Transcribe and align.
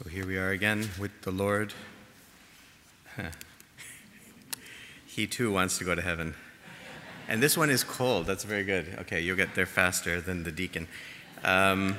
So 0.00 0.08
here 0.08 0.24
we 0.24 0.36
are 0.36 0.50
again 0.50 0.88
with 1.00 1.22
the 1.22 1.32
Lord. 1.32 1.74
he 5.06 5.26
too 5.26 5.50
wants 5.50 5.76
to 5.78 5.84
go 5.84 5.96
to 5.96 6.00
heaven. 6.00 6.36
And 7.26 7.42
this 7.42 7.56
one 7.56 7.68
is 7.68 7.82
cold. 7.82 8.24
That's 8.26 8.44
very 8.44 8.62
good. 8.62 8.96
Okay, 9.00 9.20
you'll 9.20 9.36
get 9.36 9.56
there 9.56 9.66
faster 9.66 10.20
than 10.20 10.44
the 10.44 10.52
deacon. 10.52 10.86
Um, 11.42 11.96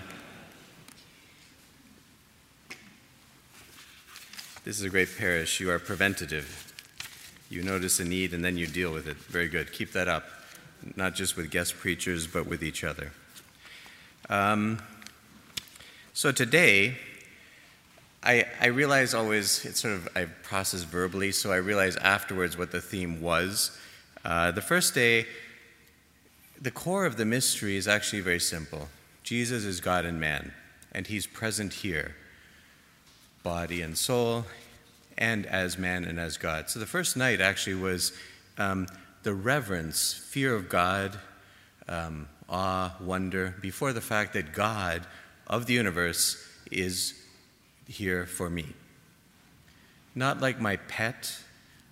this 4.64 4.80
is 4.80 4.84
a 4.84 4.90
great 4.90 5.10
parish. 5.18 5.60
You 5.60 5.70
are 5.70 5.78
preventative. 5.78 6.74
You 7.50 7.64
notice 7.64 8.00
a 8.00 8.06
need 8.06 8.34
and 8.34 8.46
then 8.46 8.56
you 8.56 8.66
deal 8.66 8.94
with 8.94 9.10
it. 9.10 9.18
Very 9.18 9.50
good. 9.50 9.74
Keep 9.74 9.92
that 9.92 10.08
up, 10.08 10.24
not 10.96 11.16
just 11.16 11.36
with 11.36 11.52
guest 11.52 11.76
preachers, 11.76 12.28
but 12.28 12.48
with 12.48 12.64
each 12.64 12.86
other. 12.86 13.12
Um, 14.30 14.82
so 16.14 16.32
today, 16.32 16.96
I, 18.24 18.46
I 18.60 18.68
realize 18.68 19.14
always, 19.14 19.64
it's 19.66 19.82
sort 19.82 19.94
of, 19.94 20.10
I 20.16 20.26
process 20.26 20.84
verbally, 20.84 21.32
so 21.32 21.52
I 21.52 21.58
realize 21.58 21.96
afterwards 21.98 22.58
what 22.58 22.72
the 22.72 22.82
theme 22.82 23.22
was. 23.22 23.78
Uh, 24.26 24.52
the 24.52 24.62
first 24.62 24.94
day, 24.94 25.26
the 26.62 26.72
core 26.72 27.06
of 27.06 27.16
the 27.16 27.26
mystery 27.26 27.78
is 27.78 27.88
actually 27.88 28.22
very 28.22 28.40
simple 28.40 28.90
Jesus 29.24 29.64
is 29.64 29.80
God 29.80 30.06
and 30.06 30.20
man, 30.20 30.54
and 30.92 31.06
he's 31.06 31.28
present 31.28 31.72
here, 31.72 32.16
body 33.44 33.82
and 33.82 33.98
soul, 33.98 34.46
and 35.18 35.46
as 35.46 35.78
man 35.78 36.04
and 36.04 36.20
as 36.20 36.38
God. 36.38 36.70
So 36.70 36.80
the 36.80 36.86
first 36.88 37.16
night 37.16 37.40
actually 37.40 37.76
was 37.76 38.12
um, 38.58 38.88
the 39.24 39.34
reverence, 39.34 40.14
fear 40.14 40.56
of 40.56 40.68
God, 40.68 41.18
um, 41.88 42.28
awe, 42.50 42.96
wonder, 43.00 43.56
before 43.62 43.94
the 43.94 44.02
fact 44.02 44.34
that 44.34 44.54
God 44.54 45.06
of 45.48 45.68
the 45.68 45.74
universe 45.74 46.44
is 46.72 47.19
here 47.90 48.26
for 48.26 48.50
me. 48.50 48.68
Not 50.16 50.40
like 50.40 50.62
my 50.62 50.78
pet, 50.78 51.38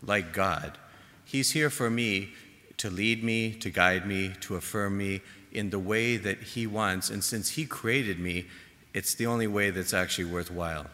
like 0.01 0.31
God. 0.31 0.77
He's 1.25 1.51
here 1.51 1.69
for 1.69 1.89
me 1.89 2.29
to 2.77 2.89
lead 2.89 3.23
me, 3.23 3.53
to 3.55 3.69
guide 3.69 4.05
me, 4.05 4.33
to 4.41 4.55
affirm 4.55 4.97
me 4.97 5.21
in 5.51 5.71
the 5.71 5.79
way 5.79 6.15
that 6.17 6.41
He 6.41 6.67
wants. 6.67 7.09
And 7.09 7.23
since 7.23 7.49
He 7.49 7.65
created 7.65 8.19
me, 8.19 8.45
it's 8.93 9.15
the 9.15 9.25
only 9.25 9.47
way 9.47 9.71
that's 9.71 9.93
actually 9.93 10.25
worthwhile. 10.25 10.85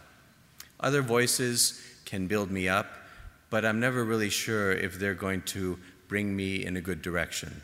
Other 0.80 1.02
voices 1.02 1.82
can 2.06 2.28
build 2.28 2.50
me 2.50 2.68
up, 2.68 2.88
but 3.50 3.66
I'm 3.66 3.80
never 3.80 4.04
really 4.04 4.30
sure 4.30 4.72
if 4.72 5.00
they're 5.00 5.14
going 5.14 5.42
to 5.44 5.78
bring 6.08 6.36
me 6.36 6.66
in 6.66 6.78
a 6.78 6.82
good 6.82 7.02
direction. 7.02 7.62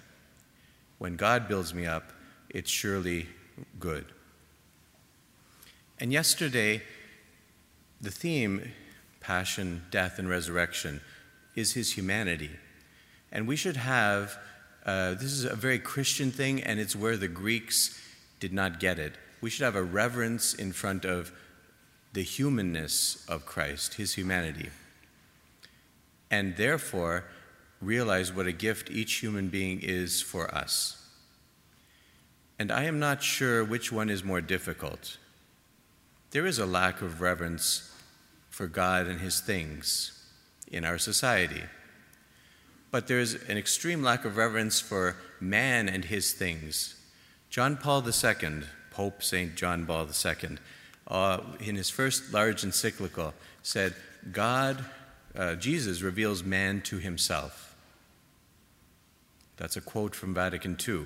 When 0.97 1.15
God 1.15 1.47
builds 1.47 1.73
me 1.73 1.85
up, 1.85 2.11
it's 2.49 2.69
surely 2.69 3.27
good. 3.79 4.05
And 5.99 6.11
yesterday, 6.13 6.81
the 8.01 8.11
theme, 8.11 8.71
passion, 9.19 9.83
death, 9.91 10.19
and 10.19 10.29
resurrection, 10.29 11.01
is 11.55 11.73
his 11.73 11.93
humanity. 11.93 12.51
And 13.31 13.47
we 13.47 13.55
should 13.55 13.77
have, 13.77 14.37
uh, 14.85 15.13
this 15.13 15.31
is 15.31 15.45
a 15.45 15.55
very 15.55 15.79
Christian 15.79 16.31
thing, 16.31 16.63
and 16.63 16.79
it's 16.79 16.95
where 16.95 17.17
the 17.17 17.27
Greeks 17.27 17.99
did 18.39 18.53
not 18.53 18.79
get 18.79 18.99
it. 18.99 19.13
We 19.41 19.49
should 19.49 19.65
have 19.65 19.75
a 19.75 19.83
reverence 19.83 20.53
in 20.53 20.71
front 20.71 21.05
of 21.05 21.31
the 22.13 22.23
humanness 22.23 23.25
of 23.27 23.45
Christ, 23.45 23.95
his 23.95 24.15
humanity. 24.15 24.69
And 26.31 26.55
therefore, 26.57 27.25
realize 27.81 28.33
what 28.33 28.47
a 28.47 28.51
gift 28.51 28.89
each 28.89 29.15
human 29.15 29.49
being 29.49 29.79
is 29.81 30.21
for 30.21 30.53
us. 30.53 30.95
And 32.57 32.71
I 32.71 32.83
am 32.83 32.99
not 32.99 33.23
sure 33.23 33.63
which 33.63 33.91
one 33.91 34.09
is 34.09 34.23
more 34.23 34.41
difficult. 34.41 35.17
There 36.31 36.45
is 36.45 36.59
a 36.59 36.65
lack 36.65 37.01
of 37.01 37.21
reverence 37.21 37.91
for 38.49 38.67
God 38.67 39.07
and 39.07 39.19
His 39.19 39.39
things 39.39 40.19
in 40.71 40.85
our 40.85 40.97
society. 40.97 41.63
But 42.91 43.07
there's 43.07 43.33
an 43.33 43.57
extreme 43.57 44.01
lack 44.01 44.25
of 44.25 44.37
reverence 44.37 44.79
for 44.79 45.15
man 45.39 45.87
and 45.87 46.05
his 46.05 46.33
things. 46.33 46.95
John 47.49 47.77
Paul 47.77 48.03
II, 48.07 48.63
Pope 48.91 49.21
St. 49.23 49.55
John 49.55 49.85
Paul 49.85 50.07
II, 50.07 50.57
uh, 51.07 51.39
in 51.59 51.75
his 51.75 51.89
first 51.89 52.33
large 52.33 52.63
encyclical, 52.63 53.33
said, 53.63 53.95
God, 54.31 54.83
uh, 55.35 55.55
Jesus 55.55 56.01
reveals 56.01 56.43
man 56.43 56.81
to 56.81 56.97
himself. 56.97 57.75
That's 59.57 59.77
a 59.77 59.81
quote 59.81 60.15
from 60.15 60.33
Vatican 60.33 60.77
II. 60.87 61.05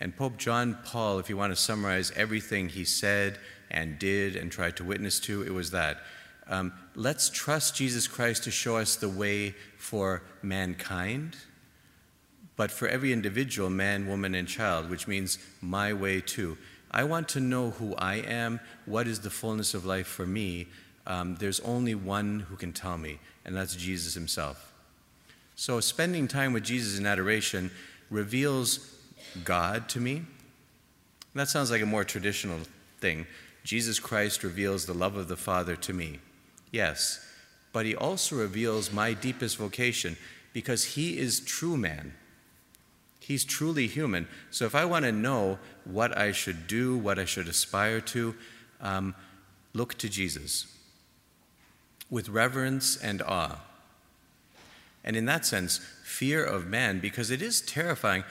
And 0.00 0.16
Pope 0.16 0.36
John 0.36 0.78
Paul, 0.84 1.20
if 1.20 1.28
you 1.28 1.36
want 1.36 1.52
to 1.52 1.60
summarize 1.60 2.10
everything 2.16 2.68
he 2.68 2.84
said 2.84 3.38
and 3.72 3.98
did 3.98 4.36
and 4.36 4.52
tried 4.52 4.76
to 4.76 4.84
witness 4.84 5.18
to, 5.20 5.42
it 5.42 5.52
was 5.52 5.72
that 5.72 5.98
um, 6.48 6.72
let's 6.94 7.30
trust 7.30 7.76
Jesus 7.76 8.06
Christ 8.06 8.44
to 8.44 8.50
show 8.50 8.76
us 8.76 8.96
the 8.96 9.08
way 9.08 9.54
for 9.78 10.22
mankind, 10.42 11.36
but 12.56 12.70
for 12.70 12.88
every 12.88 13.12
individual, 13.12 13.70
man, 13.70 14.06
woman, 14.06 14.34
and 14.34 14.46
child, 14.46 14.90
which 14.90 15.08
means 15.08 15.38
my 15.60 15.92
way 15.92 16.20
too. 16.20 16.58
I 16.90 17.04
want 17.04 17.28
to 17.30 17.40
know 17.40 17.70
who 17.70 17.94
I 17.96 18.16
am, 18.16 18.60
what 18.84 19.08
is 19.08 19.20
the 19.20 19.30
fullness 19.30 19.72
of 19.72 19.86
life 19.86 20.06
for 20.06 20.26
me. 20.26 20.68
Um, 21.06 21.36
there's 21.36 21.60
only 21.60 21.94
one 21.94 22.40
who 22.40 22.56
can 22.56 22.72
tell 22.72 22.98
me, 22.98 23.18
and 23.44 23.56
that's 23.56 23.74
Jesus 23.74 24.14
himself. 24.14 24.72
So, 25.54 25.80
spending 25.80 26.28
time 26.28 26.52
with 26.52 26.64
Jesus 26.64 26.98
in 26.98 27.06
adoration 27.06 27.70
reveals 28.10 28.94
God 29.44 29.88
to 29.90 30.00
me. 30.00 30.22
That 31.34 31.48
sounds 31.48 31.70
like 31.70 31.82
a 31.82 31.86
more 31.86 32.04
traditional 32.04 32.58
thing. 33.00 33.26
Jesus 33.64 33.98
Christ 33.98 34.42
reveals 34.42 34.86
the 34.86 34.94
love 34.94 35.16
of 35.16 35.28
the 35.28 35.36
Father 35.36 35.76
to 35.76 35.92
me. 35.92 36.18
Yes, 36.70 37.24
but 37.72 37.86
he 37.86 37.94
also 37.94 38.36
reveals 38.36 38.92
my 38.92 39.12
deepest 39.12 39.56
vocation 39.56 40.16
because 40.52 40.84
he 40.84 41.18
is 41.18 41.40
true 41.40 41.76
man. 41.76 42.14
He's 43.20 43.44
truly 43.44 43.86
human. 43.86 44.26
So 44.50 44.66
if 44.66 44.74
I 44.74 44.84
want 44.84 45.04
to 45.04 45.12
know 45.12 45.58
what 45.84 46.16
I 46.18 46.32
should 46.32 46.66
do, 46.66 46.96
what 46.96 47.18
I 47.18 47.24
should 47.24 47.48
aspire 47.48 48.00
to, 48.00 48.34
um, 48.80 49.14
look 49.72 49.96
to 49.98 50.08
Jesus 50.08 50.66
with 52.10 52.28
reverence 52.28 52.96
and 52.96 53.22
awe. 53.22 53.58
And 55.04 55.16
in 55.16 55.24
that 55.26 55.46
sense, 55.46 55.80
fear 56.04 56.44
of 56.44 56.66
man, 56.66 57.00
because 57.00 57.30
it 57.30 57.40
is 57.40 57.60
terrifying. 57.60 58.24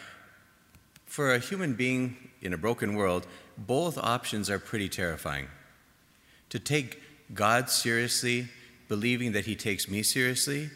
For 1.11 1.33
a 1.33 1.39
human 1.39 1.73
being 1.73 2.15
in 2.41 2.53
a 2.53 2.57
broken 2.57 2.95
world, 2.95 3.27
both 3.57 3.97
options 3.97 4.49
are 4.49 4.59
pretty 4.59 4.87
terrifying. 4.87 5.49
To 6.51 6.57
take 6.57 7.01
God 7.33 7.69
seriously, 7.69 8.47
believing 8.87 9.33
that 9.33 9.45
He 9.45 9.53
takes 9.53 9.89
me 9.89 10.03
seriously, 10.03 10.69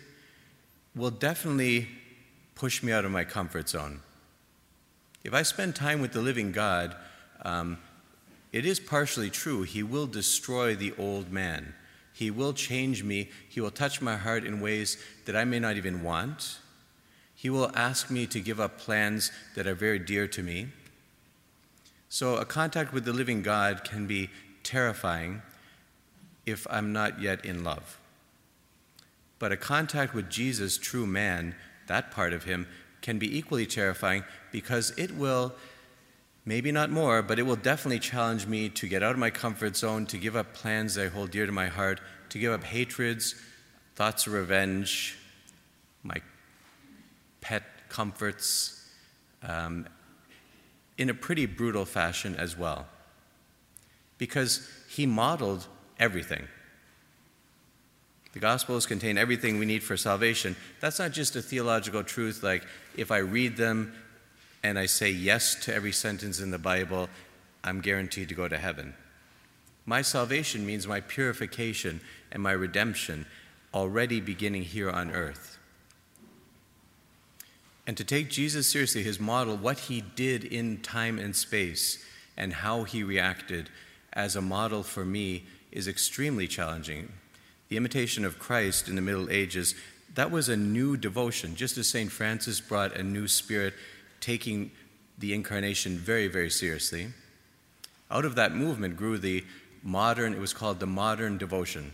will 0.93 1.09
definitely 1.09 1.87
push 2.53 2.83
me 2.83 2.91
out 2.91 3.05
of 3.05 3.11
my 3.11 3.23
comfort 3.23 3.69
zone. 3.69 4.01
If 5.23 5.33
I 5.33 5.41
spend 5.43 5.73
time 5.73 6.01
with 6.01 6.11
the 6.11 6.19
living 6.19 6.51
God, 6.51 6.97
um, 7.43 7.77
it 8.51 8.65
is 8.65 8.77
partially 8.77 9.29
true. 9.29 9.61
He 9.61 9.83
will 9.83 10.05
destroy 10.05 10.75
the 10.75 10.93
old 10.97 11.31
man. 11.31 11.73
He 12.11 12.29
will 12.29 12.51
change 12.51 13.05
me. 13.05 13.29
He 13.47 13.61
will 13.61 13.71
touch 13.71 14.01
my 14.01 14.17
heart 14.17 14.43
in 14.43 14.59
ways 14.59 14.97
that 15.27 15.37
I 15.37 15.45
may 15.45 15.59
not 15.59 15.77
even 15.77 16.03
want. 16.03 16.59
He 17.35 17.49
will 17.49 17.71
ask 17.75 18.09
me 18.09 18.25
to 18.27 18.39
give 18.39 18.59
up 18.59 18.79
plans 18.79 19.31
that 19.55 19.67
are 19.67 19.75
very 19.75 19.99
dear 19.99 20.27
to 20.27 20.41
me. 20.41 20.67
So, 22.09 22.37
a 22.37 22.45
contact 22.45 22.93
with 22.93 23.03
the 23.03 23.13
living 23.13 23.41
God 23.41 23.83
can 23.83 24.07
be 24.07 24.29
terrifying 24.63 25.41
if 26.45 26.65
I'm 26.69 26.93
not 26.93 27.21
yet 27.21 27.43
in 27.43 27.63
love. 27.63 27.99
But 29.37 29.51
a 29.51 29.57
contact 29.57 30.13
with 30.13 30.29
Jesus, 30.29 30.77
true 30.77 31.05
man, 31.05 31.55
that 31.87 32.11
part 32.11 32.33
of 32.33 32.45
him, 32.45 32.67
can 33.01 33.19
be 33.19 33.37
equally 33.37 33.65
terrifying 33.65 34.23
because 34.51 34.91
it 34.97 35.15
will, 35.15 35.53
maybe 36.45 36.71
not 36.71 36.89
more, 36.89 37.21
but 37.21 37.37
it 37.37 37.43
will 37.43 37.55
definitely 37.55 37.99
challenge 37.99 38.47
me 38.47 38.69
to 38.69 38.87
get 38.87 39.03
out 39.03 39.11
of 39.11 39.19
my 39.19 39.29
comfort 39.29 39.75
zone, 39.75 40.05
to 40.07 40.17
give 40.17 40.35
up 40.35 40.53
plans 40.53 40.95
that 40.95 41.05
I 41.05 41.09
hold 41.09 41.31
dear 41.31 41.45
to 41.45 41.51
my 41.51 41.67
heart, 41.67 41.99
to 42.29 42.39
give 42.39 42.53
up 42.53 42.63
hatreds, 42.63 43.35
thoughts 43.95 44.25
of 44.25 44.33
revenge, 44.33 45.17
pet 47.45 47.61
comforts, 47.89 48.89
um, 49.43 49.87
in 50.97 51.11
a 51.11 51.13
pretty 51.13 51.45
brutal 51.45 51.85
fashion 51.85 52.35
as 52.37 52.57
well. 52.57 52.87
Because 54.17 54.67
he 54.89 55.05
modeled 55.05 55.67
everything. 55.99 56.47
The 58.33 58.39
Gospels 58.39 58.87
contain 58.87 59.19
everything 59.19 59.59
we 59.59 59.67
need 59.67 59.83
for 59.83 59.95
salvation. 59.95 60.55
That's 60.79 60.97
not 60.97 61.11
just 61.11 61.35
a 61.35 61.41
theological 61.41 62.03
truth 62.03 62.41
like 62.41 62.65
if 62.97 63.11
I 63.11 63.19
read 63.19 63.57
them 63.57 63.93
and 64.63 64.79
I 64.79 64.87
say 64.87 65.11
yes 65.11 65.53
to 65.65 65.73
every 65.73 65.91
sentence 65.91 66.39
in 66.39 66.49
the 66.49 66.57
Bible, 66.57 67.09
I'm 67.63 67.79
guaranteed 67.79 68.29
to 68.29 68.35
go 68.35 68.47
to 68.47 68.57
heaven. 68.57 68.95
My 69.85 70.01
salvation 70.01 70.65
means 70.65 70.87
my 70.87 71.01
purification 71.01 72.01
and 72.31 72.41
my 72.41 72.53
redemption 72.53 73.27
already 73.71 74.19
beginning 74.19 74.63
here 74.63 74.89
on 74.89 75.11
earth. 75.11 75.54
And 77.87 77.95
to 77.97 78.03
take 78.03 78.29
Jesus 78.29 78.69
seriously, 78.69 79.03
his 79.03 79.19
model, 79.19 79.55
what 79.55 79.79
he 79.79 80.01
did 80.01 80.43
in 80.43 80.81
time 80.81 81.19
and 81.19 81.35
space, 81.35 82.03
and 82.35 82.51
how 82.51 82.83
he 82.83 83.03
reacted 83.03 83.69
as 84.13 84.35
a 84.35 84.41
model 84.41 84.81
for 84.81 85.05
me 85.05 85.43
is 85.71 85.87
extremely 85.87 86.47
challenging. 86.47 87.11
The 87.69 87.77
imitation 87.77 88.25
of 88.25 88.39
Christ 88.39 88.87
in 88.87 88.95
the 88.95 89.01
Middle 89.01 89.29
Ages, 89.29 89.75
that 90.15 90.31
was 90.31 90.49
a 90.49 90.57
new 90.57 90.97
devotion, 90.97 91.55
just 91.55 91.77
as 91.77 91.87
St. 91.87 92.11
Francis 92.11 92.59
brought 92.59 92.95
a 92.95 93.03
new 93.03 93.27
spirit, 93.27 93.73
taking 94.19 94.71
the 95.17 95.33
incarnation 95.33 95.97
very, 95.97 96.27
very 96.27 96.49
seriously. 96.49 97.07
Out 98.09 98.25
of 98.25 98.35
that 98.35 98.53
movement 98.53 98.97
grew 98.97 99.17
the 99.17 99.43
modern, 99.83 100.33
it 100.33 100.39
was 100.39 100.53
called 100.53 100.79
the 100.79 100.87
modern 100.87 101.37
devotion, 101.37 101.91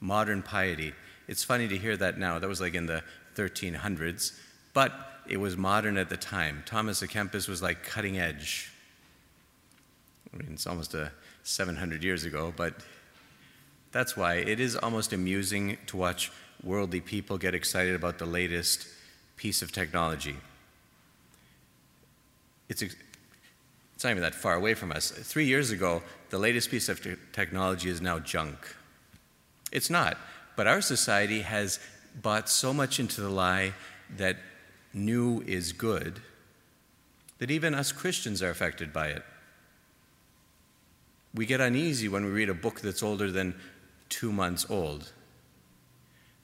modern 0.00 0.42
piety. 0.42 0.92
It's 1.28 1.44
funny 1.44 1.68
to 1.68 1.78
hear 1.78 1.96
that 1.96 2.18
now. 2.18 2.38
That 2.38 2.48
was 2.48 2.60
like 2.60 2.74
in 2.74 2.86
the 2.86 3.02
1300s, 3.36 4.32
but 4.74 4.92
it 5.28 5.38
was 5.38 5.56
modern 5.56 5.96
at 5.96 6.08
the 6.08 6.16
time. 6.16 6.62
Thomas 6.66 7.02
à 7.02 7.08
Kempis 7.08 7.48
was 7.48 7.62
like 7.62 7.82
cutting 7.84 8.18
edge. 8.18 8.70
I 10.32 10.36
mean, 10.36 10.50
it's 10.52 10.66
almost 10.66 10.94
uh, 10.94 10.98
a 10.98 11.10
700 11.42 12.02
years 12.02 12.24
ago, 12.24 12.52
but 12.56 12.74
that's 13.92 14.16
why 14.16 14.36
it 14.36 14.60
is 14.60 14.76
almost 14.76 15.12
amusing 15.12 15.76
to 15.86 15.96
watch 15.96 16.32
worldly 16.62 17.00
people 17.00 17.38
get 17.38 17.54
excited 17.54 17.94
about 17.94 18.18
the 18.18 18.26
latest 18.26 18.86
piece 19.36 19.62
of 19.62 19.72
technology. 19.72 20.36
It's, 22.68 22.80
it's 22.80 22.96
not 24.02 24.10
even 24.10 24.22
that 24.22 24.34
far 24.34 24.54
away 24.54 24.74
from 24.74 24.92
us. 24.92 25.10
Three 25.10 25.46
years 25.46 25.70
ago, 25.70 26.02
the 26.30 26.38
latest 26.38 26.70
piece 26.70 26.88
of 26.88 27.02
te- 27.02 27.16
technology 27.32 27.90
is 27.90 28.00
now 28.00 28.18
junk. 28.18 28.56
It's 29.70 29.90
not. 29.90 30.16
But 30.56 30.66
our 30.66 30.80
society 30.80 31.42
has 31.42 31.78
bought 32.20 32.48
so 32.48 32.72
much 32.72 33.00
into 33.00 33.20
the 33.20 33.28
lie 33.28 33.74
that 34.16 34.36
new 34.94 35.42
is 35.46 35.72
good 35.72 36.20
that 37.38 37.50
even 37.50 37.74
us 37.74 37.90
Christians 37.90 38.42
are 38.42 38.50
affected 38.50 38.92
by 38.92 39.08
it. 39.08 39.24
We 41.34 41.44
get 41.44 41.60
uneasy 41.60 42.08
when 42.08 42.24
we 42.24 42.30
read 42.30 42.48
a 42.48 42.54
book 42.54 42.80
that's 42.80 43.02
older 43.02 43.30
than 43.30 43.54
two 44.08 44.30
months 44.30 44.64
old. 44.68 45.10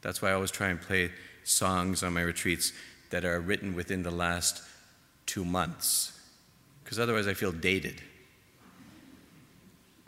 That's 0.01 0.21
why 0.21 0.31
I 0.31 0.33
always 0.33 0.51
try 0.51 0.69
and 0.69 0.81
play 0.81 1.13
songs 1.45 2.03
on 2.03 2.15
my 2.15 2.23
retreats 2.23 2.73
that 3.11 3.25
are 3.25 3.41
written 3.41 3.75
within 3.75 4.03
the 4.03 4.11
last 4.11 4.63
two 5.27 5.45
months, 5.45 6.19
because 6.83 6.99
otherwise 6.99 7.29
I 7.29 7.35
feel 7.35 7.53
dated. 7.53 8.01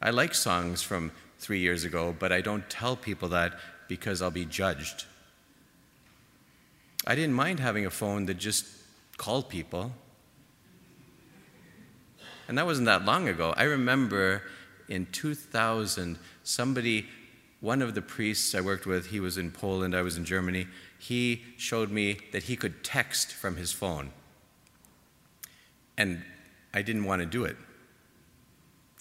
I 0.00 0.10
like 0.10 0.34
songs 0.34 0.82
from 0.82 1.12
three 1.38 1.60
years 1.60 1.84
ago, 1.84 2.14
but 2.18 2.32
I 2.32 2.40
don't 2.40 2.68
tell 2.70 2.96
people 2.96 3.28
that 3.28 3.58
because 3.86 4.22
I'll 4.22 4.30
be 4.30 4.44
judged. 4.44 5.04
I 7.06 7.14
didn't 7.14 7.34
mind 7.34 7.60
having 7.60 7.86
a 7.86 7.90
phone 7.90 8.26
that 8.26 8.34
just 8.34 8.66
called 9.16 9.48
people. 9.48 9.92
And 12.48 12.58
that 12.58 12.66
wasn't 12.66 12.86
that 12.86 13.04
long 13.04 13.28
ago. 13.28 13.54
I 13.56 13.64
remember 13.64 14.42
in 14.88 15.06
2000, 15.12 16.18
somebody, 16.42 17.06
one 17.60 17.80
of 17.80 17.94
the 17.94 18.02
priests 18.02 18.54
I 18.54 18.60
worked 18.60 18.86
with, 18.86 19.06
he 19.06 19.20
was 19.20 19.38
in 19.38 19.50
Poland, 19.50 19.94
I 19.94 20.02
was 20.02 20.16
in 20.16 20.24
Germany, 20.24 20.66
he 20.98 21.42
showed 21.56 21.90
me 21.90 22.18
that 22.32 22.44
he 22.44 22.56
could 22.56 22.82
text 22.82 23.32
from 23.32 23.56
his 23.56 23.72
phone. 23.72 24.10
And 25.96 26.22
I 26.74 26.82
didn't 26.82 27.04
want 27.04 27.20
to 27.20 27.26
do 27.26 27.44
it. 27.44 27.56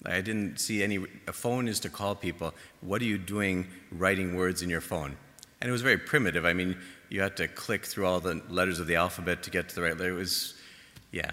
I 0.06 0.20
didn't 0.22 0.58
see 0.58 0.82
any. 0.82 0.98
A 1.26 1.32
phone 1.32 1.68
is 1.68 1.80
to 1.80 1.90
call 1.90 2.14
people. 2.14 2.54
What 2.80 3.02
are 3.02 3.06
you 3.06 3.18
doing 3.18 3.66
writing 3.92 4.34
words 4.34 4.62
in 4.62 4.70
your 4.70 4.80
phone? 4.80 5.16
And 5.60 5.68
it 5.68 5.72
was 5.72 5.82
very 5.82 5.98
primitive. 5.98 6.44
I 6.44 6.52
mean, 6.52 6.76
you 7.08 7.20
had 7.20 7.36
to 7.36 7.48
click 7.48 7.84
through 7.84 8.06
all 8.06 8.20
the 8.20 8.40
letters 8.48 8.78
of 8.78 8.86
the 8.86 8.96
alphabet 8.96 9.42
to 9.42 9.50
get 9.50 9.68
to 9.68 9.74
the 9.74 9.82
right 9.82 9.96
letter. 9.96 10.10
It 10.10 10.18
was, 10.18 10.54
yeah. 11.12 11.32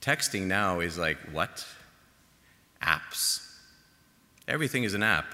Texting 0.00 0.42
now 0.42 0.80
is 0.80 0.98
like, 0.98 1.18
what? 1.32 1.66
Apps. 2.82 3.44
Everything 4.48 4.84
is 4.84 4.94
an 4.94 5.02
app. 5.02 5.26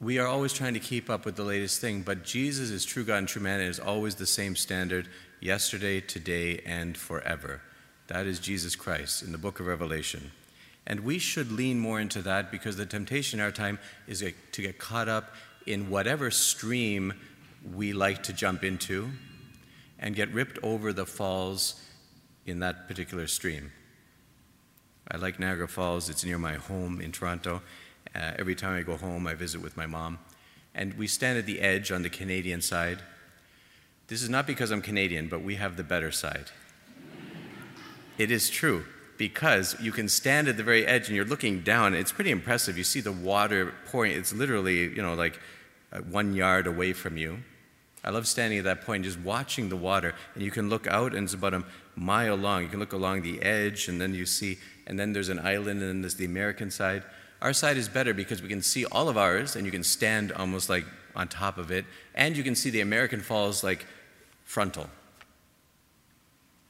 We 0.00 0.18
are 0.18 0.26
always 0.26 0.52
trying 0.52 0.74
to 0.74 0.80
keep 0.80 1.08
up 1.10 1.24
with 1.24 1.36
the 1.36 1.44
latest 1.44 1.80
thing, 1.80 2.02
but 2.02 2.24
Jesus 2.24 2.70
is 2.70 2.84
true 2.84 3.04
God 3.04 3.18
and 3.18 3.28
true 3.28 3.42
man 3.42 3.60
and 3.60 3.68
is 3.68 3.78
always 3.78 4.16
the 4.16 4.26
same 4.26 4.56
standard 4.56 5.08
yesterday, 5.40 6.00
today, 6.00 6.60
and 6.66 6.96
forever. 6.96 7.60
That 8.08 8.26
is 8.26 8.40
Jesus 8.40 8.74
Christ 8.74 9.22
in 9.22 9.32
the 9.32 9.38
book 9.38 9.60
of 9.60 9.66
Revelation. 9.66 10.32
And 10.86 11.00
we 11.00 11.18
should 11.18 11.52
lean 11.52 11.78
more 11.78 12.00
into 12.00 12.22
that 12.22 12.50
because 12.50 12.76
the 12.76 12.86
temptation 12.86 13.38
in 13.38 13.44
our 13.44 13.52
time 13.52 13.78
is 14.06 14.24
to 14.52 14.62
get 14.62 14.78
caught 14.78 15.08
up 15.08 15.34
in 15.66 15.88
whatever 15.88 16.30
stream 16.30 17.14
we 17.74 17.92
like 17.92 18.22
to 18.24 18.32
jump 18.32 18.64
into 18.64 19.10
and 19.98 20.16
get 20.16 20.32
ripped 20.32 20.58
over 20.62 20.92
the 20.92 21.06
falls 21.06 21.80
in 22.46 22.58
that 22.58 22.88
particular 22.88 23.28
stream. 23.28 23.70
I 25.10 25.16
like 25.16 25.38
Niagara 25.38 25.68
Falls, 25.68 26.08
it's 26.08 26.24
near 26.24 26.38
my 26.38 26.54
home 26.54 27.00
in 27.00 27.12
Toronto. 27.12 27.62
Uh, 28.14 28.32
every 28.38 28.54
time 28.54 28.76
I 28.76 28.82
go 28.82 28.96
home, 28.96 29.26
I 29.26 29.34
visit 29.34 29.60
with 29.60 29.76
my 29.76 29.86
mom. 29.86 30.18
And 30.74 30.94
we 30.94 31.06
stand 31.06 31.38
at 31.38 31.46
the 31.46 31.60
edge 31.60 31.92
on 31.92 32.02
the 32.02 32.10
Canadian 32.10 32.60
side. 32.60 32.98
This 34.08 34.22
is 34.22 34.28
not 34.28 34.46
because 34.46 34.70
I'm 34.70 34.82
Canadian, 34.82 35.28
but 35.28 35.42
we 35.42 35.56
have 35.56 35.76
the 35.76 35.84
better 35.84 36.10
side. 36.10 36.46
It 38.18 38.30
is 38.30 38.50
true 38.50 38.84
because 39.22 39.76
you 39.80 39.92
can 39.92 40.08
stand 40.08 40.48
at 40.48 40.56
the 40.56 40.64
very 40.64 40.84
edge 40.84 41.06
and 41.06 41.14
you're 41.14 41.24
looking 41.24 41.60
down. 41.60 41.94
It's 41.94 42.10
pretty 42.10 42.32
impressive. 42.32 42.76
You 42.76 42.82
see 42.82 43.00
the 43.00 43.12
water 43.12 43.72
pouring. 43.86 44.10
It's 44.10 44.32
literally, 44.32 44.78
you 44.80 45.00
know, 45.00 45.14
like 45.14 45.38
uh, 45.92 46.00
one 46.00 46.34
yard 46.34 46.66
away 46.66 46.92
from 46.92 47.16
you. 47.16 47.38
I 48.02 48.10
love 48.10 48.26
standing 48.26 48.58
at 48.58 48.64
that 48.64 48.84
point, 48.84 49.04
just 49.04 49.20
watching 49.20 49.68
the 49.68 49.76
water, 49.76 50.16
and 50.34 50.42
you 50.42 50.50
can 50.50 50.68
look 50.68 50.88
out, 50.88 51.14
and 51.14 51.22
it's 51.22 51.34
about 51.34 51.54
a 51.54 51.62
mile 51.94 52.34
long. 52.34 52.64
You 52.64 52.68
can 52.68 52.80
look 52.80 52.94
along 52.94 53.22
the 53.22 53.40
edge, 53.42 53.86
and 53.86 54.00
then 54.00 54.12
you 54.12 54.26
see, 54.26 54.58
and 54.88 54.98
then 54.98 55.12
there's 55.12 55.28
an 55.28 55.38
island, 55.38 55.80
and 55.82 55.88
then 55.88 56.00
there's 56.00 56.16
the 56.16 56.24
American 56.24 56.68
side. 56.68 57.04
Our 57.40 57.52
side 57.52 57.76
is 57.76 57.88
better 57.88 58.12
because 58.12 58.42
we 58.42 58.48
can 58.48 58.60
see 58.60 58.86
all 58.86 59.08
of 59.08 59.16
ours, 59.16 59.54
and 59.54 59.64
you 59.64 59.70
can 59.70 59.84
stand 59.84 60.32
almost 60.32 60.68
like 60.68 60.84
on 61.14 61.28
top 61.28 61.58
of 61.58 61.70
it, 61.70 61.84
and 62.16 62.36
you 62.36 62.42
can 62.42 62.56
see 62.56 62.70
the 62.70 62.80
American 62.80 63.20
Falls 63.20 63.62
like 63.62 63.86
frontal. 64.42 64.90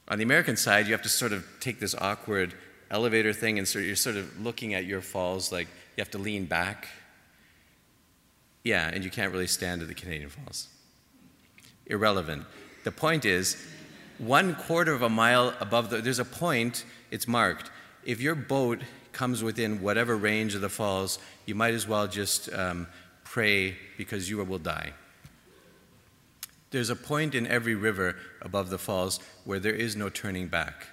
On 0.07 0.17
the 0.17 0.23
American 0.23 0.57
side, 0.57 0.85
you 0.85 0.91
have 0.91 1.01
to 1.03 1.09
sort 1.09 1.31
of 1.31 1.45
take 1.59 1.79
this 1.79 1.95
awkward 1.95 2.53
elevator 2.91 3.33
thing 3.33 3.57
and 3.57 3.73
you're 3.75 3.95
sort 3.95 4.15
of 4.15 4.39
looking 4.41 4.73
at 4.73 4.85
your 4.85 5.01
falls 5.01 5.51
like 5.51 5.67
you 5.95 6.01
have 6.01 6.11
to 6.11 6.17
lean 6.17 6.45
back. 6.45 6.87
Yeah, 8.63 8.89
and 8.93 9.03
you 9.03 9.09
can't 9.09 9.31
really 9.31 9.47
stand 9.47 9.81
at 9.81 9.87
the 9.87 9.93
Canadian 9.93 10.29
Falls. 10.29 10.67
Irrelevant. 11.85 12.45
The 12.83 12.91
point 12.91 13.25
is, 13.25 13.57
one 14.17 14.55
quarter 14.55 14.93
of 14.93 15.01
a 15.01 15.09
mile 15.09 15.53
above 15.59 15.89
the, 15.89 15.97
there's 15.97 16.19
a 16.19 16.25
point, 16.25 16.85
it's 17.11 17.27
marked. 17.27 17.71
If 18.05 18.21
your 18.21 18.35
boat 18.35 18.81
comes 19.11 19.43
within 19.43 19.81
whatever 19.81 20.15
range 20.15 20.55
of 20.55 20.61
the 20.61 20.69
falls, 20.69 21.19
you 21.45 21.55
might 21.55 21.73
as 21.73 21.87
well 21.87 22.07
just 22.07 22.51
um, 22.53 22.87
pray 23.23 23.75
because 23.97 24.29
you 24.29 24.43
will 24.43 24.59
die. 24.59 24.93
There's 26.73 26.89
a 26.89 26.95
point 26.95 27.35
in 27.35 27.45
every 27.45 27.75
river 27.75 28.15
above 28.41 28.71
the 28.71 28.79
falls 28.79 29.19
where 29.45 29.59
there 29.59 29.75
is 29.75 29.95
no 29.95 30.09
turning 30.09 30.47
back. 30.47 30.87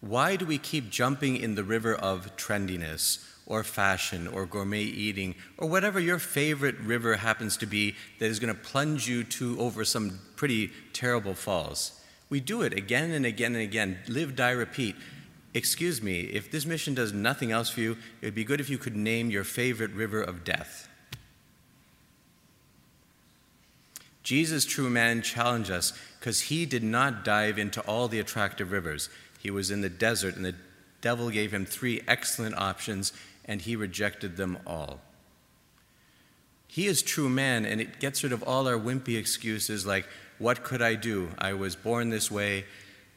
Why 0.00 0.34
do 0.34 0.44
we 0.44 0.58
keep 0.58 0.90
jumping 0.90 1.36
in 1.36 1.54
the 1.54 1.62
river 1.62 1.94
of 1.94 2.34
trendiness 2.36 3.24
or 3.46 3.62
fashion 3.62 4.26
or 4.26 4.44
gourmet 4.44 4.82
eating 4.82 5.36
or 5.56 5.68
whatever 5.68 6.00
your 6.00 6.18
favorite 6.18 6.80
river 6.80 7.14
happens 7.14 7.56
to 7.58 7.66
be 7.66 7.94
that 8.18 8.26
is 8.26 8.40
going 8.40 8.52
to 8.52 8.60
plunge 8.60 9.08
you 9.08 9.22
to 9.22 9.56
over 9.60 9.84
some 9.84 10.18
pretty 10.34 10.72
terrible 10.92 11.34
falls? 11.34 12.00
We 12.28 12.40
do 12.40 12.62
it 12.62 12.72
again 12.72 13.12
and 13.12 13.24
again 13.24 13.54
and 13.54 13.62
again. 13.62 14.00
Live, 14.08 14.34
die, 14.34 14.50
repeat. 14.50 14.96
Excuse 15.54 16.02
me, 16.02 16.22
if 16.22 16.50
this 16.50 16.66
mission 16.66 16.92
does 16.92 17.12
nothing 17.12 17.52
else 17.52 17.70
for 17.70 17.82
you, 17.82 17.92
it 18.20 18.24
would 18.24 18.34
be 18.34 18.42
good 18.42 18.60
if 18.60 18.68
you 18.68 18.78
could 18.78 18.96
name 18.96 19.30
your 19.30 19.44
favorite 19.44 19.92
river 19.92 20.20
of 20.20 20.42
death. 20.42 20.88
Jesus, 24.24 24.64
true 24.64 24.88
man, 24.88 25.20
challenged 25.20 25.70
us 25.70 25.92
because 26.18 26.40
he 26.40 26.64
did 26.64 26.82
not 26.82 27.24
dive 27.24 27.58
into 27.58 27.82
all 27.82 28.08
the 28.08 28.18
attractive 28.18 28.72
rivers. 28.72 29.10
He 29.38 29.50
was 29.50 29.70
in 29.70 29.82
the 29.82 29.90
desert, 29.90 30.34
and 30.34 30.44
the 30.44 30.54
devil 31.02 31.28
gave 31.28 31.52
him 31.52 31.66
three 31.66 32.00
excellent 32.08 32.56
options, 32.56 33.12
and 33.44 33.60
he 33.60 33.76
rejected 33.76 34.38
them 34.38 34.58
all. 34.66 35.00
He 36.66 36.86
is 36.86 37.02
true 37.02 37.28
man, 37.28 37.66
and 37.66 37.80
it 37.80 38.00
gets 38.00 38.24
rid 38.24 38.32
of 38.32 38.42
all 38.42 38.66
our 38.66 38.78
wimpy 38.78 39.18
excuses 39.18 39.84
like, 39.84 40.06
What 40.38 40.64
could 40.64 40.80
I 40.80 40.94
do? 40.94 41.28
I 41.38 41.52
was 41.52 41.76
born 41.76 42.08
this 42.08 42.30
way. 42.30 42.64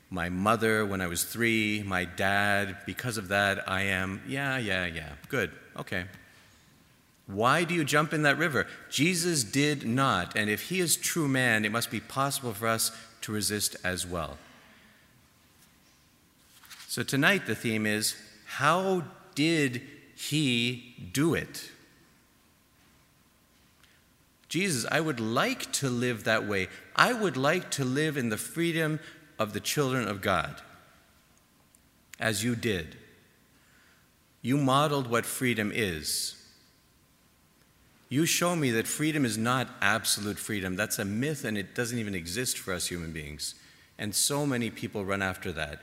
My 0.09 0.29
mother, 0.29 0.85
when 0.85 1.01
I 1.01 1.07
was 1.07 1.23
three, 1.23 1.83
my 1.85 2.05
dad, 2.05 2.77
because 2.85 3.17
of 3.17 3.29
that, 3.29 3.67
I 3.67 3.83
am. 3.83 4.21
Yeah, 4.27 4.57
yeah, 4.57 4.85
yeah. 4.85 5.13
Good. 5.29 5.51
Okay. 5.77 6.05
Why 7.27 7.65
do 7.65 7.73
you 7.75 7.83
jump 7.83 8.13
in 8.13 8.23
that 8.23 8.37
river? 8.37 8.67
Jesus 8.89 9.43
did 9.43 9.85
not, 9.85 10.35
and 10.37 10.49
if 10.49 10.69
he 10.69 10.79
is 10.79 10.95
true 10.95 11.27
man, 11.27 11.65
it 11.65 11.71
must 11.71 11.91
be 11.91 11.99
possible 11.99 12.53
for 12.53 12.67
us 12.67 12.91
to 13.21 13.33
resist 13.33 13.75
as 13.83 14.07
well. 14.07 14.37
So 16.87 17.03
tonight 17.03 17.45
the 17.45 17.55
theme 17.55 17.85
is 17.85 18.15
how 18.45 19.03
did 19.35 19.81
he 20.15 20.95
do 21.11 21.33
it? 21.33 21.69
Jesus, 24.47 24.85
I 24.89 25.01
would 25.01 25.19
like 25.19 25.69
to 25.73 25.89
live 25.89 26.23
that 26.23 26.47
way. 26.47 26.69
I 26.95 27.11
would 27.11 27.35
like 27.35 27.69
to 27.71 27.83
live 27.83 28.15
in 28.15 28.29
the 28.29 28.37
freedom 28.37 29.01
of 29.37 29.51
the 29.51 29.59
children 29.59 30.07
of 30.07 30.21
God, 30.21 30.61
as 32.19 32.45
you 32.45 32.55
did. 32.55 32.97
You 34.41 34.57
modeled 34.57 35.07
what 35.07 35.25
freedom 35.25 35.73
is. 35.75 36.36
You 38.09 38.25
show 38.25 38.55
me 38.55 38.71
that 38.71 38.87
freedom 38.87 39.25
is 39.25 39.37
not 39.37 39.67
absolute 39.81 40.39
freedom. 40.39 40.75
That's 40.75 40.99
a 40.99 41.05
myth 41.05 41.43
and 41.43 41.57
it 41.57 41.75
doesn't 41.75 41.99
even 41.99 42.15
exist 42.15 42.57
for 42.57 42.73
us 42.73 42.87
human 42.87 43.11
beings. 43.11 43.55
And 43.97 44.15
so 44.15 44.45
many 44.45 44.69
people 44.69 45.03
run 45.03 45.21
after 45.21 45.51
that. 45.53 45.81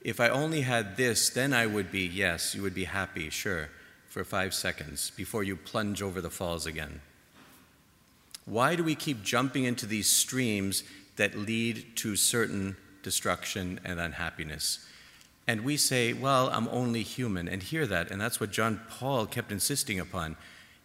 If 0.00 0.20
I 0.20 0.28
only 0.28 0.60
had 0.60 0.96
this, 0.96 1.30
then 1.30 1.52
I 1.52 1.66
would 1.66 1.90
be, 1.90 2.06
yes, 2.06 2.54
you 2.54 2.62
would 2.62 2.74
be 2.74 2.84
happy, 2.84 3.30
sure, 3.30 3.70
for 4.08 4.22
five 4.22 4.54
seconds 4.54 5.10
before 5.16 5.42
you 5.42 5.56
plunge 5.56 6.02
over 6.02 6.20
the 6.20 6.30
falls 6.30 6.66
again. 6.66 7.00
Why 8.44 8.76
do 8.76 8.84
we 8.84 8.94
keep 8.94 9.22
jumping 9.22 9.64
into 9.64 9.86
these 9.86 10.08
streams 10.08 10.84
that 11.16 11.36
lead 11.36 11.96
to 11.96 12.14
certain 12.14 12.76
destruction 13.02 13.80
and 13.84 13.98
unhappiness? 13.98 14.86
And 15.46 15.62
we 15.64 15.78
say, 15.78 16.12
well, 16.12 16.50
I'm 16.50 16.68
only 16.68 17.02
human, 17.02 17.48
and 17.48 17.62
hear 17.62 17.86
that. 17.86 18.10
And 18.10 18.20
that's 18.20 18.40
what 18.40 18.50
John 18.50 18.80
Paul 18.88 19.26
kept 19.26 19.50
insisting 19.50 19.98
upon. 19.98 20.36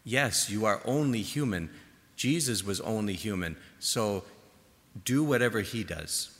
Yes, 0.03 0.49
you 0.49 0.65
are 0.65 0.81
only 0.85 1.21
human. 1.21 1.69
Jesus 2.15 2.63
was 2.63 2.79
only 2.81 3.13
human. 3.13 3.55
So 3.79 4.23
do 5.05 5.23
whatever 5.23 5.61
he 5.61 5.83
does. 5.83 6.35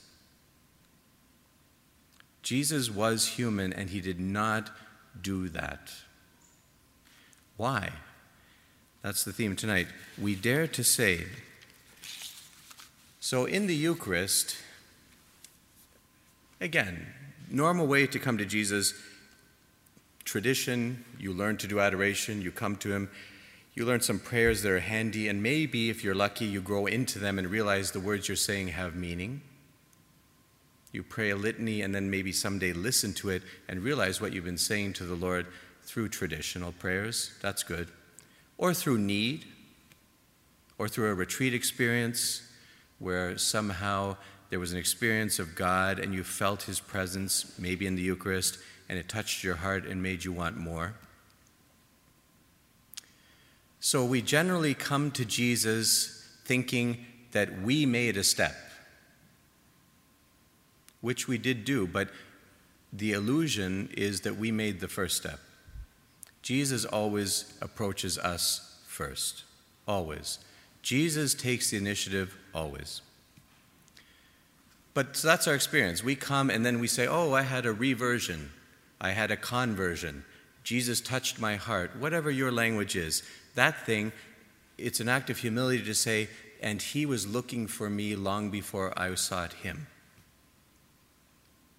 Jesus 2.42 2.90
was 2.90 3.26
human, 3.26 3.72
and 3.72 3.90
he 3.90 4.00
did 4.00 4.18
not 4.18 4.70
do 5.20 5.48
that. 5.50 5.92
Why? 7.56 7.90
That's 9.02 9.24
the 9.24 9.32
theme 9.32 9.56
tonight. 9.56 9.88
We 10.20 10.34
dare 10.34 10.66
to 10.68 10.82
say. 10.82 11.26
So, 13.20 13.44
in 13.44 13.66
the 13.66 13.74
Eucharist, 13.74 14.56
again, 16.60 17.06
normal 17.50 17.86
way 17.86 18.06
to 18.06 18.18
come 18.18 18.38
to 18.38 18.46
Jesus 18.46 18.94
tradition, 20.24 21.04
you 21.18 21.32
learn 21.32 21.56
to 21.58 21.66
do 21.66 21.80
adoration, 21.80 22.40
you 22.40 22.50
come 22.50 22.76
to 22.76 22.90
Him, 22.90 23.10
you 23.80 23.86
learn 23.86 24.02
some 24.02 24.18
prayers 24.18 24.60
that 24.60 24.70
are 24.70 24.78
handy, 24.78 25.26
and 25.26 25.42
maybe 25.42 25.88
if 25.88 26.04
you're 26.04 26.14
lucky, 26.14 26.44
you 26.44 26.60
grow 26.60 26.84
into 26.84 27.18
them 27.18 27.38
and 27.38 27.48
realize 27.48 27.92
the 27.92 27.98
words 27.98 28.28
you're 28.28 28.36
saying 28.36 28.68
have 28.68 28.94
meaning. 28.94 29.40
You 30.92 31.02
pray 31.02 31.30
a 31.30 31.36
litany 31.36 31.80
and 31.80 31.94
then 31.94 32.10
maybe 32.10 32.30
someday 32.30 32.74
listen 32.74 33.14
to 33.14 33.30
it 33.30 33.42
and 33.68 33.82
realize 33.82 34.20
what 34.20 34.34
you've 34.34 34.44
been 34.44 34.58
saying 34.58 34.92
to 34.94 35.04
the 35.04 35.14
Lord 35.14 35.46
through 35.82 36.10
traditional 36.10 36.72
prayers. 36.72 37.30
That's 37.40 37.62
good. 37.62 37.88
Or 38.58 38.74
through 38.74 38.98
need, 38.98 39.46
or 40.76 40.86
through 40.86 41.10
a 41.10 41.14
retreat 41.14 41.54
experience 41.54 42.42
where 42.98 43.38
somehow 43.38 44.18
there 44.50 44.60
was 44.60 44.72
an 44.72 44.78
experience 44.78 45.38
of 45.38 45.54
God 45.54 45.98
and 45.98 46.12
you 46.12 46.22
felt 46.22 46.64
His 46.64 46.80
presence, 46.80 47.54
maybe 47.58 47.86
in 47.86 47.96
the 47.96 48.02
Eucharist, 48.02 48.58
and 48.90 48.98
it 48.98 49.08
touched 49.08 49.42
your 49.42 49.56
heart 49.56 49.86
and 49.86 50.02
made 50.02 50.22
you 50.22 50.32
want 50.32 50.58
more. 50.58 50.96
So 53.80 54.04
we 54.04 54.20
generally 54.20 54.74
come 54.74 55.10
to 55.12 55.24
Jesus 55.24 56.28
thinking 56.44 57.06
that 57.32 57.62
we 57.62 57.86
made 57.86 58.16
a 58.16 58.24
step, 58.24 58.54
which 61.00 61.26
we 61.26 61.38
did 61.38 61.64
do, 61.64 61.86
but 61.86 62.10
the 62.92 63.12
illusion 63.12 63.88
is 63.96 64.20
that 64.22 64.36
we 64.36 64.50
made 64.50 64.80
the 64.80 64.88
first 64.88 65.16
step. 65.16 65.40
Jesus 66.42 66.84
always 66.84 67.54
approaches 67.62 68.18
us 68.18 68.78
first, 68.86 69.44
always. 69.86 70.38
Jesus 70.82 71.34
takes 71.34 71.70
the 71.70 71.76
initiative 71.76 72.36
always. 72.54 73.00
But 74.92 75.16
so 75.16 75.28
that's 75.28 75.46
our 75.46 75.54
experience. 75.54 76.02
We 76.02 76.16
come 76.16 76.50
and 76.50 76.66
then 76.66 76.80
we 76.80 76.86
say, 76.86 77.06
Oh, 77.06 77.32
I 77.32 77.42
had 77.42 77.64
a 77.64 77.72
reversion. 77.72 78.50
I 79.00 79.10
had 79.10 79.30
a 79.30 79.36
conversion. 79.36 80.24
Jesus 80.64 81.00
touched 81.00 81.38
my 81.40 81.56
heart. 81.56 81.96
Whatever 81.96 82.30
your 82.30 82.52
language 82.52 82.96
is, 82.96 83.22
that 83.54 83.86
thing, 83.86 84.12
it's 84.78 85.00
an 85.00 85.08
act 85.08 85.30
of 85.30 85.38
humility 85.38 85.82
to 85.84 85.94
say, 85.94 86.28
And 86.62 86.80
he 86.80 87.06
was 87.06 87.26
looking 87.26 87.66
for 87.66 87.90
me 87.90 88.16
long 88.16 88.50
before 88.50 88.92
I 88.96 89.14
sought 89.14 89.52
him. 89.52 89.86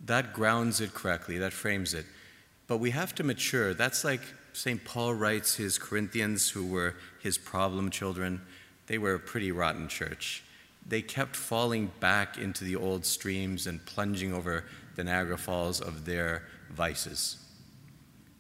That 0.03 0.33
grounds 0.33 0.81
it 0.81 0.93
correctly, 0.93 1.37
that 1.37 1.53
frames 1.53 1.93
it. 1.93 2.05
But 2.67 2.77
we 2.77 2.91
have 2.91 3.13
to 3.15 3.23
mature. 3.23 3.73
That's 3.73 4.03
like 4.03 4.21
St. 4.53 4.83
Paul 4.83 5.13
writes 5.13 5.55
his 5.55 5.77
Corinthians, 5.77 6.49
who 6.49 6.65
were 6.65 6.95
his 7.21 7.37
problem 7.37 7.89
children. 7.89 8.41
They 8.87 8.97
were 8.97 9.13
a 9.13 9.19
pretty 9.19 9.51
rotten 9.51 9.87
church 9.87 10.43
they 10.85 11.01
kept 11.01 11.35
falling 11.35 11.91
back 11.99 12.37
into 12.37 12.63
the 12.63 12.75
old 12.75 13.05
streams 13.05 13.67
and 13.67 13.85
plunging 13.85 14.33
over 14.33 14.65
the 14.95 15.03
Niagara 15.03 15.37
Falls 15.37 15.79
of 15.79 16.05
their 16.05 16.43
vices. 16.69 17.37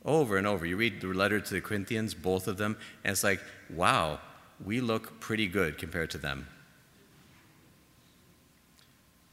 Over 0.05 0.37
and 0.37 0.47
over. 0.47 0.65
You 0.65 0.77
read 0.77 1.01
the 1.01 1.07
letter 1.07 1.39
to 1.39 1.53
the 1.53 1.61
Corinthians, 1.61 2.13
both 2.13 2.47
of 2.47 2.57
them, 2.57 2.77
and 3.03 3.11
it's 3.11 3.23
like, 3.23 3.39
wow, 3.69 4.19
we 4.63 4.81
look 4.81 5.19
pretty 5.19 5.47
good 5.47 5.77
compared 5.77 6.09
to 6.11 6.17
them. 6.17 6.47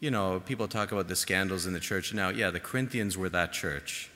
You 0.01 0.11
know, 0.11 0.41
people 0.41 0.69
talk 0.69 0.93
about 0.93 1.09
the 1.09 1.17
scandals 1.17 1.67
in 1.67 1.73
the 1.73 1.81
church 1.81 2.15
now. 2.15 2.29
Yeah, 2.29 2.51
the 2.51 2.61
Corinthians 2.61 3.17
were 3.17 3.29
that 3.31 3.53
church. 3.53 4.11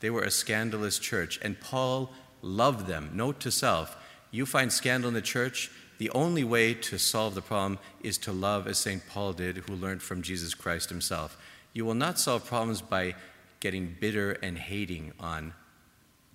They 0.00 0.10
were 0.10 0.22
a 0.22 0.30
scandalous 0.30 0.98
church, 0.98 1.40
and 1.42 1.58
Paul 1.60 2.10
loved 2.42 2.86
them. 2.86 3.10
Note 3.14 3.40
to 3.40 3.50
self 3.50 3.96
you 4.34 4.46
find 4.46 4.72
scandal 4.72 5.06
in 5.06 5.14
the 5.14 5.22
church, 5.22 5.70
the 5.98 6.10
only 6.10 6.42
way 6.42 6.74
to 6.74 6.98
solve 6.98 7.36
the 7.36 7.40
problem 7.40 7.78
is 8.02 8.18
to 8.18 8.32
love 8.32 8.66
as 8.66 8.78
St. 8.78 9.00
Paul 9.08 9.32
did, 9.32 9.58
who 9.58 9.76
learned 9.76 10.02
from 10.02 10.22
Jesus 10.22 10.54
Christ 10.54 10.88
himself. 10.88 11.38
You 11.72 11.84
will 11.84 11.94
not 11.94 12.18
solve 12.18 12.44
problems 12.44 12.82
by 12.82 13.14
getting 13.60 13.96
bitter 14.00 14.32
and 14.32 14.58
hating 14.58 15.12
on 15.20 15.54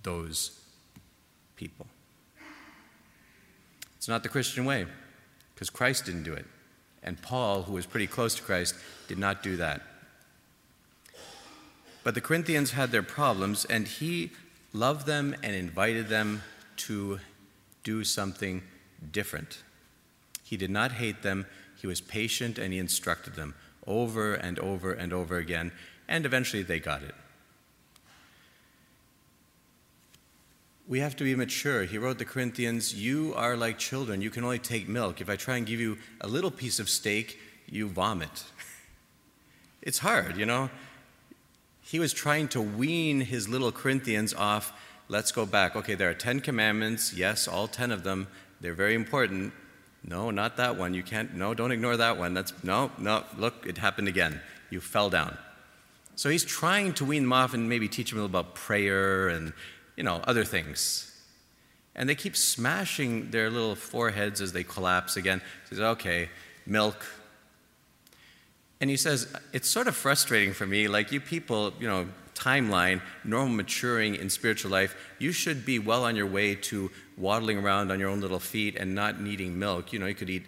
those 0.03 0.59
people. 1.55 1.87
It's 3.97 4.07
not 4.07 4.23
the 4.23 4.29
Christian 4.29 4.65
way, 4.65 4.85
because 5.53 5.69
Christ 5.69 6.05
didn't 6.05 6.23
do 6.23 6.33
it. 6.33 6.45
And 7.03 7.21
Paul, 7.21 7.63
who 7.63 7.73
was 7.73 7.85
pretty 7.85 8.07
close 8.07 8.35
to 8.35 8.43
Christ, 8.43 8.75
did 9.07 9.17
not 9.17 9.43
do 9.43 9.57
that. 9.57 9.81
But 12.03 12.15
the 12.15 12.21
Corinthians 12.21 12.71
had 12.71 12.91
their 12.91 13.03
problems, 13.03 13.65
and 13.65 13.87
he 13.87 14.31
loved 14.73 15.05
them 15.05 15.35
and 15.43 15.55
invited 15.55 16.07
them 16.07 16.43
to 16.77 17.19
do 17.83 18.03
something 18.03 18.61
different. 19.11 19.63
He 20.43 20.57
did 20.57 20.69
not 20.69 20.93
hate 20.93 21.21
them, 21.21 21.45
he 21.79 21.87
was 21.87 22.01
patient 22.01 22.57
and 22.57 22.73
he 22.73 22.79
instructed 22.79 23.35
them 23.35 23.55
over 23.87 24.33
and 24.33 24.59
over 24.59 24.91
and 24.91 25.13
over 25.13 25.37
again, 25.37 25.71
and 26.07 26.25
eventually 26.25 26.61
they 26.61 26.79
got 26.79 27.01
it. 27.01 27.15
We 30.89 31.01
have 31.01 31.15
to 31.17 31.23
be 31.23 31.35
mature. 31.35 31.83
He 31.83 31.99
wrote 31.99 32.17
the 32.17 32.25
Corinthians, 32.25 32.95
You 32.95 33.35
are 33.35 33.55
like 33.55 33.77
children. 33.77 34.23
You 34.23 34.31
can 34.31 34.43
only 34.43 34.57
take 34.57 34.89
milk. 34.89 35.21
If 35.21 35.29
I 35.29 35.35
try 35.35 35.57
and 35.57 35.67
give 35.67 35.79
you 35.79 35.99
a 36.19 36.27
little 36.27 36.49
piece 36.49 36.79
of 36.79 36.89
steak, 36.89 37.39
you 37.69 37.87
vomit. 37.87 38.43
It's 39.81 39.99
hard, 39.99 40.35
you 40.35 40.45
know? 40.45 40.69
He 41.81 41.99
was 41.99 42.11
trying 42.11 42.49
to 42.49 42.59
wean 42.61 43.21
his 43.21 43.47
little 43.47 43.71
Corinthians 43.71 44.33
off. 44.33 44.73
Let's 45.07 45.31
go 45.31 45.45
back. 45.45 45.73
Okay, 45.77 45.95
there 45.95 46.09
are 46.09 46.13
10 46.13 46.41
commandments. 46.41 47.13
Yes, 47.13 47.47
all 47.47 47.69
10 47.69 47.91
of 47.91 48.03
them. 48.03 48.27
They're 48.59 48.73
very 48.73 48.93
important. 48.93 49.53
No, 50.03 50.31
not 50.31 50.57
that 50.57 50.75
one. 50.75 50.93
You 50.93 51.01
can't, 51.01 51.33
no, 51.33 51.53
don't 51.53 51.71
ignore 51.71 51.95
that 51.95 52.17
one. 52.17 52.33
That's, 52.33 52.51
no, 52.61 52.91
no, 52.97 53.23
look, 53.37 53.65
it 53.65 53.77
happened 53.77 54.09
again. 54.09 54.41
You 54.69 54.81
fell 54.81 55.09
down. 55.09 55.37
So 56.17 56.29
he's 56.29 56.43
trying 56.43 56.93
to 56.95 57.05
wean 57.05 57.23
them 57.23 57.33
off 57.33 57.53
and 57.53 57.69
maybe 57.69 57.87
teach 57.87 58.09
them 58.09 58.19
a 58.19 58.23
little 58.23 58.37
about 58.37 58.55
prayer 58.55 59.29
and, 59.29 59.53
you 59.99 60.03
know, 60.03 60.21
other 60.23 60.45
things. 60.45 61.11
And 61.93 62.07
they 62.07 62.15
keep 62.15 62.37
smashing 62.37 63.31
their 63.31 63.49
little 63.49 63.75
foreheads 63.75 64.39
as 64.39 64.53
they 64.53 64.63
collapse 64.63 65.17
again. 65.17 65.41
He 65.67 65.75
says, 65.75 65.81
okay, 65.81 66.29
milk. 66.65 67.05
And 68.79 68.89
he 68.89 68.95
says, 68.95 69.27
it's 69.51 69.67
sort 69.67 69.87
of 69.87 69.97
frustrating 69.97 70.53
for 70.53 70.65
me. 70.65 70.87
Like, 70.87 71.11
you 71.11 71.19
people, 71.19 71.73
you 71.81 71.87
know, 71.89 72.07
timeline, 72.33 73.01
normal 73.25 73.53
maturing 73.53 74.15
in 74.15 74.29
spiritual 74.29 74.71
life, 74.71 74.95
you 75.19 75.33
should 75.33 75.65
be 75.65 75.79
well 75.79 76.05
on 76.05 76.15
your 76.15 76.27
way 76.27 76.55
to 76.55 76.89
waddling 77.17 77.57
around 77.57 77.91
on 77.91 77.99
your 77.99 78.07
own 78.07 78.21
little 78.21 78.39
feet 78.39 78.77
and 78.77 78.95
not 78.95 79.19
needing 79.19 79.59
milk. 79.59 79.91
You 79.91 79.99
know, 79.99 80.05
you 80.05 80.15
could 80.15 80.29
eat 80.29 80.45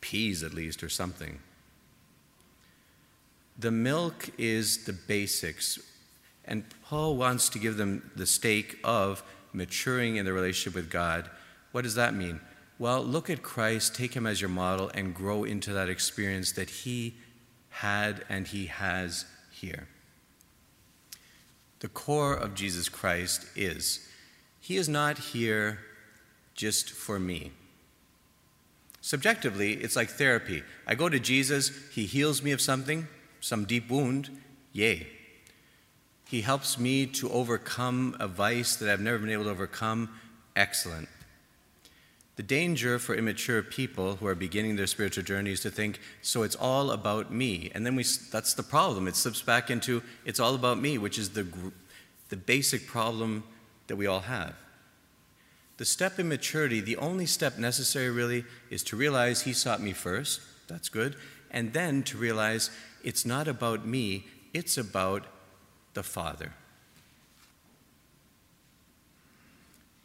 peas 0.00 0.42
at 0.42 0.52
least 0.52 0.82
or 0.82 0.88
something. 0.88 1.38
The 3.56 3.70
milk 3.70 4.30
is 4.38 4.86
the 4.86 4.92
basics. 4.92 5.78
And 6.48 6.64
Paul 6.84 7.16
wants 7.16 7.48
to 7.50 7.58
give 7.58 7.76
them 7.76 8.10
the 8.16 8.26
steak 8.26 8.78
of 8.82 9.22
maturing 9.52 10.16
in 10.16 10.24
their 10.24 10.34
relationship 10.34 10.74
with 10.74 10.90
God. 10.90 11.30
What 11.72 11.84
does 11.84 11.94
that 11.94 12.14
mean? 12.14 12.40
Well, 12.78 13.02
look 13.02 13.28
at 13.28 13.42
Christ, 13.42 13.94
take 13.94 14.14
him 14.14 14.26
as 14.26 14.40
your 14.40 14.50
model, 14.50 14.90
and 14.94 15.14
grow 15.14 15.44
into 15.44 15.72
that 15.74 15.88
experience 15.88 16.52
that 16.52 16.70
he 16.70 17.14
had 17.68 18.24
and 18.28 18.46
he 18.46 18.66
has 18.66 19.26
here. 19.50 19.88
The 21.80 21.88
core 21.88 22.34
of 22.34 22.54
Jesus 22.54 22.88
Christ 22.88 23.46
is 23.54 24.08
He 24.60 24.76
is 24.76 24.88
not 24.88 25.18
here 25.18 25.78
just 26.54 26.90
for 26.90 27.18
me. 27.18 27.52
Subjectively, 29.00 29.74
it's 29.74 29.94
like 29.94 30.10
therapy. 30.10 30.62
I 30.86 30.94
go 30.94 31.08
to 31.08 31.20
Jesus, 31.20 31.70
He 31.92 32.04
heals 32.04 32.42
me 32.42 32.50
of 32.50 32.60
something, 32.60 33.06
some 33.40 33.64
deep 33.64 33.88
wound, 33.88 34.30
yay. 34.72 35.06
He 36.28 36.42
helps 36.42 36.78
me 36.78 37.06
to 37.06 37.30
overcome 37.30 38.14
a 38.20 38.28
vice 38.28 38.76
that 38.76 38.90
I've 38.90 39.00
never 39.00 39.18
been 39.18 39.30
able 39.30 39.44
to 39.44 39.50
overcome. 39.50 40.10
Excellent. 40.54 41.08
The 42.36 42.42
danger 42.42 42.98
for 42.98 43.14
immature 43.14 43.62
people 43.62 44.16
who 44.16 44.26
are 44.26 44.34
beginning 44.34 44.76
their 44.76 44.86
spiritual 44.86 45.24
journey 45.24 45.52
is 45.52 45.60
to 45.60 45.70
think, 45.70 45.98
so 46.20 46.42
it's 46.42 46.54
all 46.54 46.90
about 46.90 47.32
me. 47.32 47.72
And 47.74 47.86
then 47.86 47.96
we, 47.96 48.04
that's 48.30 48.52
the 48.52 48.62
problem. 48.62 49.08
It 49.08 49.16
slips 49.16 49.40
back 49.40 49.70
into, 49.70 50.02
it's 50.26 50.38
all 50.38 50.54
about 50.54 50.78
me, 50.78 50.98
which 50.98 51.18
is 51.18 51.30
the, 51.30 51.46
the 52.28 52.36
basic 52.36 52.86
problem 52.86 53.44
that 53.86 53.96
we 53.96 54.06
all 54.06 54.20
have. 54.20 54.54
The 55.78 55.86
step 55.86 56.18
in 56.18 56.28
maturity, 56.28 56.82
the 56.82 56.98
only 56.98 57.24
step 57.24 57.56
necessary 57.56 58.10
really, 58.10 58.44
is 58.68 58.82
to 58.84 58.96
realize 58.96 59.42
He 59.42 59.54
sought 59.54 59.80
me 59.80 59.94
first. 59.94 60.42
That's 60.68 60.90
good. 60.90 61.16
And 61.50 61.72
then 61.72 62.02
to 62.02 62.18
realize 62.18 62.70
it's 63.02 63.24
not 63.24 63.48
about 63.48 63.86
me, 63.86 64.26
it's 64.52 64.76
about 64.76 65.24
the 65.98 66.04
Father. 66.04 66.52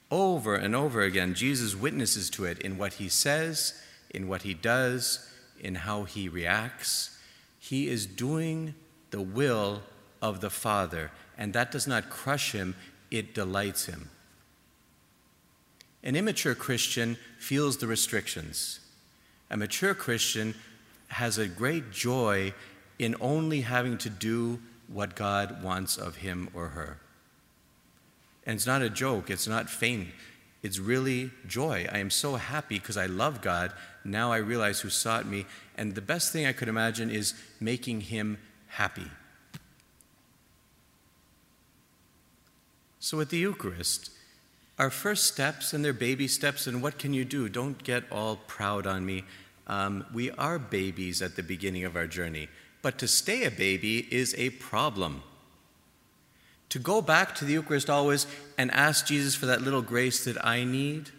Over 0.10 0.56
and 0.56 0.76
over 0.76 1.04
again, 1.04 1.36
Jesus 1.36 1.76
witnesses 1.76 2.32
to 2.32 2.46
it 2.46 2.58
in 2.58 2.80
what 2.80 2.94
he 2.94 3.08
says, 3.08 3.80
in 4.10 4.28
what 4.28 4.42
he 4.42 4.56
does, 4.56 5.30
in 5.60 5.76
how 5.76 6.06
he 6.06 6.28
reacts. 6.28 7.16
He 7.60 7.90
is 7.90 8.08
doing 8.08 8.74
the 9.12 9.22
will 9.22 9.84
of 10.20 10.42
the 10.42 10.50
Father, 10.50 11.12
and 11.38 11.54
that 11.54 11.72
does 11.72 11.86
not 11.86 12.10
crush 12.10 12.54
him, 12.54 12.76
it 13.12 13.36
delights 13.36 13.86
him. 13.86 14.10
An 16.04 16.16
immature 16.16 16.56
Christian 16.56 17.18
feels 17.38 17.78
the 17.78 17.86
restrictions. 17.86 18.80
A 19.52 19.58
mature 19.58 19.94
Christian 19.94 20.56
has 21.10 21.38
a 21.38 21.48
great 21.48 21.92
joy 21.92 22.56
in 22.98 23.16
only 23.22 23.62
having 23.62 24.00
to 24.00 24.10
do 24.10 24.60
what 24.94 25.16
God 25.16 25.64
wants 25.64 25.98
of 25.98 26.18
him 26.18 26.50
or 26.54 26.70
her. 26.70 27.00
And 28.46 28.56
it's 28.56 28.68
not 28.68 28.82
a 28.82 28.90
joke, 28.90 29.30
it's 29.30 29.48
not 29.48 29.70
feign. 29.70 30.12
It's 30.62 30.80
really 30.80 31.32
joy. 31.46 31.88
I 31.92 31.98
am 31.98 32.10
so 32.10 32.36
happy 32.36 32.80
because 32.80 32.96
I 32.96 33.06
love 33.06 33.42
God. 33.42 33.74
Now 34.06 34.32
I 34.32 34.38
realize 34.38 34.80
who 34.80 34.90
sought 34.90 35.26
me. 35.26 35.46
And 35.78 35.94
the 35.94 36.02
best 36.02 36.32
thing 36.32 36.46
I 36.46 36.54
could 36.54 36.70
imagine 36.70 37.10
is 37.10 37.34
making 37.60 38.02
him 38.02 38.38
happy. 38.68 39.08
So 43.00 43.20
at 43.20 43.30
the 43.30 43.38
Eucharist, 43.38 44.10
our 44.80 44.90
first 44.90 45.26
steps 45.26 45.74
and 45.74 45.84
they're 45.84 45.92
baby 45.92 46.30
steps, 46.30 46.66
and 46.66 46.82
what 46.82 46.98
can 46.98 47.14
you 47.14 47.26
do? 47.26 47.50
Don't 47.50 47.84
get 47.84 48.10
all 48.10 48.38
proud 48.38 48.88
on 48.88 49.06
me. 49.06 49.26
Um, 49.68 50.06
we 50.14 50.32
are 50.32 50.58
babies 50.58 51.22
at 51.22 51.36
the 51.36 51.44
beginning 51.44 51.84
of 51.84 51.98
our 51.98 52.08
journey, 52.08 52.48
but 52.84 53.00
to 53.00 53.08
stay 53.08 53.46
a 53.46 53.50
baby 53.50 54.08
is 54.12 54.36
a 54.38 54.52
problem. 54.52 55.24
To 56.70 56.78
go 56.78 57.02
back 57.02 57.34
to 57.36 57.46
the 57.46 57.54
Eucharist 57.54 57.90
always 57.90 58.28
and 58.58 58.70
ask 58.72 59.08
Jesus 59.08 59.34
for 59.34 59.48
that 59.48 59.62
little 59.62 59.82
grace 59.82 60.24
that 60.25 60.46
I 60.46 60.66
need, 60.66 61.10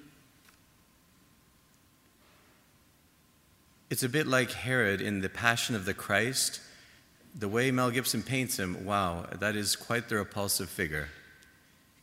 it's 3.91 4.03
a 4.03 4.09
bit 4.09 4.27
like 4.27 4.53
Herod 4.53 5.01
in 5.01 5.23
The 5.23 5.29
Passion 5.29 5.75
of 5.75 5.87
the 5.87 5.95
Christ. 5.95 6.61
The 7.35 7.49
way 7.49 7.71
Mel 7.71 7.91
Gibson 7.91 8.23
paints 8.23 8.59
him, 8.59 8.85
wow, 8.85 9.27
that 9.41 9.57
is 9.57 9.75
quite 9.75 10.09
the 10.09 10.17
repulsive 10.17 10.69
figure 10.69 11.09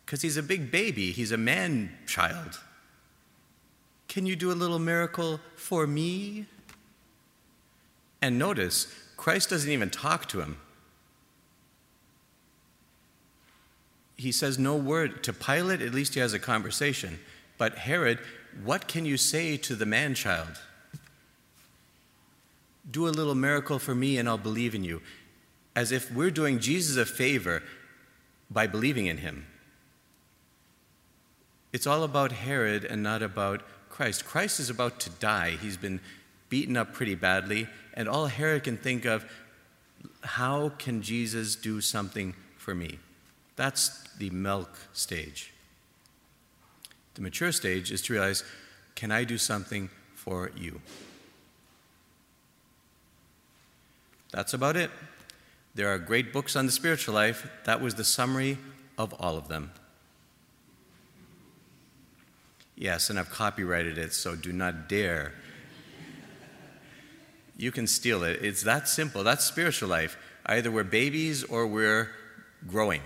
because 0.06 0.24
he's 0.24 0.36
a 0.36 0.44
big 0.44 0.72
baby, 0.72 1.12
he's 1.12 1.32
a 1.32 1.38
man 1.38 1.89
child. 2.06 2.60
Can 4.10 4.25
you 4.25 4.36
do 4.36 4.51
a 4.51 4.53
little 4.53 4.80
miracle 4.80 5.39
for 5.56 5.88
me? 5.88 6.48
And 8.22 8.38
notice, 8.38 8.94
Christ 9.22 9.51
doesn't 9.51 9.70
even 9.70 9.92
talk 9.92 10.28
to 10.30 10.42
him. 10.42 10.58
He 14.18 14.32
says 14.32 14.58
no 14.58 14.75
word. 14.75 15.24
To 15.25 15.32
Pilate, 15.32 15.80
at 15.80 15.94
least 15.94 16.16
he 16.16 16.20
has 16.20 16.34
a 16.34 16.40
conversation. 16.40 17.20
But 17.60 17.78
Herod, 17.78 18.18
what 18.64 18.88
can 18.88 19.05
you 19.05 19.18
say 19.18 19.57
to 19.57 19.75
the 19.75 19.86
man 19.86 20.16
child? 20.16 20.60
Do 22.90 23.07
a 23.07 23.10
little 23.10 23.36
miracle 23.36 23.77
for 23.77 23.94
me 23.94 24.18
and 24.18 24.27
I'll 24.27 24.40
believe 24.40 24.74
in 24.74 24.84
you. 24.84 25.03
As 25.75 25.92
if 25.92 26.12
we're 26.12 26.31
doing 26.31 26.57
Jesus 26.57 26.98
a 26.98 27.05
favor 27.05 27.62
by 28.50 28.66
believing 28.66 29.05
in 29.05 29.18
him. 29.18 29.46
It's 31.72 31.86
all 31.86 32.01
about 32.01 32.31
Herod 32.31 32.86
and 32.86 33.03
not 33.03 33.22
about 33.22 33.62
Christ. 33.88 34.25
Christ 34.25 34.60
is 34.60 34.72
about 34.72 35.00
to 35.01 35.12
die. 35.12 35.57
He's 35.62 35.77
been 35.77 36.00
beaten 36.51 36.77
up 36.77 36.94
pretty 36.94 37.16
badly, 37.16 37.68
and 37.96 38.07
all 38.07 38.27
Herod 38.27 38.66
can 38.66 38.77
think 38.77 39.05
of, 39.05 39.25
how 40.22 40.70
can 40.77 41.01
Jesus 41.01 41.55
do 41.55 41.81
something 41.81 42.35
for 42.57 42.75
me? 42.75 43.00
That's 43.55 44.03
the 44.18 44.29
milk 44.29 44.77
stage. 44.94 45.53
The 47.16 47.22
mature 47.22 47.51
stage 47.51 47.92
is 47.92 48.01
to 48.03 48.14
realize, 48.14 48.44
can 48.96 49.11
I 49.11 49.24
do 49.24 49.37
something 49.37 49.90
for 50.14 50.51
you? 50.55 50.81
That's 54.31 54.53
about 54.53 54.75
it. 54.75 54.92
There 55.74 55.87
are 55.87 55.98
great 55.98 56.33
books 56.33 56.55
on 56.55 56.66
the 56.66 56.72
spiritual 56.72 57.16
life. 57.16 57.50
That 57.64 57.81
was 57.81 57.96
the 57.96 58.03
summary 58.03 58.57
of 58.98 59.14
all 59.20 59.37
of 59.37 59.48
them. 59.48 59.72
Yes, 62.75 63.09
and 63.09 63.20
I've 63.20 63.29
copyrighted 63.29 63.98
it, 63.98 64.14
so 64.14 64.35
do 64.35 64.51
not 64.51 64.90
dare. 64.90 65.33
You 67.61 67.71
can 67.71 67.85
steal 67.85 68.24
it. 68.24 68.39
It's 68.41 68.63
that 68.63 68.87
simple. 68.87 69.24
That's 69.24 69.45
spiritual 69.45 69.89
life. 69.89 70.17
Either 70.45 70.71
we're 70.71 70.83
babies 70.83 71.43
or 71.43 71.67
we're 71.67 72.09
growing. 72.67 73.01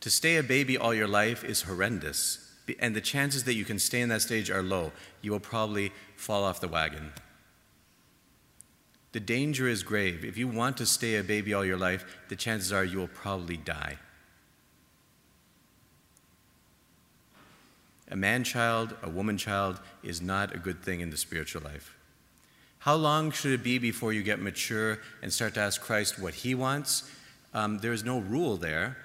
To 0.00 0.10
stay 0.10 0.36
a 0.36 0.42
baby 0.42 0.76
all 0.76 0.92
your 0.92 1.08
life 1.08 1.42
is 1.42 1.62
horrendous, 1.62 2.50
and 2.78 2.94
the 2.94 3.00
chances 3.00 3.44
that 3.44 3.54
you 3.54 3.64
can 3.64 3.78
stay 3.78 4.00
in 4.00 4.08
that 4.10 4.22
stage 4.22 4.50
are 4.50 4.62
low. 4.62 4.92
You 5.22 5.32
will 5.32 5.40
probably 5.40 5.92
fall 6.16 6.44
off 6.44 6.60
the 6.60 6.68
wagon. 6.68 7.12
The 9.12 9.20
danger 9.20 9.68
is 9.68 9.82
grave. 9.82 10.24
If 10.24 10.36
you 10.36 10.48
want 10.48 10.76
to 10.78 10.86
stay 10.86 11.16
a 11.16 11.22
baby 11.22 11.54
all 11.54 11.64
your 11.64 11.76
life, 11.76 12.04
the 12.28 12.36
chances 12.36 12.72
are 12.72 12.84
you 12.84 12.98
will 12.98 13.08
probably 13.08 13.56
die. 13.56 13.98
A 18.10 18.16
man 18.16 18.44
child, 18.44 18.94
a 19.02 19.08
woman 19.08 19.38
child 19.38 19.80
is 20.02 20.20
not 20.20 20.54
a 20.54 20.58
good 20.58 20.82
thing 20.82 21.00
in 21.00 21.10
the 21.10 21.16
spiritual 21.16 21.62
life. 21.62 21.96
How 22.82 22.96
long 22.96 23.30
should 23.30 23.52
it 23.52 23.62
be 23.62 23.78
before 23.78 24.12
you 24.12 24.24
get 24.24 24.40
mature 24.40 24.98
and 25.22 25.32
start 25.32 25.54
to 25.54 25.60
ask 25.60 25.80
Christ 25.80 26.18
what 26.18 26.34
He 26.34 26.52
wants? 26.52 27.08
Um, 27.54 27.78
there's 27.78 28.02
no 28.02 28.18
rule 28.18 28.56
there. 28.56 28.96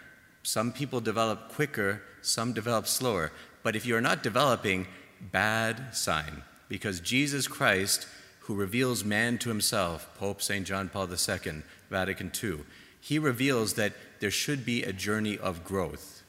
Some 0.42 0.72
people 0.72 1.00
develop 1.00 1.50
quicker, 1.50 2.02
some 2.24 2.54
develop 2.54 2.88
slower. 2.88 3.32
But 3.62 3.76
if 3.76 3.86
you're 3.86 4.02
not 4.02 4.24
developing, 4.24 4.88
bad 5.32 5.96
sign. 5.96 6.42
Because 6.68 7.00
Jesus 7.00 7.48
Christ, 7.48 8.08
who 8.40 8.56
reveals 8.56 9.04
man 9.04 9.38
to 9.38 9.50
himself, 9.50 10.10
Pope 10.18 10.42
St. 10.42 10.66
John 10.66 10.90
Paul 10.90 11.08
II, 11.12 11.62
Vatican 11.92 12.32
II, 12.44 12.62
he 13.00 13.20
reveals 13.20 13.76
that 13.76 13.94
there 14.22 14.32
should 14.32 14.66
be 14.66 14.82
a 14.82 14.92
journey 14.92 15.38
of 15.38 15.64
growth. 15.64 16.24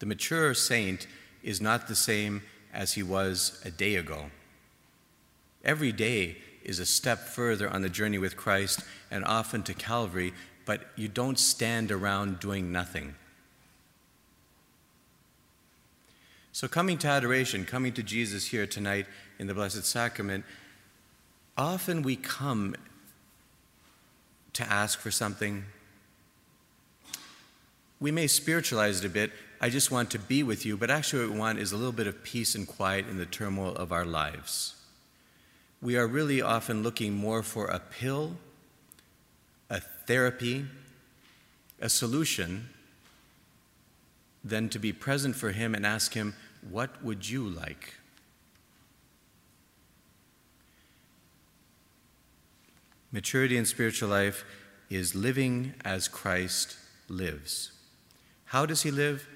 The 0.00 0.06
mature 0.06 0.52
saint 0.52 1.06
is 1.44 1.60
not 1.60 1.86
the 1.86 1.94
same 1.94 2.42
as 2.74 2.94
he 2.94 3.04
was 3.04 3.62
a 3.64 3.70
day 3.70 3.94
ago. 3.94 4.32
Every 5.64 5.92
day 5.92 6.38
is 6.64 6.78
a 6.78 6.86
step 6.86 7.18
further 7.18 7.68
on 7.68 7.82
the 7.82 7.88
journey 7.88 8.18
with 8.18 8.36
Christ 8.36 8.80
and 9.10 9.24
often 9.24 9.62
to 9.64 9.74
Calvary, 9.74 10.32
but 10.64 10.82
you 10.96 11.08
don't 11.08 11.38
stand 11.38 11.90
around 11.90 12.40
doing 12.40 12.70
nothing. 12.72 13.14
So, 16.52 16.68
coming 16.68 16.98
to 16.98 17.08
adoration, 17.08 17.64
coming 17.64 17.92
to 17.94 18.02
Jesus 18.02 18.46
here 18.46 18.66
tonight 18.66 19.06
in 19.38 19.46
the 19.46 19.54
Blessed 19.54 19.84
Sacrament, 19.84 20.44
often 21.56 22.02
we 22.02 22.16
come 22.16 22.74
to 24.54 24.64
ask 24.70 24.98
for 24.98 25.10
something. 25.10 25.64
We 28.00 28.10
may 28.10 28.26
spiritualize 28.26 29.00
it 29.00 29.06
a 29.06 29.10
bit 29.10 29.30
I 29.62 29.68
just 29.68 29.90
want 29.90 30.10
to 30.12 30.18
be 30.18 30.42
with 30.42 30.64
you, 30.64 30.78
but 30.78 30.90
actually, 30.90 31.26
what 31.26 31.34
we 31.34 31.38
want 31.38 31.58
is 31.58 31.72
a 31.72 31.76
little 31.76 31.92
bit 31.92 32.06
of 32.06 32.24
peace 32.24 32.54
and 32.54 32.66
quiet 32.66 33.06
in 33.08 33.18
the 33.18 33.26
turmoil 33.26 33.76
of 33.76 33.92
our 33.92 34.06
lives. 34.06 34.79
We 35.82 35.96
are 35.96 36.06
really 36.06 36.42
often 36.42 36.82
looking 36.82 37.14
more 37.14 37.42
for 37.42 37.66
a 37.66 37.78
pill, 37.78 38.36
a 39.70 39.80
therapy, 39.80 40.66
a 41.80 41.88
solution, 41.88 42.68
than 44.44 44.68
to 44.68 44.78
be 44.78 44.92
present 44.92 45.36
for 45.36 45.52
Him 45.52 45.74
and 45.74 45.86
ask 45.86 46.12
Him, 46.12 46.34
What 46.68 47.02
would 47.02 47.28
you 47.28 47.48
like? 47.48 47.94
Maturity 53.12 53.56
in 53.56 53.64
spiritual 53.64 54.08
life 54.08 54.44
is 54.88 55.14
living 55.14 55.74
as 55.84 56.08
Christ 56.08 56.76
lives. 57.08 57.72
How 58.46 58.66
does 58.66 58.82
He 58.82 58.90
live? 58.90 59.26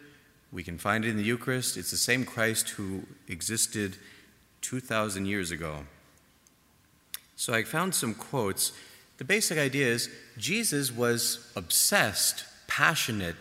We 0.53 0.63
can 0.63 0.79
find 0.79 1.05
it 1.05 1.09
in 1.09 1.17
the 1.17 1.25
Eucharist. 1.25 1.77
It's 1.77 1.91
the 1.91 1.97
same 1.97 2.25
Christ 2.25 2.71
who 2.71 3.05
existed 3.29 3.97
2,000 4.61 5.27
years 5.27 5.51
ago. 5.51 5.87
So 7.37 7.53
I 7.53 7.65
found 7.65 7.95
some 7.95 8.15
quotes 8.15 8.73
The 9.17 9.25
basic 9.25 9.59
idea 9.59 9.87
is 9.87 10.11
Jesus 10.37 10.91
was 10.91 11.53
obsessed, 11.55 12.45
passionate 12.67 13.37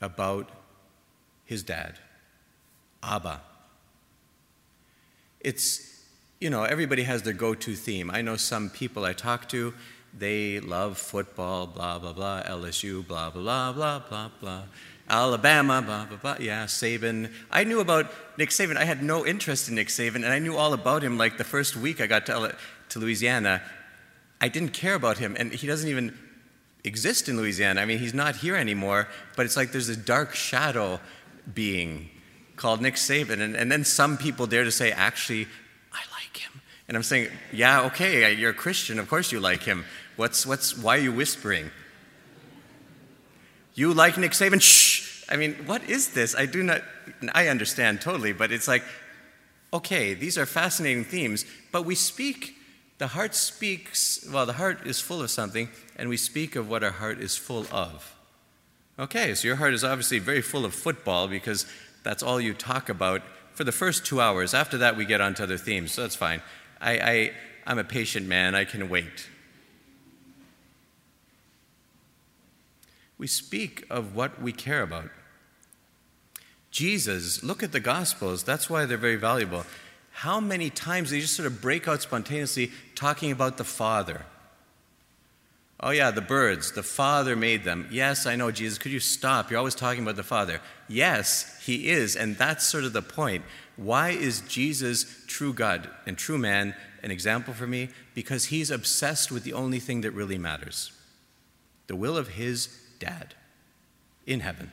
about 0.00 0.50
his 1.44 1.62
dad, 1.62 1.94
Abba. 3.02 3.40
It's, 5.40 6.04
you 6.40 6.50
know, 6.50 6.64
everybody 6.64 7.04
has 7.04 7.22
their 7.22 7.32
go 7.32 7.54
to 7.54 7.74
theme. 7.74 8.10
I 8.10 8.22
know 8.22 8.36
some 8.36 8.68
people 8.68 9.04
I 9.04 9.12
talk 9.12 9.48
to, 9.50 9.72
they 10.16 10.58
love 10.60 10.98
football, 10.98 11.66
blah, 11.66 11.98
blah, 11.98 12.12
blah, 12.12 12.42
LSU, 12.42 13.06
blah, 13.06 13.30
blah, 13.30 13.72
blah, 13.72 13.72
blah, 13.72 14.00
blah, 14.08 14.30
blah. 14.40 14.62
Alabama, 15.08 15.82
blah, 15.82 16.04
blah, 16.04 16.16
blah. 16.16 16.36
Yeah, 16.38 16.66
Saban. 16.66 17.30
I 17.50 17.64
knew 17.64 17.80
about 17.80 18.12
Nick 18.36 18.50
Saban. 18.50 18.76
I 18.76 18.84
had 18.84 19.02
no 19.02 19.24
interest 19.24 19.68
in 19.68 19.74
Nick 19.74 19.88
Saban, 19.88 20.16
and 20.16 20.26
I 20.26 20.38
knew 20.38 20.56
all 20.56 20.72
about 20.72 21.02
him 21.02 21.16
like 21.16 21.38
the 21.38 21.44
first 21.44 21.76
week 21.76 22.00
I 22.00 22.06
got 22.06 22.26
to, 22.26 22.54
to 22.90 22.98
Louisiana. 22.98 23.62
I 24.40 24.48
didn't 24.48 24.70
care 24.70 24.94
about 24.94 25.18
him, 25.18 25.34
and 25.38 25.52
he 25.52 25.66
doesn't 25.66 25.88
even 25.88 26.16
exist 26.84 27.28
in 27.28 27.36
Louisiana. 27.36 27.80
I 27.80 27.84
mean, 27.84 27.98
he's 27.98 28.14
not 28.14 28.36
here 28.36 28.56
anymore, 28.56 29.08
but 29.36 29.46
it's 29.46 29.56
like 29.56 29.72
there's 29.72 29.88
a 29.88 29.96
dark 29.96 30.34
shadow 30.34 31.00
being 31.52 32.10
called 32.56 32.80
Nick 32.82 32.94
Saban. 32.94 33.40
And, 33.40 33.56
and 33.56 33.72
then 33.72 33.84
some 33.84 34.16
people 34.16 34.46
dare 34.46 34.64
to 34.64 34.72
say, 34.72 34.92
actually, 34.92 35.46
I 35.92 36.00
like 36.12 36.36
him. 36.36 36.60
And 36.88 36.96
I'm 36.96 37.02
saying, 37.02 37.28
yeah, 37.52 37.82
okay, 37.86 38.34
you're 38.34 38.50
a 38.50 38.54
Christian. 38.54 38.98
Of 38.98 39.08
course 39.08 39.32
you 39.32 39.40
like 39.40 39.62
him. 39.62 39.84
What's, 40.16 40.44
what's, 40.44 40.76
why 40.76 40.96
are 40.96 41.00
you 41.00 41.12
whispering? 41.12 41.70
You 43.74 43.94
like 43.94 44.18
Nick 44.18 44.32
Saban? 44.32 44.60
Shh! 44.60 44.97
I 45.30 45.36
mean, 45.36 45.54
what 45.66 45.88
is 45.88 46.08
this? 46.08 46.34
I 46.34 46.46
do 46.46 46.62
not, 46.62 46.82
I 47.34 47.48
understand 47.48 48.00
totally, 48.00 48.32
but 48.32 48.50
it's 48.52 48.68
like, 48.68 48.82
okay, 49.72 50.14
these 50.14 50.38
are 50.38 50.46
fascinating 50.46 51.04
themes, 51.04 51.44
but 51.70 51.84
we 51.84 51.94
speak, 51.94 52.56
the 52.98 53.08
heart 53.08 53.34
speaks, 53.34 54.26
well, 54.32 54.46
the 54.46 54.54
heart 54.54 54.86
is 54.86 55.00
full 55.00 55.22
of 55.22 55.30
something, 55.30 55.68
and 55.96 56.08
we 56.08 56.16
speak 56.16 56.56
of 56.56 56.68
what 56.68 56.82
our 56.82 56.90
heart 56.90 57.18
is 57.18 57.36
full 57.36 57.66
of. 57.70 58.14
Okay, 58.98 59.34
so 59.34 59.46
your 59.46 59.56
heart 59.56 59.74
is 59.74 59.84
obviously 59.84 60.18
very 60.18 60.40
full 60.40 60.64
of 60.64 60.74
football 60.74 61.28
because 61.28 61.66
that's 62.02 62.22
all 62.22 62.40
you 62.40 62.54
talk 62.54 62.88
about 62.88 63.22
for 63.52 63.64
the 63.64 63.72
first 63.72 64.06
two 64.06 64.20
hours. 64.20 64.54
After 64.54 64.78
that, 64.78 64.96
we 64.96 65.04
get 65.04 65.20
on 65.20 65.34
to 65.34 65.44
other 65.44 65.58
themes, 65.58 65.92
so 65.92 66.02
that's 66.02 66.16
fine. 66.16 66.42
I, 66.80 66.98
I, 66.98 67.32
I'm 67.66 67.78
a 67.78 67.84
patient 67.84 68.26
man, 68.26 68.54
I 68.54 68.64
can 68.64 68.88
wait. 68.88 69.28
we 73.18 73.26
speak 73.26 73.84
of 73.90 74.14
what 74.14 74.40
we 74.40 74.52
care 74.52 74.82
about. 74.82 75.10
Jesus, 76.70 77.42
look 77.42 77.62
at 77.62 77.72
the 77.72 77.80
Gospels, 77.80 78.42
that's 78.42 78.68
why 78.68 78.84
they're 78.84 78.96
very 78.98 79.16
valuable. 79.16 79.64
How 80.10 80.40
many 80.40 80.68
times 80.68 81.10
they 81.10 81.20
just 81.20 81.34
sort 81.34 81.46
of 81.46 81.60
break 81.60 81.86
out 81.86 82.02
spontaneously 82.02 82.72
talking 82.94 83.30
about 83.30 83.56
the 83.56 83.64
Father? 83.64 84.26
Oh, 85.80 85.90
yeah, 85.90 86.10
the 86.10 86.20
birds. 86.20 86.72
The 86.72 86.82
Father 86.82 87.36
made 87.36 87.62
them. 87.62 87.88
Yes, 87.90 88.26
I 88.26 88.34
know, 88.34 88.50
Jesus. 88.50 88.78
Could 88.78 88.90
you 88.90 88.98
stop? 88.98 89.48
You're 89.48 89.58
always 89.58 89.76
talking 89.76 90.02
about 90.02 90.16
the 90.16 90.24
Father. 90.24 90.60
Yes, 90.88 91.62
He 91.64 91.88
is. 91.88 92.16
And 92.16 92.36
that's 92.36 92.66
sort 92.66 92.82
of 92.82 92.92
the 92.92 93.02
point. 93.02 93.44
Why 93.76 94.10
is 94.10 94.40
Jesus, 94.40 95.06
true 95.28 95.52
God 95.52 95.88
and 96.04 96.18
true 96.18 96.38
man, 96.38 96.74
an 97.04 97.12
example 97.12 97.54
for 97.54 97.68
me? 97.68 97.90
Because 98.12 98.46
He's 98.46 98.72
obsessed 98.72 99.30
with 99.30 99.44
the 99.44 99.52
only 99.52 99.78
thing 99.78 100.00
that 100.00 100.10
really 100.10 100.38
matters 100.38 100.92
the 101.86 101.96
will 101.96 102.18
of 102.18 102.28
His 102.30 102.68
dad 102.98 103.34
in 104.26 104.40
heaven. 104.40 104.72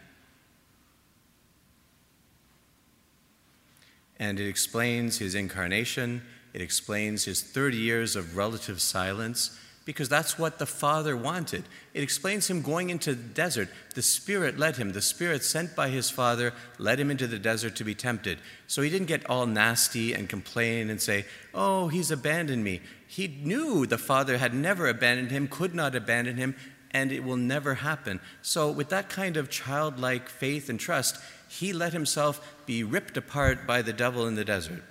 And 4.19 4.39
it 4.39 4.47
explains 4.47 5.17
his 5.17 5.35
incarnation, 5.35 6.21
it 6.53 6.61
explains 6.61 7.25
his 7.25 7.41
30 7.41 7.77
years 7.77 8.15
of 8.15 8.37
relative 8.37 8.81
silence, 8.81 9.59
because 9.85 10.09
that's 10.09 10.39
what 10.39 10.57
the 10.57 10.65
Father 10.65 11.15
wanted. 11.15 11.63
It 11.93 12.01
explains 12.01 12.49
him 12.49 12.63
going 12.63 12.89
into 12.89 13.13
the 13.13 13.21
desert. 13.21 13.69
The 13.93 14.01
Spirit 14.01 14.57
led 14.57 14.77
him. 14.77 14.93
The 14.93 15.01
Spirit 15.01 15.43
sent 15.43 15.75
by 15.75 15.89
his 15.89 16.09
Father 16.09 16.53
led 16.79 16.99
him 16.99 17.11
into 17.11 17.27
the 17.27 17.37
desert 17.37 17.75
to 17.75 17.83
be 17.83 17.93
tempted. 17.93 18.39
So 18.65 18.81
he 18.81 18.89
didn't 18.89 19.07
get 19.07 19.29
all 19.29 19.45
nasty 19.45 20.13
and 20.13 20.27
complain 20.27 20.89
and 20.89 20.99
say, 20.99 21.25
Oh, 21.53 21.87
he's 21.87 22.09
abandoned 22.09 22.63
me. 22.63 22.81
He 23.05 23.27
knew 23.27 23.85
the 23.85 23.99
Father 23.99 24.39
had 24.39 24.55
never 24.55 24.87
abandoned 24.87 25.29
him, 25.29 25.47
could 25.47 25.75
not 25.75 25.93
abandon 25.93 26.37
him, 26.37 26.55
and 26.89 27.11
it 27.11 27.23
will 27.23 27.37
never 27.37 27.75
happen. 27.75 28.19
So, 28.41 28.71
with 28.71 28.89
that 28.89 29.09
kind 29.09 29.37
of 29.37 29.49
childlike 29.51 30.29
faith 30.29 30.69
and 30.69 30.79
trust, 30.79 31.19
he 31.59 31.73
let 31.73 31.93
himself 31.93 32.55
be 32.65 32.83
ripped 32.83 33.17
apart 33.17 33.65
by 33.65 33.81
the 33.81 33.93
devil 33.93 34.27
in 34.27 34.35
the 34.35 34.45
desert 34.45 34.83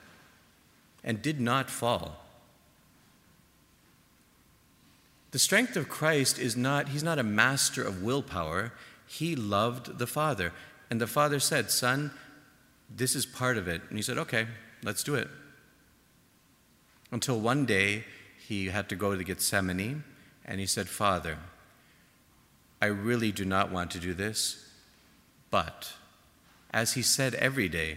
and 1.02 1.20
did 1.20 1.40
not 1.40 1.68
fall. 1.70 2.24
The 5.32 5.38
strength 5.38 5.76
of 5.76 5.88
Christ 5.88 6.38
is 6.38 6.56
not, 6.56 6.88
he's 6.90 7.02
not 7.02 7.18
a 7.18 7.24
master 7.24 7.82
of 7.82 8.02
willpower. 8.02 8.72
He 9.06 9.34
loved 9.34 9.98
the 9.98 10.06
Father. 10.06 10.52
And 10.90 11.00
the 11.00 11.06
Father 11.06 11.40
said, 11.40 11.70
Son, 11.70 12.12
this 12.88 13.14
is 13.14 13.26
part 13.26 13.58
of 13.58 13.66
it. 13.68 13.82
And 13.88 13.98
he 13.98 14.02
said, 14.02 14.16
Okay, 14.16 14.46
let's 14.82 15.02
do 15.02 15.16
it. 15.16 15.28
Until 17.10 17.40
one 17.40 17.66
day 17.66 18.04
he 18.46 18.66
had 18.66 18.88
to 18.88 18.96
go 18.96 19.14
to 19.16 19.24
Gethsemane 19.24 20.04
and 20.44 20.60
he 20.60 20.66
said, 20.66 20.88
Father, 20.88 21.38
I 22.80 22.86
really 22.86 23.32
do 23.32 23.44
not 23.44 23.70
want 23.70 23.90
to 23.92 23.98
do 23.98 24.14
this, 24.14 24.68
but 25.50 25.94
as 26.74 26.94
he 26.94 27.02
said 27.02 27.34
every 27.36 27.68
day, 27.68 27.96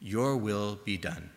your 0.00 0.34
will 0.34 0.80
be 0.84 0.96
done. 0.96 1.30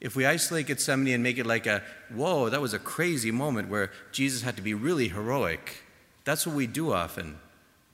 If 0.00 0.14
we 0.14 0.24
isolate 0.24 0.68
Gethsemane 0.68 1.14
and 1.14 1.22
make 1.22 1.38
it 1.38 1.46
like 1.46 1.66
a, 1.66 1.82
whoa, 2.14 2.48
that 2.48 2.62
was 2.62 2.72
a 2.72 2.78
crazy 2.78 3.32
moment 3.32 3.68
where 3.68 3.90
Jesus 4.12 4.42
had 4.42 4.54
to 4.56 4.62
be 4.62 4.74
really 4.74 5.08
heroic, 5.08 5.82
that's 6.24 6.46
what 6.46 6.54
we 6.54 6.68
do 6.68 6.92
often, 6.92 7.38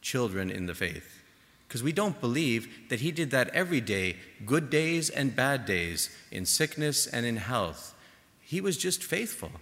children 0.02 0.50
in 0.50 0.66
the 0.66 0.74
faith. 0.74 1.22
Because 1.66 1.82
we 1.82 1.92
don't 1.92 2.20
believe 2.20 2.68
that 2.90 3.00
he 3.00 3.10
did 3.10 3.30
that 3.30 3.48
every 3.54 3.80
day, 3.80 4.16
good 4.44 4.68
days 4.68 5.08
and 5.08 5.34
bad 5.34 5.64
days, 5.64 6.14
in 6.30 6.44
sickness 6.44 7.06
and 7.06 7.24
in 7.24 7.38
health. 7.38 7.94
He 8.42 8.60
was 8.60 8.76
just 8.76 9.02
faithful. 9.02 9.52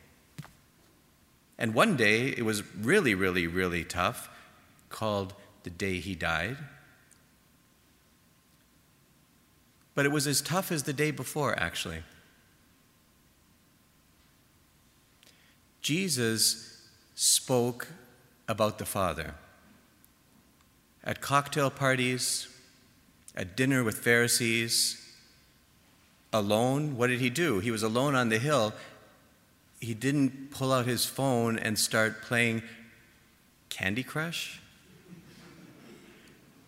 And 1.57 1.75
one 1.75 1.97
day, 1.97 2.29
it 2.29 2.45
was 2.45 2.65
really, 2.75 3.15
really, 3.15 3.47
really 3.47 3.85
tough, 3.85 4.29
called 4.89 5.35
the 5.63 5.71
day 5.71 6.01
he 6.01 6.17
died. 6.17 6.57
But 9.95 10.07
it 10.07 10.11
was 10.13 10.27
as 10.27 10.41
tough 10.41 10.71
as 10.71 10.85
the 10.85 10.93
day 10.93 11.11
before, 11.11 11.59
actually. 11.59 12.03
Jesus 15.83 16.89
spoke 17.15 17.89
about 18.49 18.79
the 18.79 18.87
Father. 18.87 19.35
At 21.03 21.21
cocktail 21.21 21.71
parties, 21.71 22.49
at 23.35 23.57
dinner 23.57 23.83
with 23.83 23.99
Pharisees, 23.99 24.97
alone, 26.33 26.97
what 26.97 27.09
did 27.09 27.21
he 27.21 27.31
do? 27.31 27.59
He 27.59 27.71
was 27.71 27.83
alone 27.83 28.15
on 28.15 28.29
the 28.29 28.39
hill 28.39 28.75
he 29.81 29.95
didn't 29.95 30.51
pull 30.51 30.73
out 30.73 30.87
his 30.87 31.07
phone 31.07 31.59
and 31.59 31.79
start 31.79 32.23
playing 32.23 32.63
Candy 33.71 34.03
Crush? 34.03 34.60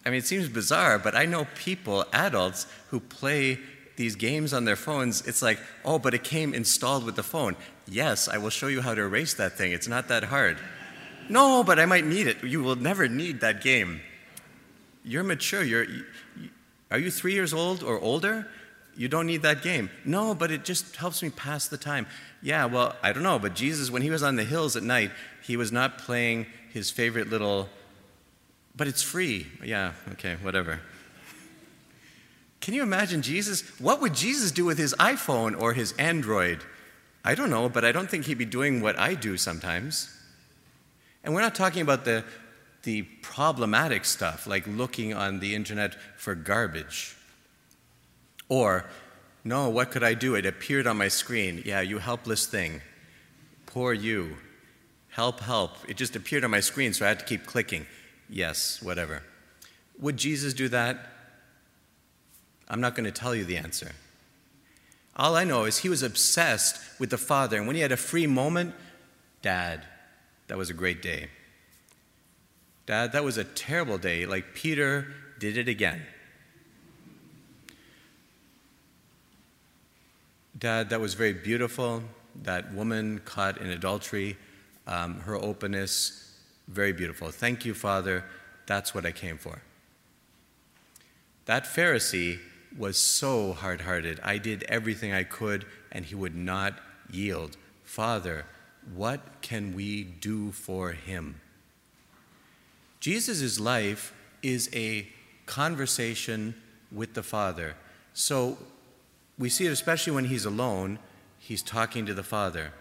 I 0.05 0.11
mean, 0.11 0.19
it 0.19 0.27
seems 0.27 0.49
bizarre, 0.49 0.99
but 0.99 1.15
I 1.15 1.27
know 1.27 1.47
people, 1.55 2.05
adults, 2.13 2.67
who 2.89 3.01
play 3.01 3.59
these 3.97 4.17
games 4.17 4.53
on 4.53 4.65
their 4.65 4.77
phones. 4.77 5.27
It's 5.27 5.43
like, 5.43 5.59
oh, 5.85 5.99
but 5.99 6.15
it 6.15 6.25
came 6.25 6.55
installed 6.55 7.05
with 7.05 7.17
the 7.17 7.23
phone. 7.23 7.57
Yes, 7.87 8.29
I 8.29 8.39
will 8.39 8.51
show 8.51 8.67
you 8.67 8.81
how 8.81 8.95
to 8.95 9.03
erase 9.03 9.35
that 9.35 9.53
thing. 9.53 9.73
It's 9.73 9.89
not 9.89 10.09
that 10.09 10.25
hard. 10.25 10.59
No, 11.29 11.63
but 11.63 11.79
I 11.79 11.87
might 11.87 12.05
need 12.05 12.27
it. 12.27 12.43
You 12.43 12.63
will 12.63 12.77
never 12.77 13.09
need 13.09 13.41
that 13.41 13.63
game. 13.63 14.01
You're 15.05 15.23
mature. 15.23 15.63
You're, 15.63 15.87
are 16.91 16.99
you 16.99 17.11
three 17.11 17.35
years 17.35 17.53
old 17.53 17.83
or 17.83 18.01
older? 18.01 18.49
You 18.97 19.09
don't 19.09 19.27
need 19.27 19.43
that 19.43 19.63
game. 19.63 19.91
No, 20.05 20.35
but 20.35 20.51
it 20.51 20.65
just 20.65 20.97
helps 20.97 21.23
me 21.23 21.31
pass 21.31 21.69
the 21.69 21.79
time. 21.79 22.07
Yeah, 22.43 22.67
well, 22.67 22.97
I 23.03 23.13
don't 23.13 23.23
know, 23.23 23.39
but 23.39 23.55
Jesus, 23.55 23.91
when 23.91 24.03
he 24.03 24.11
was 24.11 24.23
on 24.23 24.37
the 24.37 24.45
hills 24.45 24.77
at 24.77 24.83
night, 24.83 25.11
he 25.43 25.57
was 25.57 25.73
not 25.73 25.99
playing 25.99 26.47
his 26.73 26.91
favorite 26.91 27.31
little, 27.31 27.69
but 28.77 28.89
it's 28.89 29.03
free. 29.03 29.47
Yeah, 29.65 29.93
okay, 30.13 30.37
whatever. 30.43 30.81
Can 32.61 32.75
you 32.75 32.83
imagine 32.83 33.23
Jesus? 33.23 33.63
What 33.81 34.01
would 34.01 34.15
Jesus 34.15 34.53
do 34.53 34.65
with 34.65 34.79
his 34.79 34.95
iPhone 34.95 35.61
or 35.61 35.73
his 35.73 35.93
Android? 35.93 36.63
I 37.25 37.35
don't 37.35 37.51
know, 37.51 37.69
but 37.69 37.85
I 37.85 37.93
don't 37.93 38.09
think 38.09 38.27
he'd 38.27 38.39
be 38.39 38.45
doing 38.45 38.81
what 38.81 38.99
I 38.99 39.15
do 39.15 39.37
sometimes. 39.37 40.17
And 41.25 41.35
we're 41.35 41.41
not 41.41 41.55
talking 41.55 41.83
about 41.83 42.05
the, 42.05 42.25
the 42.85 43.03
problematic 43.21 44.05
stuff, 44.05 44.47
like 44.47 44.67
looking 44.67 45.13
on 45.13 45.41
the 45.41 45.55
internet 45.55 45.97
for 46.17 46.35
garbage. 46.35 47.17
Or, 48.49 48.85
no, 49.45 49.69
what 49.69 49.91
could 49.91 50.05
I 50.05 50.15
do? 50.15 50.35
It 50.35 50.47
appeared 50.47 50.87
on 50.87 50.97
my 50.97 51.09
screen. 51.09 51.63
Yeah, 51.65 51.81
you 51.81 51.99
helpless 51.99 52.47
thing. 52.47 52.81
Poor 53.67 53.93
you. 53.93 54.37
Help, 55.09 55.41
help. 55.41 55.73
It 55.89 55.97
just 55.97 56.17
appeared 56.17 56.45
on 56.45 56.51
my 56.51 56.61
screen, 56.61 56.93
so 56.93 57.05
I 57.05 57.09
had 57.09 57.19
to 57.19 57.25
keep 57.25 57.45
clicking. 57.45 57.87
Yes, 58.33 58.81
whatever. 58.83 59.23
Would 59.99 60.17
Jesus 60.17 60.55
do 60.55 60.67
that? 60.71 61.11
I'm 62.67 62.81
not 62.81 62.95
going 62.95 63.05
to 63.05 63.13
tell 63.13 63.35
you 63.35 63.45
the 63.45 63.59
answer. 63.59 63.93
All 65.15 65.37
I 65.37 65.45
know 65.45 65.65
is 65.65 65.79
he 65.79 65.91
was 65.91 66.03
obsessed 66.03 66.81
with 66.99 67.11
the 67.11 67.19
Father. 67.19 67.59
And 67.59 67.67
when 67.67 67.77
he 67.77 67.83
had 67.83 67.93
a 67.93 67.97
free 67.99 68.27
moment, 68.27 68.75
Dad, 69.43 69.85
that 70.49 70.57
was 70.57 70.71
a 70.71 70.73
great 70.73 71.03
day. 71.03 71.29
Dad, 72.87 73.13
that 73.13 73.23
was 73.23 73.37
a 73.37 73.45
terrible 73.45 73.99
day. 73.99 74.25
Like 74.25 74.55
Peter 74.55 75.13
did 75.39 75.59
it 75.59 75.69
again. 75.69 76.01
Dad, 80.59 80.89
that 80.89 81.01
was 81.03 81.13
very 81.13 81.35
beautiful. 81.35 82.03
That 82.45 82.73
woman 82.73 83.21
caught 83.27 83.59
in 83.61 83.69
adultery, 83.69 84.39
um, 84.87 85.21
her 85.21 85.37
openness, 85.37 86.32
very 86.73 86.93
beautiful. 86.93 87.31
Thank 87.31 87.65
you, 87.65 87.75
Father. 87.75 88.25
That's 88.67 88.95
what 88.95 89.05
I 89.05 89.13
came 89.13 89.39
for. 89.39 89.63
That 91.45 91.65
Pharisee 91.65 92.39
was 92.77 92.97
so 92.97 93.53
hard 93.53 93.83
hearted. 93.83 94.21
I 94.23 94.39
did 94.39 94.63
everything 94.65 95.13
I 95.13 95.25
could, 95.25 95.67
and 95.91 96.05
he 96.05 96.15
would 96.15 96.35
not 96.35 96.79
yield. 97.11 97.57
Father, 97.85 98.47
what 98.95 99.21
can 99.43 99.75
we 99.75 100.03
do 100.05 100.53
for 100.53 100.93
him? 100.93 101.41
Jesus' 103.01 103.61
life 103.61 104.15
is 104.43 104.71
a 104.73 105.09
conversation 105.47 106.55
with 106.91 107.15
the 107.15 107.23
Father. 107.23 107.75
So 108.15 108.59
we 109.39 109.49
see 109.49 109.67
it 109.67 109.73
especially 109.73 110.13
when 110.13 110.27
he's 110.27 110.45
alone, 110.45 110.99
he's 111.39 111.63
talking 111.63 112.07
to 112.07 112.15
the 112.15 112.23
Father. 112.23 112.73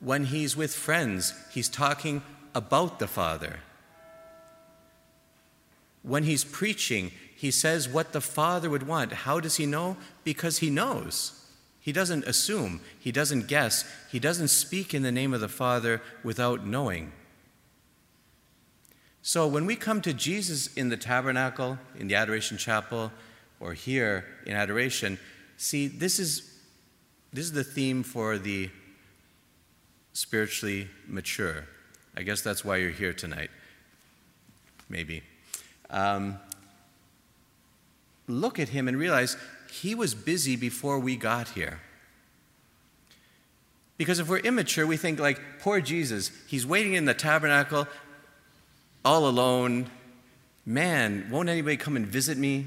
When 0.00 0.26
he's 0.26 0.56
with 0.56 0.74
friends, 0.74 1.34
he's 1.52 1.68
talking 1.68 2.22
about 2.54 2.98
the 2.98 3.06
Father. 3.06 3.60
When 6.02 6.24
he's 6.24 6.44
preaching, 6.44 7.12
he 7.36 7.50
says 7.50 7.88
what 7.88 8.12
the 8.12 8.20
Father 8.20 8.70
would 8.70 8.86
want. 8.86 9.12
How 9.12 9.40
does 9.40 9.56
he 9.56 9.66
know? 9.66 9.96
Because 10.24 10.58
he 10.58 10.70
knows. 10.70 11.36
He 11.80 11.92
doesn't 11.92 12.24
assume, 12.24 12.82
he 12.98 13.10
doesn't 13.10 13.48
guess, 13.48 13.84
he 14.12 14.18
doesn't 14.18 14.48
speak 14.48 14.92
in 14.92 15.02
the 15.02 15.10
name 15.10 15.32
of 15.32 15.40
the 15.40 15.48
Father 15.48 16.02
without 16.22 16.66
knowing. 16.66 17.12
So 19.22 19.46
when 19.46 19.64
we 19.64 19.76
come 19.76 20.02
to 20.02 20.12
Jesus 20.12 20.72
in 20.74 20.90
the 20.90 20.96
tabernacle, 20.96 21.78
in 21.98 22.08
the 22.08 22.14
adoration 22.14 22.58
chapel, 22.58 23.12
or 23.60 23.72
here 23.74 24.26
in 24.46 24.54
adoration, 24.54 25.18
see, 25.56 25.88
this 25.88 26.18
is, 26.18 26.58
this 27.32 27.46
is 27.46 27.52
the 27.52 27.64
theme 27.64 28.02
for 28.02 28.38
the 28.38 28.70
spiritually 30.12 30.88
mature. 31.06 31.66
I 32.16 32.22
guess 32.22 32.42
that's 32.42 32.64
why 32.64 32.76
you're 32.76 32.90
here 32.90 33.12
tonight. 33.12 33.50
Maybe. 34.88 35.22
Um, 35.88 36.38
look 38.26 38.58
at 38.58 38.70
him 38.70 38.88
and 38.88 38.96
realize 38.96 39.36
he 39.70 39.94
was 39.94 40.14
busy 40.14 40.56
before 40.56 40.98
we 40.98 41.16
got 41.16 41.50
here. 41.50 41.80
Because 43.96 44.18
if 44.18 44.28
we're 44.28 44.38
immature, 44.38 44.86
we 44.86 44.96
think, 44.96 45.20
like, 45.20 45.38
poor 45.60 45.80
Jesus, 45.80 46.30
he's 46.48 46.66
waiting 46.66 46.94
in 46.94 47.04
the 47.04 47.14
tabernacle 47.14 47.86
all 49.04 49.28
alone. 49.28 49.90
Man, 50.64 51.28
won't 51.30 51.48
anybody 51.48 51.76
come 51.76 51.96
and 51.96 52.06
visit 52.06 52.38
me? 52.38 52.66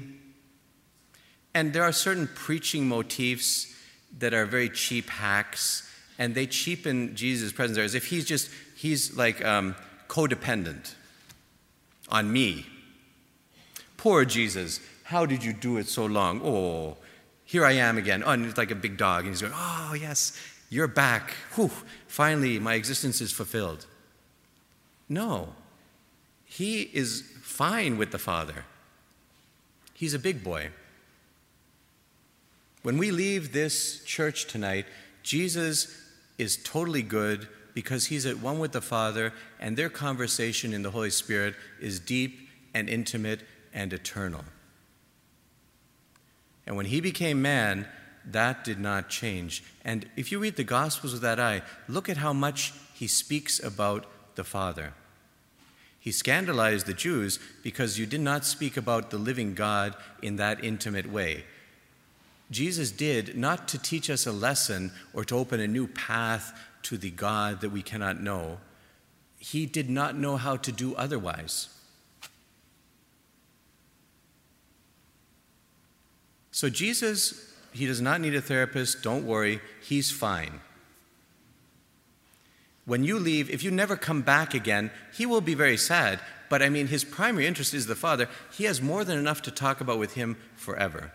And 1.52 1.72
there 1.72 1.82
are 1.82 1.92
certain 1.92 2.28
preaching 2.34 2.88
motifs 2.88 3.74
that 4.18 4.32
are 4.32 4.46
very 4.46 4.68
cheap 4.68 5.08
hacks, 5.08 5.88
and 6.18 6.34
they 6.34 6.46
cheapen 6.46 7.16
Jesus' 7.16 7.52
presence 7.52 7.76
there 7.76 7.84
as 7.84 7.94
if 7.94 8.06
he's 8.06 8.24
just, 8.24 8.48
he's 8.84 9.16
like 9.16 9.42
um, 9.42 9.74
codependent 10.08 10.94
on 12.10 12.30
me. 12.30 12.66
Poor 13.96 14.26
Jesus, 14.26 14.78
how 15.04 15.24
did 15.24 15.42
you 15.42 15.54
do 15.54 15.78
it 15.78 15.88
so 15.88 16.04
long? 16.04 16.42
Oh, 16.44 16.98
here 17.46 17.64
I 17.64 17.72
am 17.72 17.96
again. 17.96 18.22
Oh, 18.26 18.32
and 18.32 18.44
it's 18.44 18.58
like 18.58 18.70
a 18.70 18.74
big 18.74 18.98
dog. 18.98 19.20
And 19.20 19.30
he's 19.30 19.40
going, 19.40 19.54
Oh, 19.56 19.96
yes, 19.98 20.38
you're 20.68 20.86
back. 20.86 21.30
Whew, 21.54 21.70
finally, 22.08 22.58
my 22.58 22.74
existence 22.74 23.22
is 23.22 23.32
fulfilled. 23.32 23.86
No, 25.08 25.54
he 26.44 26.82
is 26.92 27.22
fine 27.40 27.96
with 27.96 28.10
the 28.10 28.18
Father. 28.18 28.66
He's 29.94 30.12
a 30.12 30.18
big 30.18 30.44
boy. 30.44 30.68
When 32.82 32.98
we 32.98 33.10
leave 33.10 33.54
this 33.54 34.04
church 34.04 34.44
tonight, 34.44 34.84
Jesus 35.22 35.88
is 36.36 36.58
totally 36.62 37.00
good 37.00 37.48
because 37.74 38.06
he's 38.06 38.24
at 38.24 38.38
one 38.38 38.58
with 38.58 38.72
the 38.72 38.80
Father, 38.80 39.32
and 39.60 39.76
their 39.76 39.90
conversation 39.90 40.72
in 40.72 40.82
the 40.82 40.92
Holy 40.92 41.10
Spirit 41.10 41.54
is 41.80 42.00
deep 42.00 42.48
and 42.72 42.88
intimate 42.88 43.40
and 43.72 43.92
eternal. 43.92 44.44
And 46.66 46.76
when 46.76 46.86
he 46.86 47.00
became 47.00 47.42
man, 47.42 47.86
that 48.24 48.64
did 48.64 48.78
not 48.78 49.10
change. 49.10 49.62
And 49.84 50.08
if 50.16 50.32
you 50.32 50.38
read 50.38 50.56
the 50.56 50.64
Gospels 50.64 51.12
with 51.12 51.22
that 51.22 51.40
eye, 51.40 51.62
look 51.88 52.08
at 52.08 52.16
how 52.16 52.32
much 52.32 52.72
he 52.94 53.06
speaks 53.06 53.62
about 53.62 54.06
the 54.36 54.44
Father. 54.44 54.94
He 55.98 56.12
scandalized 56.12 56.86
the 56.86 56.94
Jews 56.94 57.38
because 57.62 57.98
you 57.98 58.06
did 58.06 58.20
not 58.20 58.44
speak 58.44 58.76
about 58.76 59.10
the 59.10 59.18
living 59.18 59.54
God 59.54 59.94
in 60.22 60.36
that 60.36 60.62
intimate 60.62 61.10
way. 61.10 61.44
Jesus 62.50 62.90
did 62.90 63.36
not 63.36 63.68
to 63.68 63.78
teach 63.78 64.10
us 64.10 64.26
a 64.26 64.32
lesson 64.32 64.92
or 65.12 65.24
to 65.24 65.36
open 65.36 65.60
a 65.60 65.66
new 65.66 65.86
path 65.86 66.58
to 66.84 66.96
the 66.96 67.10
God 67.10 67.60
that 67.60 67.70
we 67.70 67.82
cannot 67.82 68.20
know. 68.20 68.58
He 69.38 69.66
did 69.66 69.90
not 69.90 70.16
know 70.16 70.36
how 70.36 70.56
to 70.56 70.72
do 70.72 70.94
otherwise. 70.94 71.68
So, 76.50 76.70
Jesus, 76.70 77.52
he 77.72 77.86
does 77.86 78.00
not 78.00 78.20
need 78.20 78.34
a 78.34 78.40
therapist. 78.40 79.02
Don't 79.02 79.26
worry, 79.26 79.60
he's 79.82 80.10
fine. 80.10 80.60
When 82.86 83.02
you 83.02 83.18
leave, 83.18 83.50
if 83.50 83.62
you 83.62 83.70
never 83.70 83.96
come 83.96 84.22
back 84.22 84.54
again, 84.54 84.90
he 85.12 85.26
will 85.26 85.40
be 85.40 85.54
very 85.54 85.76
sad. 85.76 86.20
But 86.48 86.62
I 86.62 86.68
mean, 86.68 86.86
his 86.86 87.02
primary 87.02 87.46
interest 87.46 87.74
is 87.74 87.86
the 87.86 87.96
Father. 87.96 88.28
He 88.52 88.64
has 88.64 88.80
more 88.80 89.04
than 89.04 89.18
enough 89.18 89.42
to 89.42 89.50
talk 89.50 89.80
about 89.80 89.98
with 89.98 90.14
him 90.14 90.36
forever. 90.54 91.12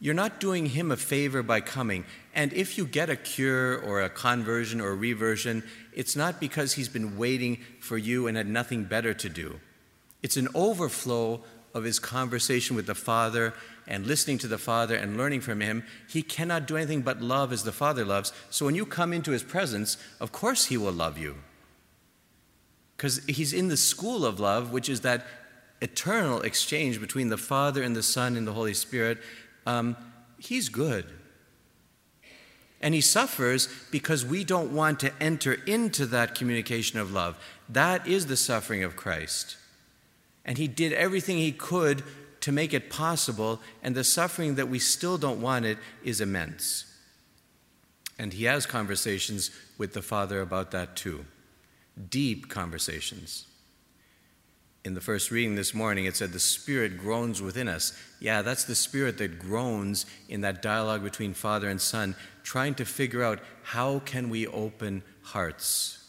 You're 0.00 0.14
not 0.14 0.38
doing 0.38 0.66
him 0.66 0.90
a 0.90 0.96
favor 0.96 1.42
by 1.42 1.60
coming. 1.60 2.04
And 2.34 2.52
if 2.52 2.78
you 2.78 2.86
get 2.86 3.10
a 3.10 3.16
cure 3.16 3.76
or 3.76 4.02
a 4.02 4.10
conversion 4.10 4.80
or 4.80 4.90
a 4.90 4.94
reversion, 4.94 5.64
it's 5.92 6.14
not 6.14 6.38
because 6.38 6.74
he's 6.74 6.88
been 6.88 7.18
waiting 7.18 7.58
for 7.80 7.98
you 7.98 8.26
and 8.26 8.36
had 8.36 8.46
nothing 8.46 8.84
better 8.84 9.12
to 9.14 9.28
do. 9.28 9.58
It's 10.22 10.36
an 10.36 10.48
overflow 10.54 11.42
of 11.74 11.84
his 11.84 11.98
conversation 11.98 12.76
with 12.76 12.86
the 12.86 12.94
Father 12.94 13.54
and 13.88 14.06
listening 14.06 14.38
to 14.38 14.48
the 14.48 14.58
Father 14.58 14.94
and 14.94 15.16
learning 15.16 15.40
from 15.40 15.60
him, 15.60 15.82
he 16.08 16.22
cannot 16.22 16.66
do 16.66 16.76
anything 16.76 17.00
but 17.00 17.22
love 17.22 17.52
as 17.52 17.64
the 17.64 17.72
Father 17.72 18.04
loves. 18.04 18.32
So 18.50 18.66
when 18.66 18.74
you 18.74 18.84
come 18.84 19.12
into 19.12 19.32
his 19.32 19.42
presence, 19.42 19.96
of 20.20 20.30
course 20.30 20.66
he 20.66 20.76
will 20.76 20.92
love 20.92 21.16
you. 21.16 21.36
Because 22.96 23.24
he's 23.26 23.52
in 23.52 23.68
the 23.68 23.76
school 23.76 24.26
of 24.26 24.38
love, 24.38 24.72
which 24.72 24.88
is 24.88 25.00
that 25.00 25.26
eternal 25.80 26.42
exchange 26.42 27.00
between 27.00 27.28
the 27.28 27.38
Father 27.38 27.82
and 27.82 27.96
the 27.96 28.02
Son 28.02 28.36
and 28.36 28.46
the 28.46 28.52
Holy 28.52 28.74
Spirit. 28.74 29.18
Um, 29.68 29.98
he's 30.38 30.70
good. 30.70 31.04
And 32.80 32.94
he 32.94 33.02
suffers 33.02 33.68
because 33.90 34.24
we 34.24 34.42
don't 34.42 34.72
want 34.72 34.98
to 35.00 35.12
enter 35.20 35.52
into 35.66 36.06
that 36.06 36.34
communication 36.34 36.98
of 36.98 37.12
love. 37.12 37.36
That 37.68 38.06
is 38.06 38.26
the 38.26 38.36
suffering 38.36 38.82
of 38.82 38.96
Christ. 38.96 39.58
And 40.42 40.56
he 40.56 40.68
did 40.68 40.94
everything 40.94 41.36
he 41.36 41.52
could 41.52 42.02
to 42.40 42.50
make 42.50 42.72
it 42.72 42.88
possible, 42.88 43.60
and 43.82 43.94
the 43.94 44.04
suffering 44.04 44.54
that 44.54 44.68
we 44.70 44.78
still 44.78 45.18
don't 45.18 45.42
want 45.42 45.66
it 45.66 45.76
is 46.02 46.22
immense. 46.22 46.86
And 48.18 48.32
he 48.32 48.44
has 48.44 48.64
conversations 48.64 49.50
with 49.76 49.92
the 49.92 50.00
Father 50.00 50.40
about 50.40 50.70
that 50.70 50.96
too. 50.96 51.26
Deep 52.08 52.48
conversations. 52.48 53.47
In 54.88 54.94
the 54.94 55.02
first 55.02 55.30
reading 55.30 55.54
this 55.54 55.74
morning, 55.74 56.06
it 56.06 56.16
said, 56.16 56.32
The 56.32 56.40
Spirit 56.40 56.96
groans 56.96 57.42
within 57.42 57.68
us. 57.68 57.92
Yeah, 58.20 58.40
that's 58.40 58.64
the 58.64 58.74
Spirit 58.74 59.18
that 59.18 59.38
groans 59.38 60.06
in 60.30 60.40
that 60.40 60.62
dialogue 60.62 61.02
between 61.02 61.34
Father 61.34 61.68
and 61.68 61.78
Son, 61.78 62.16
trying 62.42 62.74
to 62.76 62.86
figure 62.86 63.22
out 63.22 63.38
how 63.64 63.98
can 63.98 64.30
we 64.30 64.46
open 64.46 65.02
hearts? 65.20 66.08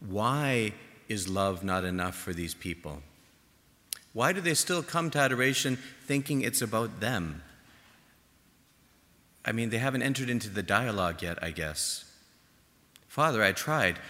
Why 0.00 0.72
is 1.08 1.28
love 1.28 1.62
not 1.62 1.84
enough 1.84 2.16
for 2.16 2.32
these 2.32 2.54
people? 2.54 3.04
Why 4.12 4.32
do 4.32 4.40
they 4.40 4.54
still 4.54 4.82
come 4.82 5.08
to 5.10 5.20
adoration 5.20 5.78
thinking 6.04 6.40
it's 6.40 6.60
about 6.60 6.98
them? 6.98 7.40
I 9.44 9.52
mean, 9.52 9.70
they 9.70 9.78
haven't 9.78 10.02
entered 10.02 10.28
into 10.28 10.50
the 10.50 10.64
dialogue 10.64 11.22
yet, 11.22 11.38
I 11.40 11.52
guess. 11.52 12.04
Father, 13.06 13.44
I 13.44 13.52
tried. 13.52 14.00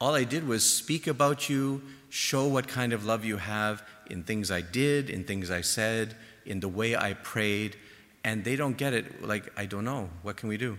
All 0.00 0.14
I 0.14 0.24
did 0.24 0.48
was 0.48 0.64
speak 0.64 1.06
about 1.06 1.50
you, 1.50 1.82
show 2.14 2.46
what 2.46 2.68
kind 2.68 2.92
of 2.92 3.04
love 3.04 3.24
you 3.24 3.38
have 3.38 3.82
in 4.08 4.22
things 4.22 4.50
I 4.50 4.60
did, 4.60 5.10
in 5.10 5.24
things 5.24 5.50
I 5.50 5.62
said, 5.62 6.14
in 6.46 6.60
the 6.60 6.68
way 6.68 6.94
I 6.94 7.14
prayed, 7.14 7.76
and 8.22 8.44
they 8.44 8.54
don't 8.54 8.76
get 8.76 8.92
it. 8.92 9.26
Like, 9.26 9.52
I 9.56 9.66
don't 9.66 9.84
know. 9.84 10.10
What 10.22 10.36
can 10.36 10.48
we 10.48 10.56
do? 10.56 10.78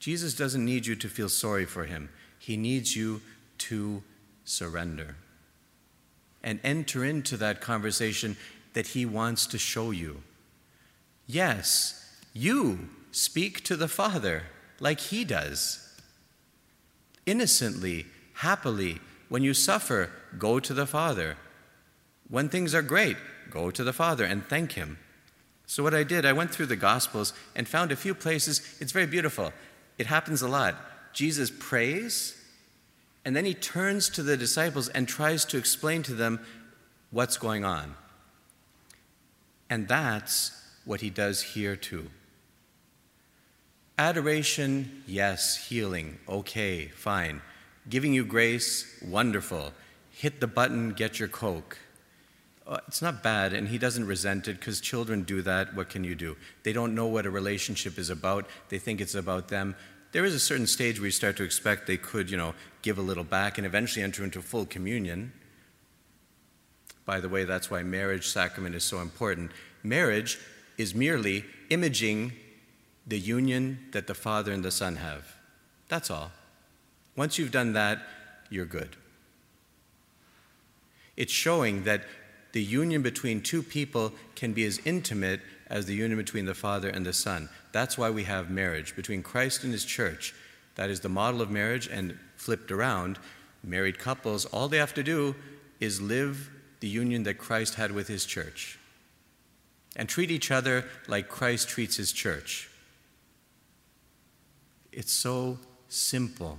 Jesus 0.00 0.34
doesn't 0.34 0.64
need 0.64 0.86
you 0.86 0.96
to 0.96 1.08
feel 1.08 1.28
sorry 1.28 1.64
for 1.64 1.84
him, 1.84 2.08
he 2.38 2.56
needs 2.56 2.96
you 2.96 3.20
to 3.58 4.02
surrender 4.44 5.14
and 6.42 6.58
enter 6.64 7.04
into 7.04 7.36
that 7.36 7.60
conversation 7.60 8.36
that 8.72 8.88
He 8.88 9.06
wants 9.06 9.46
to 9.46 9.58
show 9.58 9.90
you. 9.90 10.22
Yes, 11.26 12.04
you 12.32 12.90
speak 13.12 13.62
to 13.64 13.76
the 13.76 13.88
Father 13.88 14.44
like 14.80 15.00
He 15.00 15.24
does. 15.24 15.91
Innocently, 17.26 18.06
happily, 18.34 19.00
when 19.28 19.42
you 19.42 19.54
suffer, 19.54 20.10
go 20.38 20.60
to 20.60 20.74
the 20.74 20.86
Father. 20.86 21.36
When 22.28 22.48
things 22.48 22.74
are 22.74 22.82
great, 22.82 23.16
go 23.50 23.70
to 23.70 23.84
the 23.84 23.92
Father 23.92 24.24
and 24.24 24.44
thank 24.44 24.72
Him. 24.72 24.98
So, 25.66 25.82
what 25.82 25.94
I 25.94 26.02
did, 26.02 26.26
I 26.26 26.32
went 26.32 26.50
through 26.50 26.66
the 26.66 26.76
Gospels 26.76 27.32
and 27.54 27.66
found 27.68 27.92
a 27.92 27.96
few 27.96 28.14
places. 28.14 28.60
It's 28.80 28.92
very 28.92 29.06
beautiful. 29.06 29.52
It 29.98 30.06
happens 30.06 30.42
a 30.42 30.48
lot. 30.48 30.76
Jesus 31.12 31.50
prays, 31.50 32.36
and 33.24 33.36
then 33.36 33.44
he 33.44 33.54
turns 33.54 34.08
to 34.10 34.22
the 34.22 34.36
disciples 34.36 34.88
and 34.88 35.06
tries 35.06 35.44
to 35.46 35.58
explain 35.58 36.02
to 36.04 36.14
them 36.14 36.40
what's 37.10 37.36
going 37.36 37.64
on. 37.64 37.94
And 39.70 39.88
that's 39.88 40.50
what 40.84 41.00
he 41.00 41.10
does 41.10 41.42
here 41.42 41.76
too. 41.76 42.10
Adoration, 44.02 45.04
yes. 45.06 45.68
Healing, 45.68 46.18
okay, 46.28 46.88
fine. 46.88 47.40
Giving 47.88 48.12
you 48.12 48.24
grace, 48.24 49.00
wonderful. 49.00 49.72
Hit 50.10 50.40
the 50.40 50.48
button, 50.48 50.90
get 50.90 51.20
your 51.20 51.28
Coke. 51.28 51.78
Uh, 52.66 52.78
it's 52.88 53.00
not 53.00 53.22
bad, 53.22 53.52
and 53.52 53.68
he 53.68 53.78
doesn't 53.78 54.04
resent 54.04 54.48
it 54.48 54.58
because 54.58 54.80
children 54.80 55.22
do 55.22 55.40
that. 55.42 55.76
What 55.76 55.88
can 55.88 56.02
you 56.02 56.16
do? 56.16 56.36
They 56.64 56.72
don't 56.72 56.96
know 56.96 57.06
what 57.06 57.26
a 57.26 57.30
relationship 57.30 57.96
is 57.96 58.10
about, 58.10 58.46
they 58.70 58.78
think 58.80 59.00
it's 59.00 59.14
about 59.14 59.46
them. 59.46 59.76
There 60.10 60.24
is 60.24 60.34
a 60.34 60.40
certain 60.40 60.66
stage 60.66 60.98
where 60.98 61.06
you 61.06 61.12
start 61.12 61.36
to 61.36 61.44
expect 61.44 61.86
they 61.86 61.96
could, 61.96 62.28
you 62.28 62.36
know, 62.36 62.54
give 62.82 62.98
a 62.98 63.02
little 63.02 63.22
back 63.22 63.56
and 63.56 63.64
eventually 63.64 64.02
enter 64.02 64.24
into 64.24 64.42
full 64.42 64.66
communion. 64.66 65.32
By 67.04 67.20
the 67.20 67.28
way, 67.28 67.44
that's 67.44 67.70
why 67.70 67.84
marriage 67.84 68.26
sacrament 68.26 68.74
is 68.74 68.82
so 68.82 68.98
important. 68.98 69.52
Marriage 69.84 70.40
is 70.76 70.92
merely 70.92 71.44
imaging 71.70 72.32
the 73.06 73.18
union 73.18 73.88
that 73.92 74.06
the 74.06 74.14
Father 74.14 74.52
and 74.52 74.64
the 74.64 74.70
Son 74.70 74.96
have. 74.96 75.36
That's 75.88 76.10
all. 76.10 76.32
Once 77.16 77.38
you've 77.38 77.50
done 77.50 77.72
that, 77.74 78.00
you're 78.48 78.64
good. 78.64 78.96
It's 81.16 81.32
showing 81.32 81.84
that 81.84 82.04
the 82.52 82.62
union 82.62 83.02
between 83.02 83.42
two 83.42 83.62
people 83.62 84.12
can 84.34 84.52
be 84.52 84.64
as 84.64 84.78
intimate 84.84 85.40
as 85.68 85.86
the 85.86 85.94
union 85.94 86.18
between 86.18 86.44
the 86.44 86.54
Father 86.54 86.88
and 86.88 87.04
the 87.04 87.12
Son. 87.12 87.48
That's 87.72 87.96
why 87.96 88.10
we 88.10 88.24
have 88.24 88.50
marriage 88.50 88.94
between 88.94 89.22
Christ 89.22 89.64
and 89.64 89.72
His 89.72 89.84
church. 89.84 90.34
That 90.74 90.90
is 90.90 91.00
the 91.00 91.08
model 91.08 91.42
of 91.42 91.50
marriage, 91.50 91.88
and 91.88 92.18
flipped 92.36 92.70
around, 92.70 93.18
married 93.62 93.98
couples, 93.98 94.44
all 94.46 94.68
they 94.68 94.78
have 94.78 94.94
to 94.94 95.02
do 95.02 95.34
is 95.80 96.00
live 96.00 96.50
the 96.80 96.88
union 96.88 97.22
that 97.24 97.38
Christ 97.38 97.74
had 97.74 97.92
with 97.92 98.08
His 98.08 98.24
church 98.24 98.78
and 99.94 100.08
treat 100.08 100.30
each 100.30 100.50
other 100.50 100.84
like 101.06 101.28
Christ 101.28 101.68
treats 101.68 101.96
His 101.96 102.12
church. 102.12 102.70
It's 104.92 105.12
so 105.12 105.58
simple. 105.88 106.58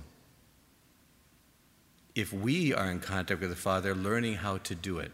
If 2.14 2.32
we 2.32 2.72
are 2.74 2.90
in 2.90 3.00
contact 3.00 3.40
with 3.40 3.50
the 3.50 3.56
Father, 3.56 3.94
learning 3.94 4.34
how 4.34 4.58
to 4.58 4.74
do 4.74 4.98
it. 4.98 5.12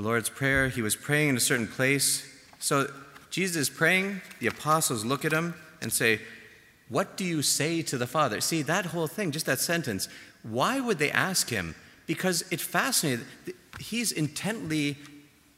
the 0.00 0.02
Lord's 0.02 0.30
Prayer. 0.30 0.68
He 0.68 0.82
was 0.82 0.96
praying 0.96 1.30
in 1.30 1.36
a 1.36 1.40
certain 1.40 1.66
place. 1.66 2.26
So 2.58 2.90
Jesus 3.30 3.56
is 3.56 3.70
praying. 3.70 4.22
The 4.38 4.46
apostles 4.46 5.04
look 5.04 5.24
at 5.24 5.32
him 5.32 5.54
and 5.82 5.92
say, 5.92 6.20
What 6.88 7.16
do 7.16 7.24
you 7.24 7.42
say 7.42 7.82
to 7.82 7.98
the 7.98 8.06
Father? 8.06 8.40
See, 8.40 8.62
that 8.62 8.86
whole 8.86 9.06
thing, 9.06 9.30
just 9.30 9.46
that 9.46 9.60
sentence, 9.60 10.08
why 10.42 10.80
would 10.80 10.98
they 10.98 11.10
ask 11.10 11.50
him? 11.50 11.74
Because 12.06 12.44
it 12.50 12.60
fascinated. 12.60 13.26
He's 13.78 14.10
intently 14.10 14.96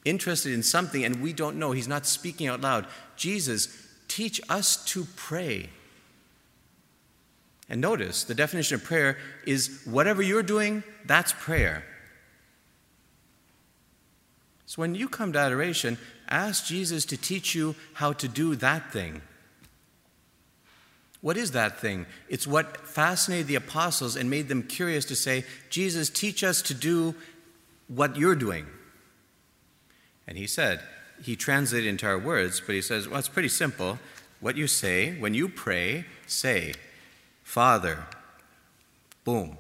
interested 0.05 0.53
in 0.53 0.63
something 0.65 1.05
and 1.05 1.23
we 1.23 1.33
don't 1.33 1.57
know. 1.57 1.71
He's 1.71 1.89
not 1.89 2.05
speaking 2.05 2.49
out 2.49 2.61
loud. 2.61 2.87
Jesus, 3.17 3.69
teach 4.13 4.43
us 4.51 4.77
to 4.85 5.07
pray. 5.17 5.71
And 7.71 7.81
notice 7.81 8.25
the 8.25 8.35
definition 8.35 8.75
of 8.75 8.85
prayer 8.85 9.17
is 9.47 9.81
whatever 9.87 10.21
you're 10.21 10.43
doing, 10.43 10.83
that's 11.07 11.33
prayer. 11.33 11.83
So 14.67 14.83
when 14.83 14.95
you 14.95 15.09
come 15.09 15.33
to 15.33 15.39
adoration, 15.39 15.97
ask 16.29 16.67
Jesus 16.67 17.07
to 17.07 17.17
teach 17.17 17.55
you 17.55 17.75
how 17.95 18.13
to 18.13 18.29
do 18.29 18.55
that 18.57 18.93
thing. 18.93 19.23
What 21.23 21.39
is 21.39 21.53
that 21.53 21.79
thing? 21.81 22.05
It's 22.29 22.47
what 22.47 22.87
fascinated 22.87 23.47
the 23.47 23.55
apostles 23.55 24.17
and 24.17 24.29
made 24.29 24.49
them 24.49 24.63
curious 24.65 25.07
to 25.07 25.17
say, 25.17 25.45
Jesus, 25.71 26.11
teach 26.11 26.45
us 26.45 26.61
to 26.63 26.75
do 26.75 27.15
what 27.89 28.17
you're 28.17 28.35
doing. 28.35 28.67
And 30.27 30.37
he 30.37 30.47
said, 30.47 30.81
he 31.23 31.37
translated 31.37 31.89
into 31.89 32.07
our 32.07 32.19
words, 32.19 32.61
but 32.61 32.75
he 32.75 32.83
says, 32.83 33.09
well, 33.09 33.19
it's 33.19 33.29
pretty 33.29 33.49
simple. 33.49 33.99
What 34.41 34.57
you 34.57 34.67
say, 34.67 35.13
when 35.19 35.35
you 35.35 35.49
pray, 35.49 36.05
say, 36.27 36.75
Father. 37.43 38.07
Boom. 39.25 39.57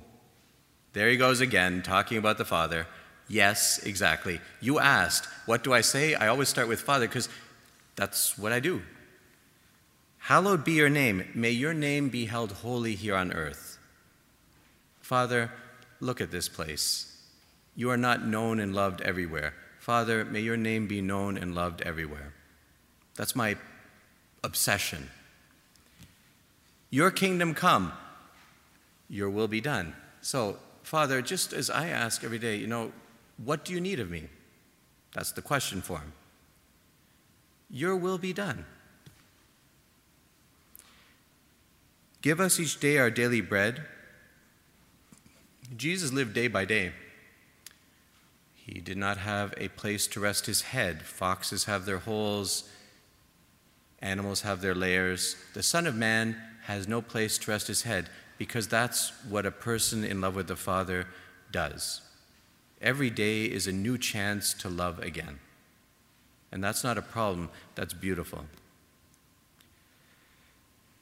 There 0.92 1.09
he 1.09 1.16
goes 1.16 1.40
again, 1.40 1.83
talking 1.83 2.18
about 2.18 2.38
the 2.38 2.44
Father. 2.44 2.87
Yes, 3.29 3.79
exactly. 3.85 4.40
You 4.61 4.79
asked, 4.79 5.27
what 5.46 5.64
do 5.64 5.72
I 5.72 5.81
say? 5.81 6.14
I 6.14 6.29
always 6.29 6.48
start 6.48 6.68
with 6.68 6.81
Father 6.81 7.07
because 7.07 7.29
that's 7.96 8.37
what 8.37 8.53
I 8.53 8.61
do. 8.61 8.83
Hallowed 10.18 10.64
be 10.64 10.72
your 10.72 10.90
name. 10.90 11.29
May 11.35 11.51
your 11.51 11.75
name 11.75 12.09
be 12.09 12.27
held 12.27 12.53
holy 12.53 12.94
here 12.94 13.16
on 13.16 13.33
earth. 13.33 13.79
Father, 15.01 15.51
look 16.01 16.20
at 16.20 16.31
this 16.31 16.48
place. 16.48 17.09
You 17.75 17.90
are 17.90 17.96
not 17.96 18.27
known 18.27 18.61
and 18.61 18.75
loved 18.75 19.01
everywhere. 19.01 19.55
Father, 19.83 20.25
may 20.25 20.38
your 20.38 20.57
name 20.57 20.87
be 20.87 21.01
known 21.01 21.37
and 21.37 21.57
loved 21.57 21.83
everywhere. 21.83 22.33
That's 23.16 23.35
my 23.35 23.57
obsession. 24.45 25.11
Your 26.88 27.11
kingdom 27.11 27.53
come, 27.53 27.92
your 29.09 29.29
will 29.29 29.49
be 29.49 29.61
done. 29.61 29.97
So, 30.21 30.59
Father, 30.85 31.21
just 31.21 31.53
as 31.53 31.68
I 31.68 31.88
ask 31.88 32.23
every 32.23 32.38
day, 32.38 32.55
you 32.55 32.68
know, 32.68 32.92
what 33.45 33.64
do 33.64 33.73
you 33.73 33.81
need 33.81 33.99
of 33.99 34.09
me? 34.09 34.29
That's 35.14 35.33
the 35.33 35.42
question 35.42 35.83
for 35.83 35.99
him. 35.99 36.12
Your 37.68 37.97
will 37.97 38.18
be 38.18 38.33
done. 38.33 38.64
Give 42.21 42.38
us 42.38 42.61
each 42.61 42.79
day 42.79 42.99
our 42.99 43.11
daily 43.11 43.40
bread. 43.40 43.83
Jesus 45.77 46.12
lived 46.12 46.35
day 46.35 46.47
by 46.47 46.66
day. 46.66 46.92
He 48.73 48.81
did 48.81 48.97
not 48.97 49.19
have 49.19 49.53
a 49.59 49.69
place 49.69 50.07
to 50.07 50.21
rest 50.21 50.47
his 50.47 50.63
head. 50.63 51.03
Foxes 51.03 51.65
have 51.65 51.85
their 51.85 51.99
holes, 51.99 52.67
animals 54.01 54.41
have 54.43 54.63
their 54.63 54.75
lairs. 54.75 55.37
The 55.53 55.63
Son 55.63 55.87
of 55.87 55.95
Man 55.95 56.41
has 56.63 56.89
no 56.89 57.03
place 57.03 57.37
to 57.37 57.51
rest 57.51 57.67
his 57.67 57.83
head 57.83 58.09
because 58.39 58.67
that's 58.67 59.13
what 59.29 59.45
a 59.45 59.51
person 59.51 60.05
in 60.05 60.23
love 60.23 60.35
with 60.35 60.47
the 60.47 60.57
Father 60.57 61.07
does. 61.51 62.01
Every 62.81 63.11
day 63.11 63.45
is 63.45 63.67
a 63.67 63.73
new 63.73 63.99
chance 63.99 64.55
to 64.55 64.71
love 64.71 65.01
again. 65.01 65.39
And 66.51 66.65
that's 66.65 66.83
not 66.83 66.97
a 66.97 67.03
problem, 67.03 67.51
that's 67.75 67.93
beautiful. 67.93 68.47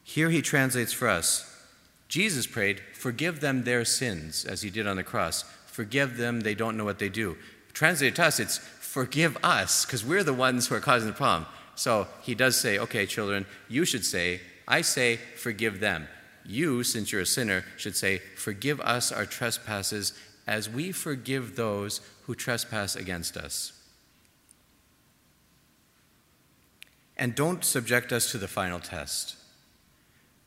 Here 0.03 0.31
he 0.31 0.43
translates 0.43 0.93
for 0.93 1.07
us 1.07 1.47
Jesus 2.09 2.49
prayed, 2.49 2.81
Forgive 2.95 3.39
them 3.39 3.63
their 3.63 3.85
sins, 3.85 4.45
as 4.45 4.63
he 4.63 4.71
did 4.71 4.89
on 4.89 4.97
the 4.97 5.05
cross. 5.05 5.45
Forgive 5.67 6.17
them, 6.17 6.41
they 6.41 6.57
don't 6.57 6.77
know 6.77 6.85
what 6.85 6.99
they 6.99 7.09
do. 7.09 7.37
Translated 7.81 8.17
to 8.17 8.25
us, 8.25 8.39
it's 8.39 8.59
forgive 8.59 9.39
us, 9.43 9.87
because 9.87 10.05
we're 10.05 10.23
the 10.23 10.35
ones 10.35 10.67
who 10.67 10.75
are 10.75 10.81
causing 10.81 11.09
the 11.09 11.15
problem. 11.15 11.47
So 11.77 12.09
he 12.21 12.35
does 12.35 12.61
say, 12.61 12.79
Okay, 12.79 13.07
children, 13.07 13.47
you 13.71 13.87
should 13.87 14.05
say, 14.05 14.43
I 14.69 14.83
say, 14.83 15.17
forgive 15.17 15.81
them. 15.81 16.07
You, 16.45 16.85
since 16.85 17.11
you're 17.11 17.23
a 17.23 17.27
sinner, 17.27 17.65
should 17.79 17.97
say, 17.97 18.19
Forgive 18.37 18.83
us 18.83 19.11
our 19.11 19.25
trespasses 19.25 20.13
as 20.47 20.69
we 20.69 20.93
forgive 20.93 21.57
those 21.57 22.03
who 22.25 22.35
trespass 22.35 22.97
against 22.97 23.39
us. 23.39 23.73
And 27.17 27.35
don't 27.35 27.65
subject 27.65 28.13
us 28.13 28.31
to 28.33 28.37
the 28.37 28.47
final 28.47 28.81
test. 28.81 29.37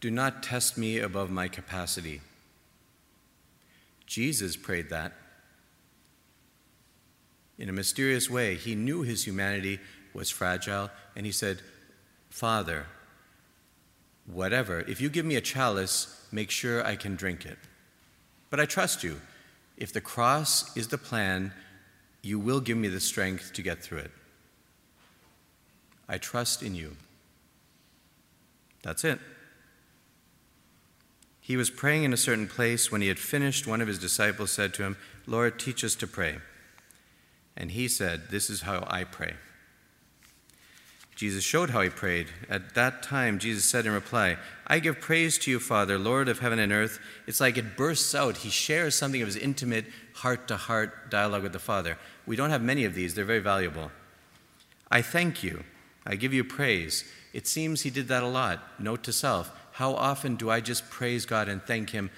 Do 0.01 0.11
not 0.11 0.43
test 0.43 0.77
me 0.77 0.99
above 0.99 1.31
my 1.31 1.47
capacity. 1.47 2.21
Jesus 4.05 4.55
prayed 4.55 4.91
that. 4.91 5.13
In 7.57 7.69
a 7.69 7.73
mysterious 7.73 8.29
way, 8.29 8.55
he 8.55 8.75
knew 8.75 9.03
his 9.03 9.25
humanity 9.25 9.79
was 10.13 10.29
fragile, 10.29 10.89
and 11.15 11.25
he 11.25 11.31
said, 11.31 11.61
Father, 12.29 12.87
whatever, 14.25 14.79
if 14.81 14.99
you 14.99 15.09
give 15.09 15.25
me 15.25 15.35
a 15.35 15.41
chalice, 15.41 16.27
make 16.31 16.49
sure 16.49 16.85
I 16.85 16.95
can 16.95 17.15
drink 17.15 17.45
it. 17.45 17.57
But 18.49 18.59
I 18.59 18.65
trust 18.65 19.03
you. 19.03 19.21
If 19.77 19.93
the 19.93 20.01
cross 20.01 20.75
is 20.75 20.87
the 20.87 20.97
plan, 20.97 21.53
you 22.21 22.39
will 22.39 22.59
give 22.59 22.77
me 22.77 22.87
the 22.87 22.99
strength 22.99 23.53
to 23.53 23.61
get 23.61 23.83
through 23.83 23.99
it. 23.99 24.11
I 26.07 26.17
trust 26.17 26.63
in 26.63 26.75
you. 26.75 26.95
That's 28.83 29.03
it. 29.03 29.19
He 31.39 31.57
was 31.57 31.69
praying 31.69 32.03
in 32.03 32.13
a 32.13 32.17
certain 32.17 32.47
place. 32.47 32.91
When 32.91 33.01
he 33.01 33.07
had 33.07 33.19
finished, 33.19 33.67
one 33.67 33.81
of 33.81 33.87
his 33.87 33.99
disciples 33.99 34.51
said 34.51 34.73
to 34.75 34.83
him, 34.83 34.97
Lord, 35.25 35.59
teach 35.59 35.83
us 35.83 35.95
to 35.95 36.07
pray. 36.07 36.37
And 37.55 37.71
he 37.71 37.87
said, 37.87 38.29
This 38.29 38.49
is 38.49 38.61
how 38.61 38.85
I 38.87 39.03
pray. 39.03 39.33
Jesus 41.15 41.43
showed 41.43 41.69
how 41.69 41.81
he 41.81 41.89
prayed. 41.89 42.27
At 42.49 42.73
that 42.73 43.03
time, 43.03 43.37
Jesus 43.37 43.65
said 43.65 43.85
in 43.85 43.91
reply, 43.93 44.37
I 44.65 44.79
give 44.79 44.99
praise 44.99 45.37
to 45.39 45.51
you, 45.51 45.59
Father, 45.59 45.97
Lord 45.97 46.27
of 46.27 46.39
heaven 46.39 46.59
and 46.59 46.71
earth. 46.71 46.99
It's 47.27 47.39
like 47.39 47.57
it 47.57 47.77
bursts 47.77 48.15
out. 48.15 48.37
He 48.37 48.49
shares 48.49 48.95
something 48.95 49.21
of 49.21 49.27
his 49.27 49.37
intimate, 49.37 49.85
heart 50.15 50.47
to 50.47 50.57
heart 50.57 51.11
dialogue 51.11 51.43
with 51.43 51.53
the 51.53 51.59
Father. 51.59 51.97
We 52.25 52.35
don't 52.35 52.49
have 52.49 52.63
many 52.63 52.83
of 52.83 52.95
these, 52.95 53.13
they're 53.13 53.25
very 53.25 53.39
valuable. 53.39 53.91
I 54.89 55.01
thank 55.01 55.43
you. 55.43 55.63
I 56.05 56.15
give 56.15 56.33
you 56.33 56.43
praise. 56.43 57.05
It 57.31 57.47
seems 57.47 57.81
he 57.81 57.89
did 57.89 58.07
that 58.09 58.23
a 58.23 58.27
lot. 58.27 58.79
Note 58.79 59.03
to 59.03 59.13
self 59.13 59.51
how 59.73 59.93
often 59.95 60.35
do 60.35 60.51
I 60.51 60.61
just 60.61 60.89
praise 60.91 61.25
God 61.25 61.49
and 61.49 61.61
thank 61.61 61.89
him? 61.89 62.11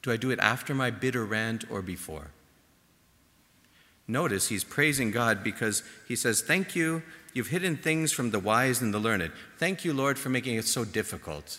Do 0.00 0.10
I 0.10 0.16
do 0.16 0.30
it 0.30 0.38
after 0.40 0.74
my 0.74 0.90
bitter 0.90 1.26
rant 1.26 1.70
or 1.70 1.82
before? 1.82 2.28
Notice 4.08 4.48
he's 4.48 4.64
praising 4.64 5.10
God 5.10 5.44
because 5.44 5.82
he 6.06 6.16
says, 6.16 6.42
Thank 6.42 6.74
you 6.74 7.02
You've 7.32 7.48
hidden 7.48 7.76
things 7.76 8.12
from 8.12 8.30
the 8.30 8.38
wise 8.38 8.82
and 8.82 8.92
the 8.92 8.98
learned. 8.98 9.32
Thank 9.56 9.84
you, 9.84 9.94
Lord, 9.94 10.18
for 10.18 10.28
making 10.28 10.56
it 10.56 10.66
so 10.66 10.84
difficult. 10.84 11.58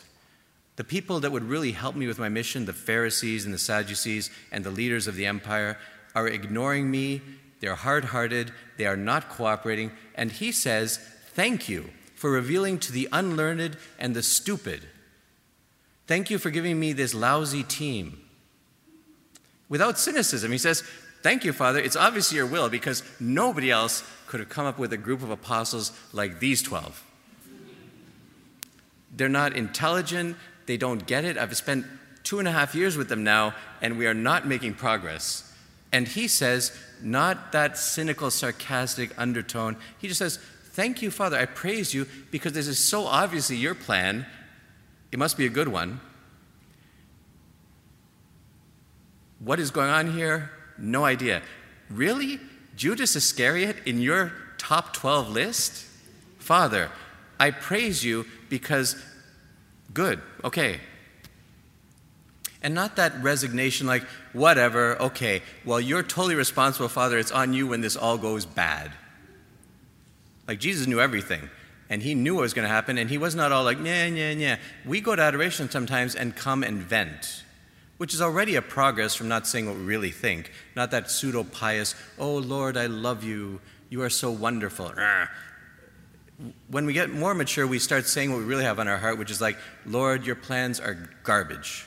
The 0.75 0.83
people 0.83 1.19
that 1.21 1.31
would 1.31 1.43
really 1.43 1.71
help 1.71 1.95
me 1.95 2.07
with 2.07 2.19
my 2.19 2.29
mission, 2.29 2.65
the 2.65 2.73
Pharisees 2.73 3.45
and 3.45 3.53
the 3.53 3.59
Sadducees 3.59 4.29
and 4.51 4.63
the 4.63 4.71
leaders 4.71 5.07
of 5.07 5.15
the 5.15 5.25
empire, 5.25 5.77
are 6.13 6.27
ignoring 6.27 6.91
me. 6.91 7.21
They're 7.59 7.75
hard 7.75 8.05
hearted. 8.05 8.51
They 8.77 8.85
are 8.85 8.97
not 8.97 9.29
cooperating. 9.29 9.91
And 10.15 10.31
he 10.31 10.51
says, 10.51 10.97
Thank 11.29 11.67
you 11.67 11.89
for 12.15 12.29
revealing 12.29 12.77
to 12.79 12.91
the 12.91 13.09
unlearned 13.11 13.77
and 13.97 14.15
the 14.15 14.23
stupid. 14.23 14.87
Thank 16.05 16.29
you 16.29 16.37
for 16.37 16.51
giving 16.51 16.79
me 16.79 16.93
this 16.93 17.15
lousy 17.15 17.63
team. 17.63 18.19
Without 19.69 19.97
cynicism, 19.97 20.51
he 20.51 20.57
says, 20.59 20.83
Thank 21.23 21.45
you, 21.45 21.53
Father. 21.53 21.79
It's 21.79 21.95
obviously 21.95 22.35
your 22.35 22.45
will 22.45 22.69
because 22.69 23.01
nobody 23.19 23.71
else 23.71 24.03
could 24.27 24.41
have 24.41 24.49
come 24.49 24.65
up 24.65 24.77
with 24.77 24.91
a 24.91 24.97
group 24.97 25.23
of 25.23 25.29
apostles 25.29 25.97
like 26.11 26.39
these 26.39 26.61
12. 26.61 27.01
They're 29.15 29.29
not 29.29 29.55
intelligent, 29.55 30.35
they 30.65 30.75
don't 30.75 31.07
get 31.07 31.23
it. 31.23 31.37
I've 31.37 31.55
spent 31.55 31.85
two 32.23 32.39
and 32.39 32.47
a 32.47 32.51
half 32.51 32.75
years 32.75 32.97
with 32.97 33.07
them 33.07 33.23
now, 33.23 33.53
and 33.81 33.97
we 33.97 34.05
are 34.05 34.13
not 34.13 34.45
making 34.45 34.73
progress. 34.73 35.49
And 35.93 36.07
he 36.07 36.27
says, 36.27 36.77
not 37.01 37.51
that 37.53 37.77
cynical, 37.77 38.29
sarcastic 38.29 39.11
undertone. 39.17 39.77
He 39.99 40.07
just 40.07 40.19
says, 40.19 40.39
Thank 40.73 41.03
you, 41.03 41.11
Father. 41.11 41.37
I 41.37 41.45
praise 41.45 41.93
you 41.93 42.07
because 42.31 42.53
this 42.53 42.67
is 42.67 42.79
so 42.79 43.05
obviously 43.05 43.55
your 43.55 43.75
plan. 43.75 44.25
It 45.11 45.19
must 45.19 45.37
be 45.37 45.45
a 45.45 45.49
good 45.49 45.67
one. 45.67 45.99
What 49.37 49.59
is 49.59 49.69
going 49.69 49.91
on 49.91 50.11
here? 50.13 50.49
No 50.77 51.05
idea. 51.05 51.41
Really? 51.89 52.39
Judas 52.75 53.15
Iscariot 53.15 53.77
in 53.85 54.01
your 54.01 54.33
top 54.57 54.93
12 54.93 55.29
list? 55.29 55.85
Father, 56.39 56.89
I 57.39 57.51
praise 57.51 58.03
you 58.03 58.25
because 58.49 58.95
good, 59.93 60.21
okay. 60.43 60.79
And 62.61 62.73
not 62.73 62.95
that 62.95 63.21
resignation, 63.21 63.87
like, 63.87 64.03
whatever, 64.31 64.99
okay, 65.01 65.41
well, 65.65 65.81
you're 65.81 66.03
totally 66.03 66.35
responsible, 66.35 66.87
Father, 66.87 67.17
it's 67.17 67.31
on 67.31 67.53
you 67.53 67.67
when 67.67 67.81
this 67.81 67.97
all 67.97 68.17
goes 68.17 68.45
bad. 68.45 68.91
Like, 70.47 70.59
Jesus 70.59 70.87
knew 70.87 71.01
everything, 71.01 71.49
and 71.89 72.01
he 72.01 72.15
knew 72.15 72.35
what 72.35 72.41
was 72.41 72.53
going 72.53 72.67
to 72.67 72.73
happen, 72.73 72.97
and 72.97 73.09
he 73.09 73.17
was 73.17 73.35
not 73.35 73.51
all 73.51 73.65
like, 73.65 73.77
yeah, 73.83 74.05
yeah, 74.05 74.31
yeah. 74.31 74.57
We 74.85 75.01
go 75.01 75.15
to 75.15 75.21
adoration 75.21 75.69
sometimes 75.69 76.15
and 76.15 76.35
come 76.35 76.63
and 76.63 76.81
vent 76.81 77.43
which 77.97 78.13
is 78.13 78.21
already 78.21 78.55
a 78.55 78.61
progress 78.61 79.15
from 79.15 79.27
not 79.27 79.47
saying 79.47 79.67
what 79.67 79.75
we 79.75 79.83
really 79.83 80.11
think, 80.11 80.51
not 80.75 80.91
that 80.91 81.09
pseudo 81.09 81.43
pious, 81.43 81.95
oh 82.17 82.35
Lord, 82.35 82.75
I 82.77 82.87
love 82.87 83.23
you, 83.23 83.61
you 83.89 84.01
are 84.01 84.09
so 84.09 84.31
wonderful. 84.31 84.91
When 86.67 86.85
we 86.85 86.93
get 86.93 87.11
more 87.11 87.33
mature, 87.33 87.67
we 87.67 87.79
start 87.79 88.07
saying 88.07 88.31
what 88.31 88.39
we 88.39 88.45
really 88.45 88.63
have 88.63 88.79
on 88.79 88.87
our 88.87 88.97
heart, 88.97 89.17
which 89.17 89.31
is 89.31 89.39
like, 89.39 89.57
Lord, 89.85 90.25
your 90.25 90.35
plans 90.35 90.79
are 90.79 91.09
garbage. 91.23 91.85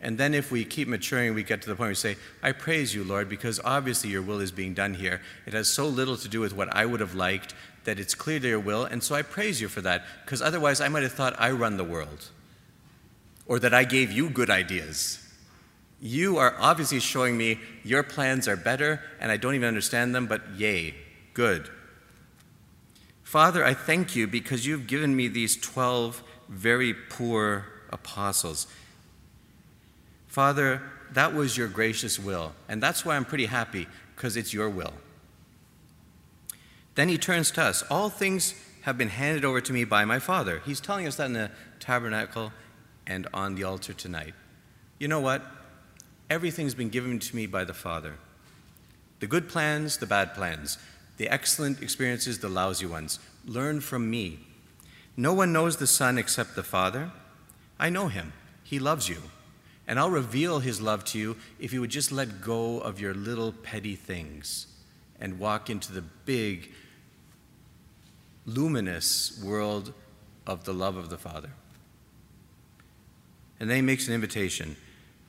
And 0.00 0.16
then 0.16 0.32
if 0.32 0.52
we 0.52 0.64
keep 0.64 0.86
maturing, 0.86 1.34
we 1.34 1.42
get 1.42 1.62
to 1.62 1.68
the 1.68 1.74
point 1.74 1.80
where 1.80 1.88
we 1.88 1.94
say, 1.96 2.16
I 2.40 2.52
praise 2.52 2.94
you, 2.94 3.02
Lord, 3.02 3.28
because 3.28 3.58
obviously 3.64 4.10
your 4.10 4.22
will 4.22 4.38
is 4.38 4.52
being 4.52 4.72
done 4.74 4.94
here. 4.94 5.20
It 5.44 5.54
has 5.54 5.68
so 5.68 5.88
little 5.88 6.16
to 6.18 6.28
do 6.28 6.38
with 6.38 6.54
what 6.54 6.72
I 6.72 6.86
would 6.86 7.00
have 7.00 7.16
liked 7.16 7.52
that 7.82 7.98
it's 7.98 8.14
clear 8.14 8.38
to 8.38 8.48
your 8.48 8.60
will, 8.60 8.84
and 8.84 9.02
so 9.02 9.16
I 9.16 9.22
praise 9.22 9.60
you 9.60 9.66
for 9.66 9.80
that, 9.80 10.04
because 10.24 10.42
otherwise 10.42 10.80
I 10.80 10.88
might 10.88 11.02
have 11.02 11.12
thought 11.12 11.34
I 11.38 11.50
run 11.50 11.78
the 11.78 11.84
world 11.84 12.28
or 13.48 13.58
that 13.58 13.74
I 13.74 13.84
gave 13.84 14.12
you 14.12 14.30
good 14.30 14.50
ideas. 14.50 15.24
You 16.00 16.36
are 16.36 16.54
obviously 16.60 17.00
showing 17.00 17.36
me 17.36 17.58
your 17.82 18.04
plans 18.04 18.46
are 18.46 18.56
better 18.56 19.00
and 19.18 19.32
I 19.32 19.36
don't 19.36 19.54
even 19.54 19.66
understand 19.66 20.14
them, 20.14 20.26
but 20.26 20.42
yay, 20.56 20.94
good. 21.34 21.68
Father, 23.24 23.64
I 23.64 23.74
thank 23.74 24.14
you 24.14 24.26
because 24.26 24.64
you've 24.64 24.86
given 24.86 25.16
me 25.16 25.28
these 25.28 25.56
12 25.56 26.22
very 26.48 26.94
poor 26.94 27.66
apostles. 27.90 28.66
Father, 30.28 30.82
that 31.12 31.34
was 31.34 31.56
your 31.56 31.68
gracious 31.68 32.18
will, 32.18 32.52
and 32.68 32.82
that's 32.82 33.04
why 33.04 33.16
I'm 33.16 33.24
pretty 33.24 33.46
happy, 33.46 33.86
because 34.14 34.36
it's 34.36 34.52
your 34.54 34.68
will. 34.70 34.92
Then 36.94 37.08
he 37.08 37.18
turns 37.18 37.50
to 37.52 37.62
us. 37.62 37.82
All 37.90 38.08
things 38.08 38.54
have 38.82 38.96
been 38.96 39.08
handed 39.08 39.44
over 39.44 39.60
to 39.60 39.72
me 39.72 39.84
by 39.84 40.04
my 40.04 40.18
Father. 40.18 40.62
He's 40.64 40.80
telling 40.80 41.06
us 41.06 41.16
that 41.16 41.26
in 41.26 41.32
the 41.32 41.50
tabernacle 41.80 42.52
and 43.08 43.26
on 43.34 43.56
the 43.56 43.64
altar 43.64 43.92
tonight. 43.92 44.34
You 44.98 45.08
know 45.08 45.20
what? 45.20 45.42
Everything's 46.30 46.74
been 46.74 46.90
given 46.90 47.18
to 47.18 47.34
me 47.34 47.46
by 47.46 47.64
the 47.64 47.74
Father. 47.74 48.14
The 49.20 49.26
good 49.26 49.48
plans, 49.48 49.96
the 49.96 50.06
bad 50.06 50.34
plans, 50.34 50.78
the 51.16 51.28
excellent 51.28 51.82
experiences, 51.82 52.38
the 52.38 52.48
lousy 52.48 52.86
ones. 52.86 53.18
Learn 53.44 53.80
from 53.80 54.10
me. 54.10 54.40
No 55.16 55.32
one 55.32 55.52
knows 55.52 55.78
the 55.78 55.86
Son 55.86 56.18
except 56.18 56.54
the 56.54 56.62
Father. 56.62 57.10
I 57.80 57.88
know 57.88 58.08
him. 58.08 58.32
He 58.62 58.78
loves 58.78 59.08
you. 59.08 59.22
And 59.88 59.98
I'll 59.98 60.10
reveal 60.10 60.60
his 60.60 60.82
love 60.82 61.02
to 61.06 61.18
you 61.18 61.36
if 61.58 61.72
you 61.72 61.80
would 61.80 61.90
just 61.90 62.12
let 62.12 62.42
go 62.42 62.78
of 62.78 63.00
your 63.00 63.14
little 63.14 63.52
petty 63.52 63.96
things 63.96 64.66
and 65.18 65.38
walk 65.38 65.70
into 65.70 65.92
the 65.92 66.02
big, 66.02 66.70
luminous 68.44 69.42
world 69.42 69.94
of 70.46 70.64
the 70.64 70.74
love 70.74 70.96
of 70.96 71.08
the 71.08 71.16
Father. 71.16 71.50
And 73.60 73.68
then 73.68 73.76
he 73.76 73.82
makes 73.82 74.08
an 74.08 74.14
invitation. 74.14 74.76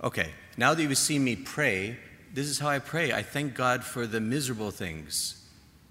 Okay, 0.04 0.30
now 0.58 0.74
that 0.74 0.82
you've 0.82 0.98
seen 0.98 1.24
me 1.24 1.36
pray, 1.36 1.98
this 2.34 2.48
is 2.48 2.60
how 2.60 2.70
I 2.70 2.80
pray. 2.80 3.12
I 3.12 3.22
thank 3.22 3.56
God 3.56 3.84
for 3.84 4.06
the 4.06 4.20
miserable 4.20 4.72
things 4.72 5.44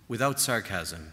without 0.06 0.40
sarcasm. 0.40 1.12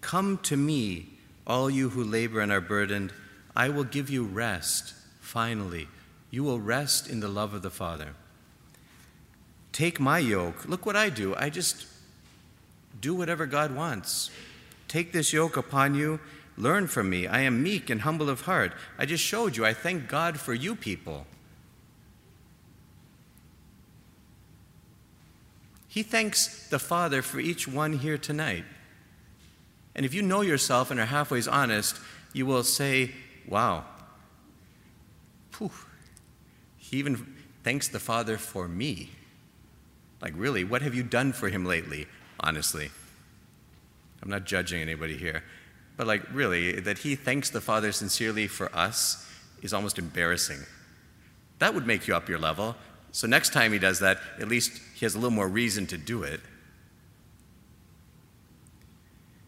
Come 0.00 0.38
to 0.38 0.56
me, 0.56 1.06
all 1.46 1.68
you 1.68 1.90
who 1.90 2.02
labor 2.02 2.40
and 2.40 2.50
are 2.50 2.60
burdened. 2.60 3.12
I 3.54 3.68
will 3.68 3.84
give 3.84 4.08
you 4.10 4.24
rest, 4.24 4.94
finally. 5.20 5.88
You 6.30 6.44
will 6.44 6.60
rest 6.60 7.08
in 7.08 7.20
the 7.20 7.28
love 7.28 7.54
of 7.54 7.62
the 7.62 7.70
Father. 7.70 8.14
Take 9.72 10.00
my 10.00 10.18
yoke. 10.18 10.66
Look 10.68 10.86
what 10.86 10.96
I 10.96 11.08
do. 11.08 11.34
I 11.36 11.50
just 11.50 11.86
do 13.00 13.14
whatever 13.14 13.46
God 13.46 13.74
wants. 13.74 14.30
Take 14.88 15.12
this 15.12 15.32
yoke 15.32 15.56
upon 15.56 15.94
you 15.94 16.20
Learn 16.58 16.88
from 16.88 17.08
me. 17.08 17.28
I 17.28 17.40
am 17.42 17.62
meek 17.62 17.88
and 17.88 18.00
humble 18.00 18.28
of 18.28 18.42
heart. 18.42 18.72
I 18.98 19.06
just 19.06 19.22
showed 19.22 19.56
you. 19.56 19.64
I 19.64 19.72
thank 19.72 20.08
God 20.08 20.40
for 20.40 20.52
you 20.52 20.74
people. 20.74 21.24
He 25.86 26.02
thanks 26.02 26.68
the 26.68 26.80
Father 26.80 27.22
for 27.22 27.38
each 27.38 27.68
one 27.68 27.92
here 27.92 28.18
tonight. 28.18 28.64
And 29.94 30.04
if 30.04 30.12
you 30.12 30.20
know 30.20 30.40
yourself 30.40 30.90
and 30.90 30.98
are 30.98 31.06
halfway 31.06 31.40
honest, 31.46 31.96
you 32.32 32.44
will 32.44 32.64
say, 32.64 33.12
Wow, 33.46 33.84
Whew. 35.56 35.70
he 36.76 36.98
even 36.98 37.34
thanks 37.62 37.88
the 37.88 38.00
Father 38.00 38.36
for 38.36 38.68
me. 38.68 39.10
Like, 40.20 40.34
really, 40.36 40.64
what 40.64 40.82
have 40.82 40.94
you 40.94 41.04
done 41.04 41.32
for 41.32 41.48
him 41.48 41.64
lately? 41.64 42.06
Honestly, 42.40 42.90
I'm 44.22 44.28
not 44.28 44.44
judging 44.44 44.82
anybody 44.82 45.16
here. 45.16 45.44
But, 45.98 46.06
like, 46.06 46.22
really, 46.32 46.78
that 46.78 46.98
he 46.98 47.16
thanks 47.16 47.50
the 47.50 47.60
Father 47.60 47.90
sincerely 47.90 48.46
for 48.46 48.74
us 48.74 49.28
is 49.60 49.74
almost 49.74 49.98
embarrassing. 49.98 50.60
That 51.58 51.74
would 51.74 51.88
make 51.88 52.06
you 52.06 52.14
up 52.14 52.28
your 52.28 52.38
level. 52.38 52.76
So, 53.10 53.26
next 53.26 53.52
time 53.52 53.72
he 53.72 53.80
does 53.80 53.98
that, 53.98 54.18
at 54.38 54.46
least 54.46 54.80
he 54.94 55.04
has 55.04 55.16
a 55.16 55.18
little 55.18 55.32
more 55.32 55.48
reason 55.48 55.88
to 55.88 55.98
do 55.98 56.22
it. 56.22 56.40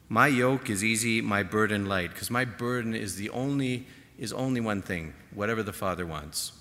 My 0.08 0.26
yoke 0.26 0.68
is 0.68 0.82
easy, 0.82 1.20
my 1.20 1.44
burden 1.44 1.86
light, 1.86 2.10
because 2.10 2.32
my 2.32 2.44
burden 2.44 2.96
is 2.96 3.14
the 3.14 3.30
only 3.30 3.86
is 4.18 4.32
only 4.32 4.60
one 4.60 4.82
thing, 4.82 5.14
whatever 5.32 5.62
the 5.62 5.72
Father 5.72 6.04
wants. 6.04 6.52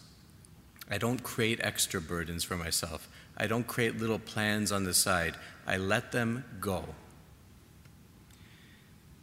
I 0.90 1.00
don't 1.00 1.24
create 1.24 1.60
extra 1.64 2.00
burdens 2.00 2.44
for 2.44 2.56
myself. 2.56 3.10
I 3.36 3.48
don't 3.48 3.66
create 3.66 3.98
little 3.98 4.20
plans 4.20 4.72
on 4.72 4.84
the 4.84 4.94
side. 4.94 5.36
I 5.68 5.78
let 5.78 6.12
them 6.12 6.46
go 6.62 6.86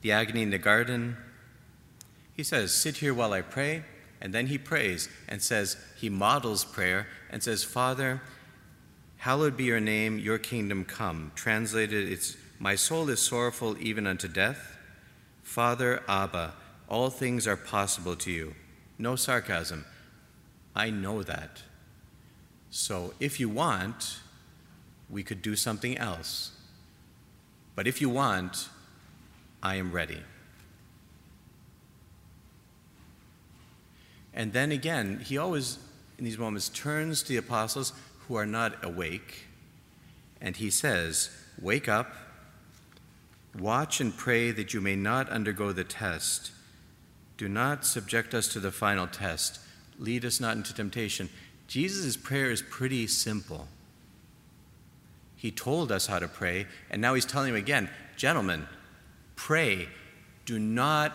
the 0.07 0.13
agony 0.13 0.43
in 0.43 0.51
the 0.51 0.59
garden. 0.59 1.17
He 2.33 2.45
says, 2.45 2.73
Sit 2.73 2.99
here 2.99 3.13
while 3.13 3.33
I 3.33 3.43
pray. 3.43 3.83
And 4.21 4.33
then 4.33 4.47
he 4.47 4.57
prays 4.57 5.09
and 5.29 5.43
says, 5.43 5.77
He 5.97 6.09
models 6.09 6.65
prayer 6.65 7.09
and 7.29 7.43
says, 7.43 7.65
Father, 7.65 8.23
Hallowed 9.17 9.57
be 9.57 9.65
your 9.65 9.81
name, 9.81 10.21
your 10.21 10.39
kingdom 10.39 10.85
come. 10.85 11.33
Translated, 11.35 12.09
it's 12.09 12.37
My 12.61 12.77
soul 12.77 13.09
is 13.09 13.19
sorrowful 13.19 13.77
even 13.81 14.07
unto 14.07 14.29
death. 14.29 14.77
Father, 15.43 16.01
Abba, 16.07 16.55
all 16.89 17.11
things 17.11 17.49
are 17.49 17.57
possible 17.57 18.15
to 18.15 18.31
you. 18.31 18.55
No 18.99 19.17
sarcasm. 19.17 19.87
I 20.77 20.91
know 20.91 21.25
that. 21.25 21.63
So 22.71 23.13
if 23.19 23.41
you 23.41 23.49
want, 23.49 24.21
we 25.11 25.25
could 25.25 25.43
do 25.43 25.57
something 25.57 25.99
else. 25.99 26.53
But 27.75 27.89
if 27.89 28.01
you 28.01 28.09
want, 28.09 28.69
I 29.67 29.75
am 29.75 29.91
ready. 29.91 30.23
And 34.33 34.53
then 34.53 34.71
again, 34.71 35.19
he 35.27 35.39
always, 35.39 35.79
in 36.19 36.25
these 36.25 36.39
moments, 36.39 36.69
turns 36.69 37.25
to 37.25 37.31
the 37.31 37.39
apostles 37.39 37.93
who 38.21 38.37
are 38.37 38.47
not 38.47 38.85
awake, 38.85 39.47
and 40.41 40.57
he 40.57 40.71
says, 40.71 41.31
Wake 41.61 41.89
up, 41.89 42.15
watch 43.59 44.01
and 44.01 44.17
pray 44.17 44.53
that 44.53 44.73
you 44.73 44.81
may 44.81 44.95
not 44.95 45.29
undergo 45.31 45.73
the 45.73 45.83
test. 45.83 46.53
Do 47.37 47.49
not 47.49 47.85
subject 47.85 48.35
us 48.35 48.47
to 48.49 48.61
the 48.61 48.71
final 48.71 49.09
test. 49.09 49.59
Lead 49.99 50.25
us 50.25 50.39
not 50.39 50.57
into 50.57 50.75
temptation. 50.75 51.29
Jesus' 51.67 52.17
prayer 52.17 52.53
is 52.53 52.63
pretty 52.63 53.09
simple. 53.09 53.67
He 55.35 55.51
told 55.51 55.91
us 55.91 56.07
how 56.07 56.21
to 56.21 56.29
pray, 56.29 56.69
and 56.89 57.03
now 57.03 57.15
he's 57.15 57.27
telling 57.27 57.49
him 57.49 57.57
again, 57.57 57.91
gentlemen, 58.17 58.69
pray. 59.37 59.89
Do 60.45 60.59
not 60.59 61.15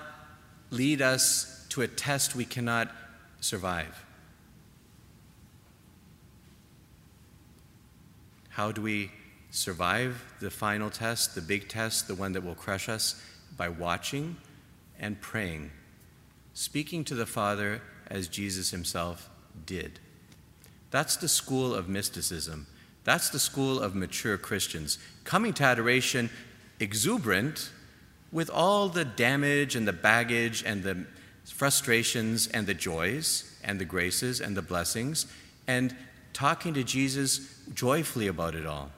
lead 0.70 1.02
us 1.02 1.66
to 1.70 1.82
a 1.82 1.88
test 1.88 2.36
we 2.36 2.46
cannot 2.46 2.92
survive. 3.42 4.06
How 8.50 8.72
do 8.72 8.82
we 8.82 9.12
survive 9.50 10.24
the 10.40 10.52
final 10.52 10.90
test, 10.90 11.36
the 11.36 11.42
big 11.42 11.68
test, 11.68 12.08
the 12.08 12.16
one 12.16 12.34
that 12.34 12.44
will 12.44 12.56
crush 12.56 12.88
us? 12.88 13.22
By 13.58 13.70
watching 13.70 14.38
and 15.00 15.20
praying, 15.20 15.72
speaking 16.54 17.04
to 17.06 17.16
the 17.16 17.26
Father 17.26 17.82
as 18.08 18.28
Jesus 18.28 18.72
himself 18.72 19.30
did. 19.66 20.00
That's 20.90 21.16
the 21.16 21.28
school 21.28 21.74
of 21.74 21.90
mysticism. 21.90 22.68
That's 23.04 23.30
the 23.30 23.40
school 23.40 23.80
of 23.80 23.96
mature 23.96 24.38
Christians. 24.38 25.00
Coming 25.24 25.54
to 25.54 25.64
adoration 25.64 26.30
exuberant 26.80 27.72
with 28.32 28.50
all 28.50 28.90
the 28.90 29.06
damage 29.06 29.76
and 29.76 29.88
the 29.88 29.94
baggage 29.94 30.64
and 30.66 30.84
the 30.84 31.06
frustrations 31.46 32.48
and 32.48 32.66
the 32.66 32.74
joys 32.74 33.56
and 33.64 33.80
the 33.80 33.86
graces 33.86 34.40
and 34.40 34.56
the 34.56 34.62
blessings, 34.62 35.28
and 35.68 35.96
talking 36.34 36.74
to 36.74 36.84
Jesus 36.84 37.60
joyfully 37.74 38.28
about 38.28 38.56
it 38.56 38.66
all, 38.66 38.92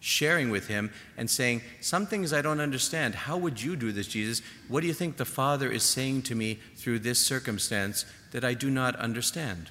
sharing 0.00 0.50
with 0.50 0.68
him 0.68 0.92
and 1.16 1.28
saying, 1.28 1.62
Some 1.80 2.06
things 2.06 2.32
I 2.32 2.42
don't 2.42 2.60
understand. 2.60 3.14
How 3.14 3.36
would 3.36 3.60
you 3.60 3.76
do 3.76 3.92
this, 3.92 4.06
Jesus? 4.06 4.42
What 4.68 4.80
do 4.80 4.86
you 4.86 4.94
think 4.94 5.16
the 5.16 5.24
Father 5.24 5.70
is 5.70 5.82
saying 5.82 6.22
to 6.22 6.34
me 6.34 6.58
through 6.76 7.00
this 7.00 7.24
circumstance 7.24 8.04
that 8.30 8.44
I 8.44 8.54
do 8.54 8.70
not 8.70 8.96
understand? 8.96 9.70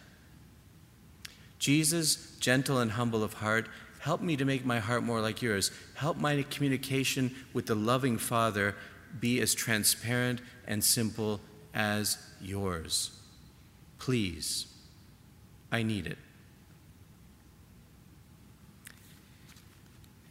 Jesus, 1.58 2.36
gentle 2.40 2.80
and 2.80 2.92
humble 2.92 3.24
of 3.24 3.34
heart, 3.34 3.68
help 4.00 4.22
me 4.22 4.36
to 4.36 4.46
make 4.46 4.66
my 4.66 4.80
heart 4.80 5.04
more 5.04 5.22
like 5.22 5.42
yours. 5.42 5.72
Help 5.96 6.18
my 6.18 6.46
communication 6.52 7.34
with 7.54 7.66
the 7.66 7.76
loving 7.76 8.18
Father 8.18 8.76
be 9.20 9.40
as 9.42 9.54
transparent 9.54 10.42
and 10.68 10.84
simple 10.84 11.40
as 11.74 12.18
yours. 12.42 13.12
Please, 14.00 14.68
I 15.72 15.84
need 15.84 16.08
it. 16.08 16.18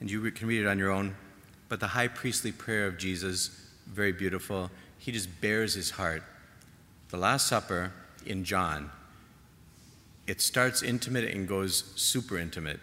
And 0.00 0.10
you 0.10 0.30
can 0.32 0.48
read 0.48 0.60
it 0.60 0.66
on 0.66 0.78
your 0.78 0.90
own. 0.90 1.16
But 1.68 1.80
the 1.80 1.88
high 1.88 2.08
priestly 2.08 2.52
prayer 2.52 2.86
of 2.86 2.98
Jesus, 2.98 3.50
very 3.86 4.12
beautiful. 4.12 4.70
He 4.98 5.12
just 5.12 5.40
bares 5.40 5.74
his 5.74 5.90
heart. 5.90 6.22
The 7.08 7.16
Last 7.16 7.46
Supper 7.46 7.92
in 8.26 8.44
John, 8.44 8.90
it 10.26 10.40
starts 10.40 10.82
intimate 10.82 11.24
and 11.24 11.48
goes 11.48 11.92
super 11.96 12.38
intimate. 12.38 12.80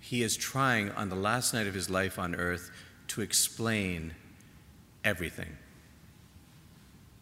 He 0.00 0.22
is 0.22 0.36
trying 0.36 0.90
on 0.92 1.08
the 1.08 1.14
last 1.14 1.54
night 1.54 1.66
of 1.66 1.74
his 1.74 1.88
life 1.88 2.18
on 2.18 2.34
earth 2.34 2.70
to 3.08 3.20
explain 3.20 4.14
everything. 5.04 5.56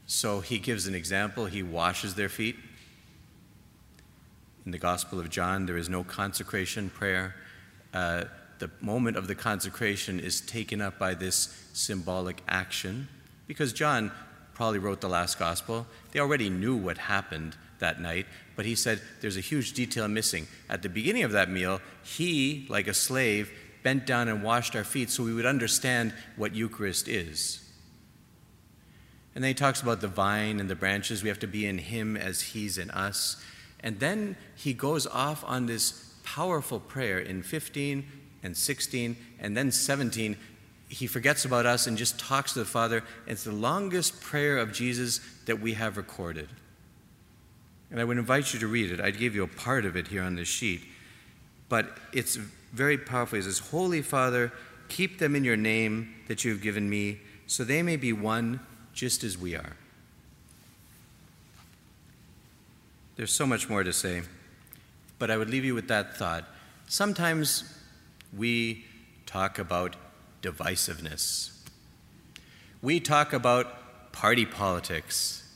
So 0.06 0.40
he 0.40 0.58
gives 0.58 0.86
an 0.86 0.94
example. 0.94 1.46
He 1.46 1.62
washes 1.62 2.14
their 2.14 2.28
feet. 2.28 2.56
In 4.64 4.72
the 4.72 4.78
Gospel 4.78 5.18
of 5.18 5.30
John, 5.30 5.66
there 5.66 5.76
is 5.76 5.88
no 5.88 6.04
consecration 6.04 6.90
prayer. 6.90 7.34
Uh, 7.92 8.24
the 8.58 8.70
moment 8.80 9.16
of 9.16 9.26
the 9.26 9.34
consecration 9.34 10.20
is 10.20 10.40
taken 10.40 10.80
up 10.80 10.98
by 10.98 11.14
this 11.14 11.68
symbolic 11.72 12.42
action 12.46 13.08
because 13.48 13.72
John 13.72 14.12
probably 14.54 14.78
wrote 14.78 15.00
the 15.00 15.08
last 15.08 15.38
gospel. 15.38 15.86
They 16.12 16.20
already 16.20 16.48
knew 16.48 16.76
what 16.76 16.98
happened 16.98 17.56
that 17.80 18.00
night, 18.00 18.26
but 18.54 18.64
he 18.64 18.76
said 18.76 19.00
there's 19.20 19.36
a 19.36 19.40
huge 19.40 19.72
detail 19.72 20.06
missing. 20.06 20.46
At 20.68 20.82
the 20.82 20.88
beginning 20.88 21.24
of 21.24 21.32
that 21.32 21.50
meal, 21.50 21.80
he, 22.04 22.66
like 22.68 22.86
a 22.86 22.94
slave, 22.94 23.50
bent 23.82 24.06
down 24.06 24.28
and 24.28 24.42
washed 24.42 24.76
our 24.76 24.84
feet 24.84 25.10
so 25.10 25.24
we 25.24 25.34
would 25.34 25.46
understand 25.46 26.14
what 26.36 26.54
Eucharist 26.54 27.08
is. 27.08 27.61
And 29.34 29.42
then 29.42 29.48
he 29.50 29.54
talks 29.54 29.80
about 29.80 30.00
the 30.00 30.08
vine 30.08 30.60
and 30.60 30.68
the 30.68 30.74
branches. 30.74 31.22
We 31.22 31.28
have 31.28 31.38
to 31.40 31.46
be 31.46 31.66
in 31.66 31.78
him 31.78 32.16
as 32.16 32.40
he's 32.40 32.78
in 32.78 32.90
us. 32.90 33.42
And 33.80 33.98
then 33.98 34.36
he 34.54 34.74
goes 34.74 35.06
off 35.06 35.42
on 35.46 35.66
this 35.66 36.12
powerful 36.22 36.78
prayer 36.78 37.18
in 37.18 37.42
15 37.42 38.06
and 38.42 38.56
16 38.56 39.16
and 39.40 39.56
then 39.56 39.72
17. 39.72 40.36
He 40.88 41.06
forgets 41.06 41.44
about 41.44 41.64
us 41.64 41.86
and 41.86 41.96
just 41.96 42.18
talks 42.18 42.52
to 42.52 42.58
the 42.60 42.64
Father. 42.64 43.02
It's 43.26 43.44
the 43.44 43.52
longest 43.52 44.20
prayer 44.20 44.58
of 44.58 44.72
Jesus 44.72 45.20
that 45.46 45.60
we 45.60 45.72
have 45.74 45.96
recorded. 45.96 46.48
And 47.90 48.00
I 48.00 48.04
would 48.04 48.18
invite 48.18 48.52
you 48.52 48.60
to 48.60 48.66
read 48.66 48.90
it. 48.90 49.00
I 49.00 49.10
gave 49.10 49.34
you 49.34 49.42
a 49.42 49.48
part 49.48 49.84
of 49.84 49.96
it 49.96 50.08
here 50.08 50.22
on 50.22 50.36
this 50.36 50.48
sheet. 50.48 50.82
But 51.68 51.96
it's 52.12 52.36
very 52.36 52.98
powerful. 52.98 53.38
It 53.38 53.44
says, 53.44 53.58
Holy 53.58 54.02
Father, 54.02 54.52
keep 54.88 55.18
them 55.18 55.34
in 55.34 55.44
your 55.44 55.56
name 55.56 56.14
that 56.28 56.44
you 56.44 56.50
have 56.52 56.62
given 56.62 56.88
me, 56.88 57.20
so 57.46 57.64
they 57.64 57.82
may 57.82 57.96
be 57.96 58.12
one 58.12 58.60
just 58.92 59.24
as 59.24 59.38
we 59.38 59.54
are. 59.56 59.76
There's 63.16 63.32
so 63.32 63.46
much 63.46 63.68
more 63.68 63.84
to 63.84 63.92
say, 63.92 64.22
but 65.18 65.30
I 65.30 65.36
would 65.36 65.50
leave 65.50 65.64
you 65.64 65.74
with 65.74 65.88
that 65.88 66.16
thought. 66.16 66.44
Sometimes 66.88 67.78
we 68.36 68.84
talk 69.26 69.58
about 69.58 69.96
divisiveness. 70.42 71.52
We 72.80 73.00
talk 73.00 73.32
about 73.32 74.12
party 74.12 74.44
politics. 74.44 75.48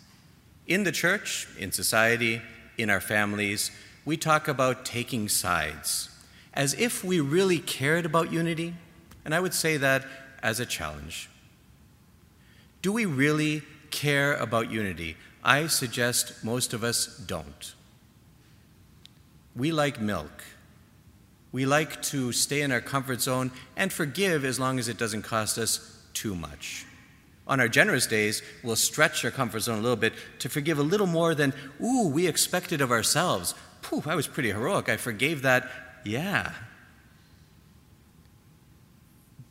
In 0.66 0.84
the 0.84 0.92
church, 0.92 1.48
in 1.58 1.72
society, 1.72 2.42
in 2.78 2.90
our 2.90 3.00
families, 3.00 3.70
we 4.04 4.16
talk 4.16 4.48
about 4.48 4.84
taking 4.84 5.28
sides 5.28 6.10
as 6.54 6.74
if 6.74 7.04
we 7.04 7.20
really 7.20 7.58
cared 7.58 8.06
about 8.06 8.32
unity, 8.32 8.74
and 9.24 9.34
I 9.34 9.40
would 9.40 9.54
say 9.54 9.76
that 9.76 10.04
as 10.42 10.60
a 10.60 10.66
challenge. 10.66 11.28
Do 12.82 12.92
we 12.92 13.06
really 13.06 13.62
care 13.90 14.34
about 14.34 14.70
unity? 14.70 15.16
I 15.42 15.66
suggest 15.68 16.44
most 16.44 16.72
of 16.72 16.82
us 16.84 17.18
don't. 17.18 17.74
We 19.54 19.72
like 19.72 20.00
milk. 20.00 20.44
We 21.52 21.64
like 21.64 22.02
to 22.02 22.32
stay 22.32 22.62
in 22.62 22.72
our 22.72 22.80
comfort 22.80 23.22
zone 23.22 23.50
and 23.76 23.92
forgive 23.92 24.44
as 24.44 24.60
long 24.60 24.78
as 24.78 24.88
it 24.88 24.98
doesn't 24.98 25.22
cost 25.22 25.56
us 25.56 26.02
too 26.12 26.34
much. 26.34 26.84
On 27.48 27.60
our 27.60 27.68
generous 27.68 28.06
days, 28.06 28.42
we'll 28.62 28.76
stretch 28.76 29.24
our 29.24 29.30
comfort 29.30 29.60
zone 29.60 29.78
a 29.78 29.82
little 29.82 29.96
bit 29.96 30.12
to 30.40 30.48
forgive 30.48 30.78
a 30.78 30.82
little 30.82 31.06
more 31.06 31.34
than, 31.34 31.54
ooh, 31.82 32.08
we 32.08 32.26
expected 32.26 32.80
of 32.80 32.90
ourselves. 32.90 33.54
Pooh, 33.82 34.02
I 34.04 34.16
was 34.16 34.26
pretty 34.26 34.50
heroic. 34.50 34.88
I 34.88 34.96
forgave 34.96 35.42
that. 35.42 35.70
Yeah. 36.04 36.52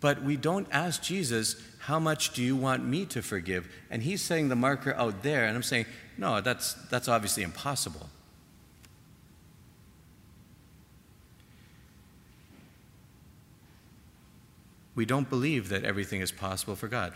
But 0.01 0.23
we 0.23 0.35
don't 0.35 0.67
ask 0.71 1.01
Jesus, 1.01 1.55
how 1.85 1.99
much 1.99 2.33
do 2.33 2.43
you 2.43 2.55
want 2.55 2.85
me 2.85 3.05
to 3.05 3.21
forgive? 3.21 3.67
And 3.89 4.03
he's 4.03 4.21
saying 4.21 4.49
the 4.49 4.55
marker 4.55 4.93
out 4.95 5.23
there, 5.23 5.45
and 5.45 5.55
I'm 5.55 5.63
saying, 5.63 5.85
no, 6.17 6.41
that's, 6.41 6.73
that's 6.89 7.07
obviously 7.07 7.43
impossible. 7.43 8.09
we 14.95 15.05
don't 15.05 15.29
believe 15.29 15.69
that 15.69 15.83
everything 15.83 16.21
is 16.21 16.31
possible 16.31 16.75
for 16.75 16.87
God. 16.87 17.13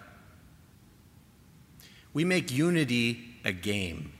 We 2.13 2.26
make 2.26 2.51
unity 2.51 3.36
a 3.45 3.53
game 3.53 4.11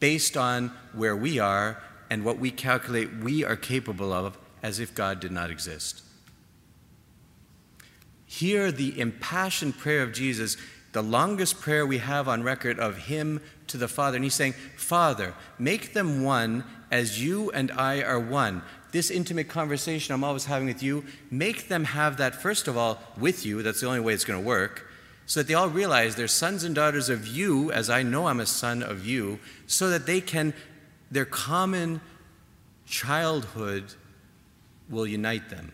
based 0.00 0.36
on 0.36 0.72
where 0.94 1.14
we 1.14 1.38
are 1.38 1.82
and 2.08 2.24
what 2.24 2.38
we 2.38 2.50
calculate 2.50 3.18
we 3.18 3.44
are 3.44 3.56
capable 3.56 4.12
of 4.12 4.38
as 4.62 4.80
if 4.80 4.94
God 4.94 5.20
did 5.20 5.30
not 5.30 5.50
exist. 5.50 6.02
Hear 8.30 8.70
the 8.70 8.98
impassioned 9.00 9.76
prayer 9.76 10.04
of 10.04 10.12
Jesus, 10.12 10.56
the 10.92 11.02
longest 11.02 11.60
prayer 11.60 11.84
we 11.84 11.98
have 11.98 12.28
on 12.28 12.44
record 12.44 12.78
of 12.78 12.96
Him 12.96 13.40
to 13.66 13.76
the 13.76 13.88
Father. 13.88 14.14
And 14.14 14.24
He's 14.24 14.36
saying, 14.36 14.54
Father, 14.76 15.34
make 15.58 15.94
them 15.94 16.22
one 16.22 16.62
as 16.92 17.20
you 17.20 17.50
and 17.50 17.72
I 17.72 18.02
are 18.02 18.20
one. 18.20 18.62
this 18.92 19.10
intimate 19.10 19.48
conversation 19.48 20.14
I'm 20.14 20.22
always 20.22 20.44
having 20.44 20.68
with 20.68 20.80
you, 20.80 21.04
make 21.28 21.66
them 21.66 21.82
have 21.82 22.18
that, 22.18 22.36
first 22.36 22.68
of 22.68 22.76
all, 22.76 23.00
with 23.18 23.44
you. 23.44 23.64
That's 23.64 23.80
the 23.80 23.88
only 23.88 23.98
way 23.98 24.14
it's 24.14 24.24
going 24.24 24.40
to 24.40 24.46
work. 24.46 24.86
So 25.26 25.40
that 25.40 25.48
they 25.48 25.54
all 25.54 25.68
realize 25.68 26.14
they're 26.14 26.28
sons 26.28 26.62
and 26.62 26.72
daughters 26.72 27.08
of 27.08 27.26
you, 27.26 27.72
as 27.72 27.90
I 27.90 28.04
know 28.04 28.28
I'm 28.28 28.38
a 28.38 28.46
son 28.46 28.80
of 28.80 29.04
you, 29.04 29.40
so 29.66 29.90
that 29.90 30.06
they 30.06 30.20
can, 30.20 30.54
their 31.10 31.24
common 31.24 32.00
childhood 32.86 33.94
will 34.88 35.06
unite 35.06 35.50
them. 35.50 35.72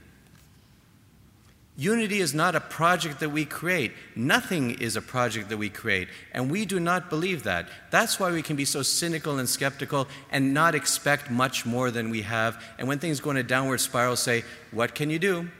Unity 1.78 2.20
is 2.20 2.32
not 2.32 2.54
a 2.54 2.60
project 2.60 3.20
that 3.20 3.28
we 3.28 3.44
create. 3.44 3.92
Nothing 4.14 4.70
is 4.70 4.96
a 4.96 5.02
project 5.02 5.50
that 5.50 5.58
we 5.58 5.68
create. 5.68 6.08
And 6.32 6.50
we 6.50 6.64
do 6.64 6.80
not 6.80 7.10
believe 7.10 7.42
that. 7.42 7.68
That's 7.90 8.18
why 8.18 8.32
we 8.32 8.42
can 8.42 8.56
be 8.56 8.64
so 8.64 8.82
cynical 8.82 9.38
and 9.38 9.46
skeptical 9.46 10.08
and 10.30 10.54
not 10.54 10.74
expect 10.74 11.30
much 11.30 11.66
more 11.66 11.90
than 11.90 12.08
we 12.08 12.22
have. 12.22 12.62
And 12.78 12.88
when 12.88 12.98
things 12.98 13.20
go 13.20 13.30
in 13.30 13.36
a 13.36 13.42
downward 13.42 13.80
spiral, 13.80 14.16
say, 14.16 14.44
What 14.70 14.94
can 14.94 15.10
you 15.10 15.18
do? 15.18 15.50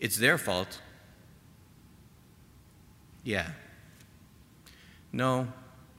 It's 0.00 0.16
their 0.16 0.36
fault. 0.36 0.80
Yeah. 3.24 3.52
No, 5.12 5.48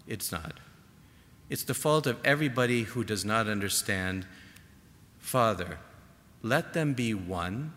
it's 0.05 0.32
not. 0.32 0.59
It's 1.49 1.63
the 1.63 1.74
fault 1.74 2.05
of 2.05 2.20
everybody 2.24 2.84
who 2.84 3.03
does 3.03 3.26
not 3.26 3.47
understand. 3.47 4.28
Father, 5.18 5.80
let 6.43 6.74
them 6.74 6.93
be 6.93 7.15
one 7.15 7.74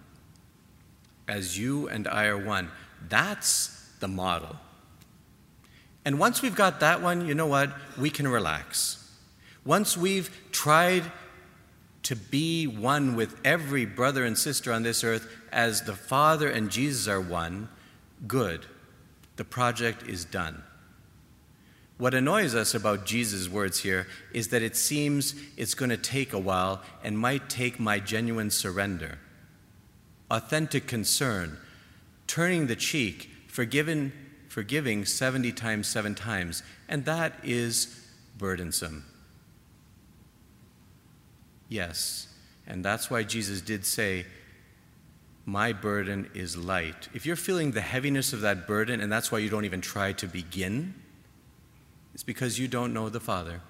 as 1.31 1.57
you 1.57 1.89
and 1.89 2.09
I 2.09 2.27
are 2.27 2.37
one. 2.37 2.71
That's 3.09 3.89
the 4.01 4.09
model. 4.09 4.57
And 6.05 6.19
once 6.19 6.43
we've 6.43 6.57
got 6.57 6.81
that 6.81 7.01
one, 7.01 7.27
you 7.27 7.35
know 7.35 7.47
what? 7.47 7.71
We 7.97 8.11
can 8.11 8.27
relax. 8.27 8.97
Once 9.65 9.97
we've 9.97 10.37
tried 10.51 11.05
to 12.03 12.17
be 12.17 12.67
one 12.67 13.15
with 13.15 13.37
every 13.45 13.85
brother 13.85 14.25
and 14.25 14.37
sister 14.37 14.73
on 14.73 14.83
this 14.83 15.05
earth 15.05 15.31
as 15.53 15.83
the 15.83 15.95
Father 15.95 16.49
and 16.49 16.69
Jesus 16.69 17.07
are 17.07 17.21
one, 17.21 17.69
good. 18.27 18.67
The 19.37 19.45
project 19.45 20.03
is 20.09 20.25
done. 20.25 20.65
What 21.97 22.15
annoys 22.15 22.55
us 22.55 22.75
about 22.75 23.07
Jesus' 23.07 23.49
words 23.49 23.81
here 23.81 24.09
is 24.33 24.49
that 24.49 24.63
it 24.63 24.75
seems 24.75 25.35
it's 25.57 25.75
going 25.75 25.91
to 25.91 25.97
take 25.97 26.33
a 26.33 26.39
while 26.39 26.83
and 27.05 27.17
might 27.17 27.49
take 27.49 27.79
my 27.79 28.01
genuine 28.01 28.51
surrender 28.51 29.19
authentic 30.31 30.87
concern, 30.87 31.59
turning 32.27 32.67
the 32.67 32.77
cheek, 32.77 33.31
forgiven, 33.49 34.13
forgiving 34.49 35.05
70 35.05 35.53
times, 35.53 35.87
seven 35.87 36.15
times, 36.15 36.63
and 36.89 37.05
that 37.05 37.35
is 37.43 38.09
burdensome. 38.39 39.05
Yes, 41.69 42.29
and 42.67 42.85
that's 42.85 43.11
why 43.11 43.23
Jesus 43.23 43.61
did 43.61 43.85
say, 43.85 44.27
My 45.47 45.73
burden 45.73 46.31
is 46.35 46.57
light. 46.57 47.09
If 47.15 47.27
you're 47.27 47.37
feeling 47.37 47.73
the 47.73 47.81
heaviness 47.81 48.33
of 48.33 48.41
that 48.43 48.67
burden, 48.67 49.01
and 49.01 49.11
that's 49.11 49.31
why 49.31 49.39
you 49.39 49.49
don't 49.49 49.65
even 49.65 49.81
try 49.81 50.13
to 50.15 50.27
begin, 50.27 50.95
it's 52.13 52.23
because 52.23 52.59
you 52.59 52.69
don't 52.69 52.93
know 52.93 53.09
the 53.09 53.21
Father. 53.21 53.61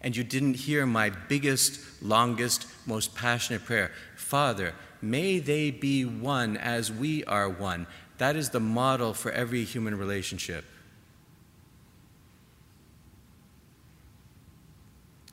And 0.00 0.14
you 0.16 0.22
didn't 0.22 0.54
hear 0.54 0.84
my 0.84 1.10
biggest, 1.10 1.80
longest, 2.02 2.66
most 2.86 3.14
passionate 3.14 3.64
prayer 3.64 3.90
Father, 4.16 4.74
May 5.04 5.38
they 5.38 5.70
be 5.70 6.06
one 6.06 6.56
as 6.56 6.90
we 6.90 7.24
are 7.24 7.48
one. 7.48 7.86
That 8.16 8.36
is 8.36 8.50
the 8.50 8.60
model 8.60 9.12
for 9.12 9.30
every 9.30 9.64
human 9.64 9.98
relationship. 9.98 10.64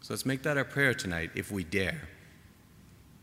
So 0.01 0.13
let's 0.13 0.25
make 0.25 0.43
that 0.43 0.57
our 0.57 0.65
prayer 0.65 0.93
tonight 0.93 1.31
if 1.35 1.51
we 1.51 1.63
dare. 1.63 2.09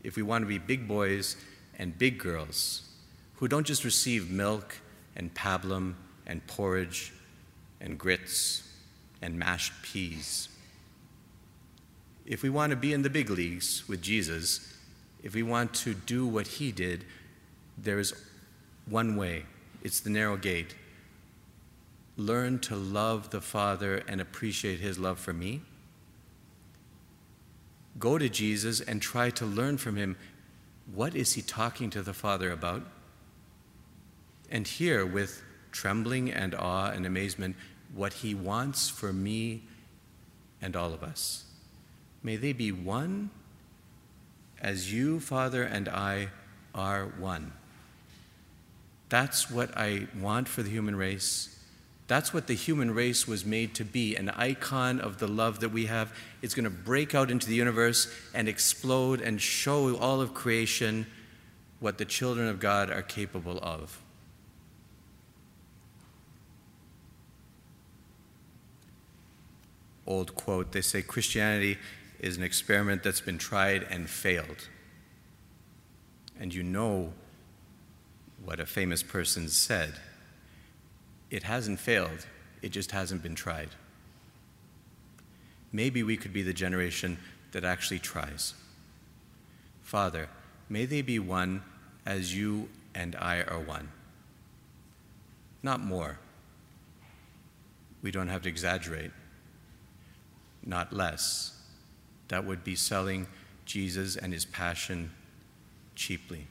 If 0.03 0.15
we 0.15 0.23
want 0.23 0.41
to 0.41 0.47
be 0.47 0.57
big 0.57 0.87
boys 0.87 1.37
and 1.77 1.95
big 1.95 2.17
girls 2.17 2.89
who 3.35 3.47
don't 3.47 3.67
just 3.67 3.83
receive 3.83 4.31
milk 4.31 4.77
and 5.15 5.31
pablum 5.35 5.93
and 6.25 6.45
porridge 6.47 7.13
and 7.79 7.97
grits 7.97 8.63
and 9.21 9.37
mashed 9.37 9.73
peas. 9.83 10.49
If 12.25 12.41
we 12.41 12.49
want 12.49 12.71
to 12.71 12.75
be 12.75 12.91
in 12.91 13.03
the 13.03 13.09
big 13.09 13.29
leagues 13.29 13.87
with 13.87 14.01
Jesus, 14.01 14.68
if 15.23 15.33
we 15.33 15.43
want 15.43 15.73
to 15.75 15.93
do 15.93 16.25
what 16.25 16.47
he 16.47 16.71
did, 16.71 17.05
there 17.77 17.99
is 17.99 18.13
one 18.85 19.15
way 19.15 19.45
it's 19.83 19.99
the 19.99 20.09
narrow 20.09 20.37
gate. 20.37 20.75
Learn 22.17 22.59
to 22.59 22.75
love 22.75 23.29
the 23.29 23.41
Father 23.41 24.03
and 24.07 24.19
appreciate 24.19 24.79
his 24.79 24.99
love 24.99 25.19
for 25.19 25.31
me. 25.31 25.61
Go 27.97 28.17
to 28.17 28.29
Jesus 28.29 28.81
and 28.81 29.01
try 29.01 29.29
to 29.31 29.45
learn 29.45 29.77
from 29.77 29.95
him 29.95 30.17
what 30.93 31.15
is 31.15 31.33
he 31.33 31.41
talking 31.41 31.89
to 31.91 32.01
the 32.01 32.13
Father 32.13 32.51
about? 32.51 32.83
And 34.51 34.67
hear 34.67 35.05
with 35.05 35.43
trembling 35.71 36.31
and 36.31 36.55
awe 36.55 36.89
and 36.89 37.05
amazement 37.05 37.55
what 37.93 38.13
he 38.13 38.33
wants 38.33 38.89
for 38.89 39.13
me 39.13 39.63
and 40.61 40.75
all 40.75 40.93
of 40.93 41.03
us. 41.03 41.45
May 42.23 42.35
they 42.35 42.53
be 42.53 42.71
one 42.71 43.29
as 44.61 44.91
you, 44.93 45.19
Father, 45.19 45.63
and 45.63 45.87
I 45.87 46.29
are 46.75 47.05
one. 47.17 47.53
That's 49.09 49.49
what 49.49 49.75
I 49.75 50.07
want 50.19 50.47
for 50.47 50.61
the 50.61 50.69
human 50.69 50.95
race. 50.95 51.55
That's 52.07 52.33
what 52.33 52.47
the 52.47 52.55
human 52.55 52.93
race 52.93 53.27
was 53.27 53.45
made 53.45 53.75
to 53.75 53.85
be 53.85 54.15
an 54.15 54.29
icon 54.29 54.99
of 54.99 55.19
the 55.19 55.27
love 55.27 55.59
that 55.59 55.69
we 55.69 55.85
have. 55.85 56.13
It's 56.41 56.55
going 56.55 56.63
to 56.63 56.69
break 56.69 57.13
out 57.13 57.29
into 57.29 57.47
the 57.47 57.55
universe 57.55 58.11
and 58.33 58.47
explode 58.47 59.21
and 59.21 59.39
show 59.39 59.95
all 59.95 60.19
of 60.21 60.33
creation 60.33 61.05
what 61.79 61.97
the 61.97 62.05
children 62.05 62.47
of 62.47 62.59
God 62.59 62.89
are 62.89 63.01
capable 63.01 63.59
of. 63.59 64.01
Old 70.05 70.33
quote 70.33 70.71
they 70.71 70.81
say 70.81 71.03
Christianity 71.03 71.77
is 72.19 72.37
an 72.37 72.43
experiment 72.43 73.03
that's 73.03 73.21
been 73.21 73.37
tried 73.37 73.83
and 73.89 74.09
failed. 74.09 74.67
And 76.39 76.53
you 76.53 76.63
know 76.63 77.13
what 78.43 78.59
a 78.59 78.65
famous 78.65 79.03
person 79.03 79.47
said 79.47 79.95
it 81.29 81.43
hasn't 81.43 81.79
failed, 81.79 82.25
it 82.61 82.69
just 82.69 82.91
hasn't 82.91 83.21
been 83.21 83.35
tried. 83.35 83.69
Maybe 85.71 86.01
we 86.01 86.17
could 86.17 86.33
be 86.33 86.41
the 86.41 86.53
generation 86.53 87.19
that 87.51 87.63
actually 87.63 87.99
tries. 87.99 88.55
Father, 89.83 90.27
may 90.69 90.85
they 90.85 91.03
be 91.03 91.19
one 91.19 91.61
as 92.05 92.35
you 92.35 92.67
and 92.95 93.15
I 93.15 93.43
are 93.43 93.59
one. 93.59 93.89
Not 95.61 95.79
more. 95.79 96.17
We 98.01 98.09
don't 98.09 98.29
have 98.29 98.41
to 98.43 98.49
exaggerate. 98.49 99.11
Not 100.65 100.91
less 100.91 101.58
that 102.29 102.45
would 102.45 102.63
be 102.63 102.75
selling 102.75 103.27
Jesus 103.65 104.15
and 104.15 104.33
his 104.33 104.45
passion 104.45 105.11
cheaply. 105.95 106.47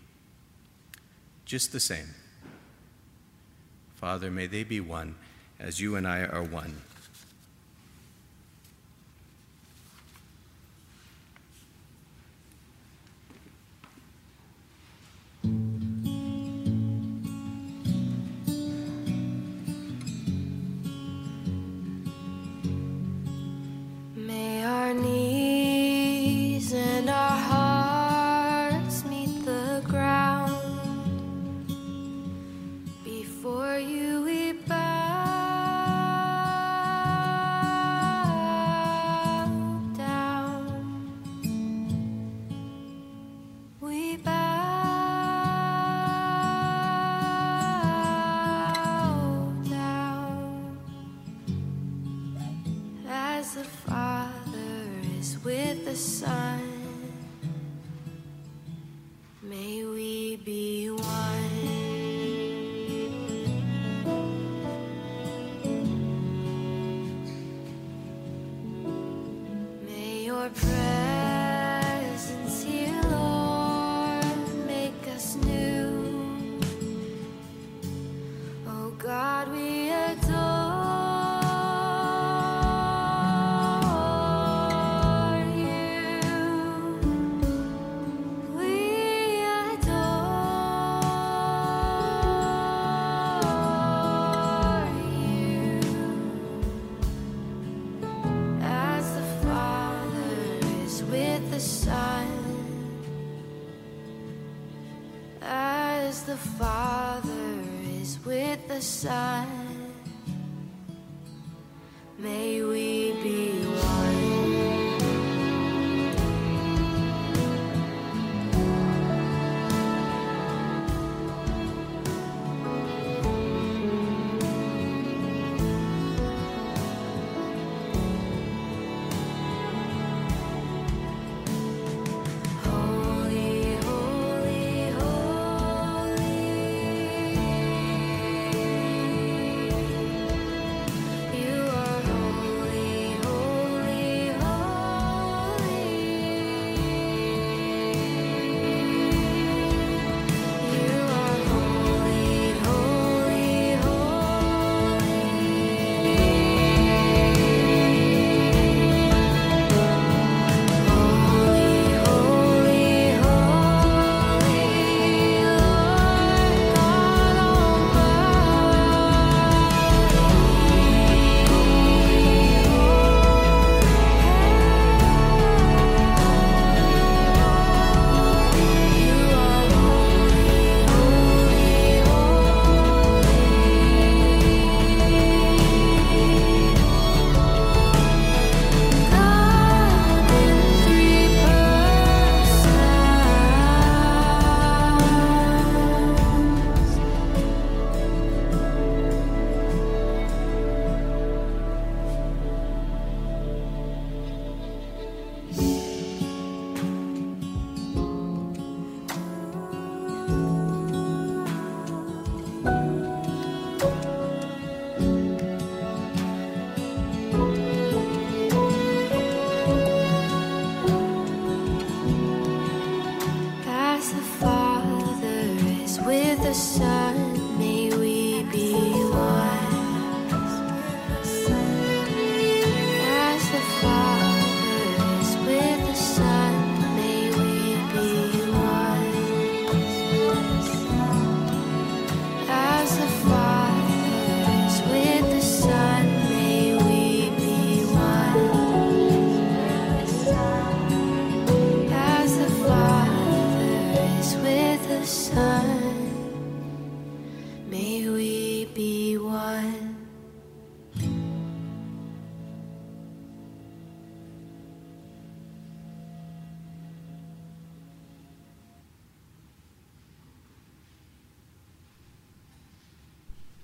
Just 1.44 1.72
the 1.72 1.80
same. 1.80 2.14
Father, 3.96 4.30
may 4.30 4.46
they 4.46 4.62
be 4.62 4.80
one 4.80 5.16
as 5.58 5.80
you 5.80 5.96
and 5.96 6.06
I 6.06 6.24
are 6.24 6.42
one. 6.42 6.82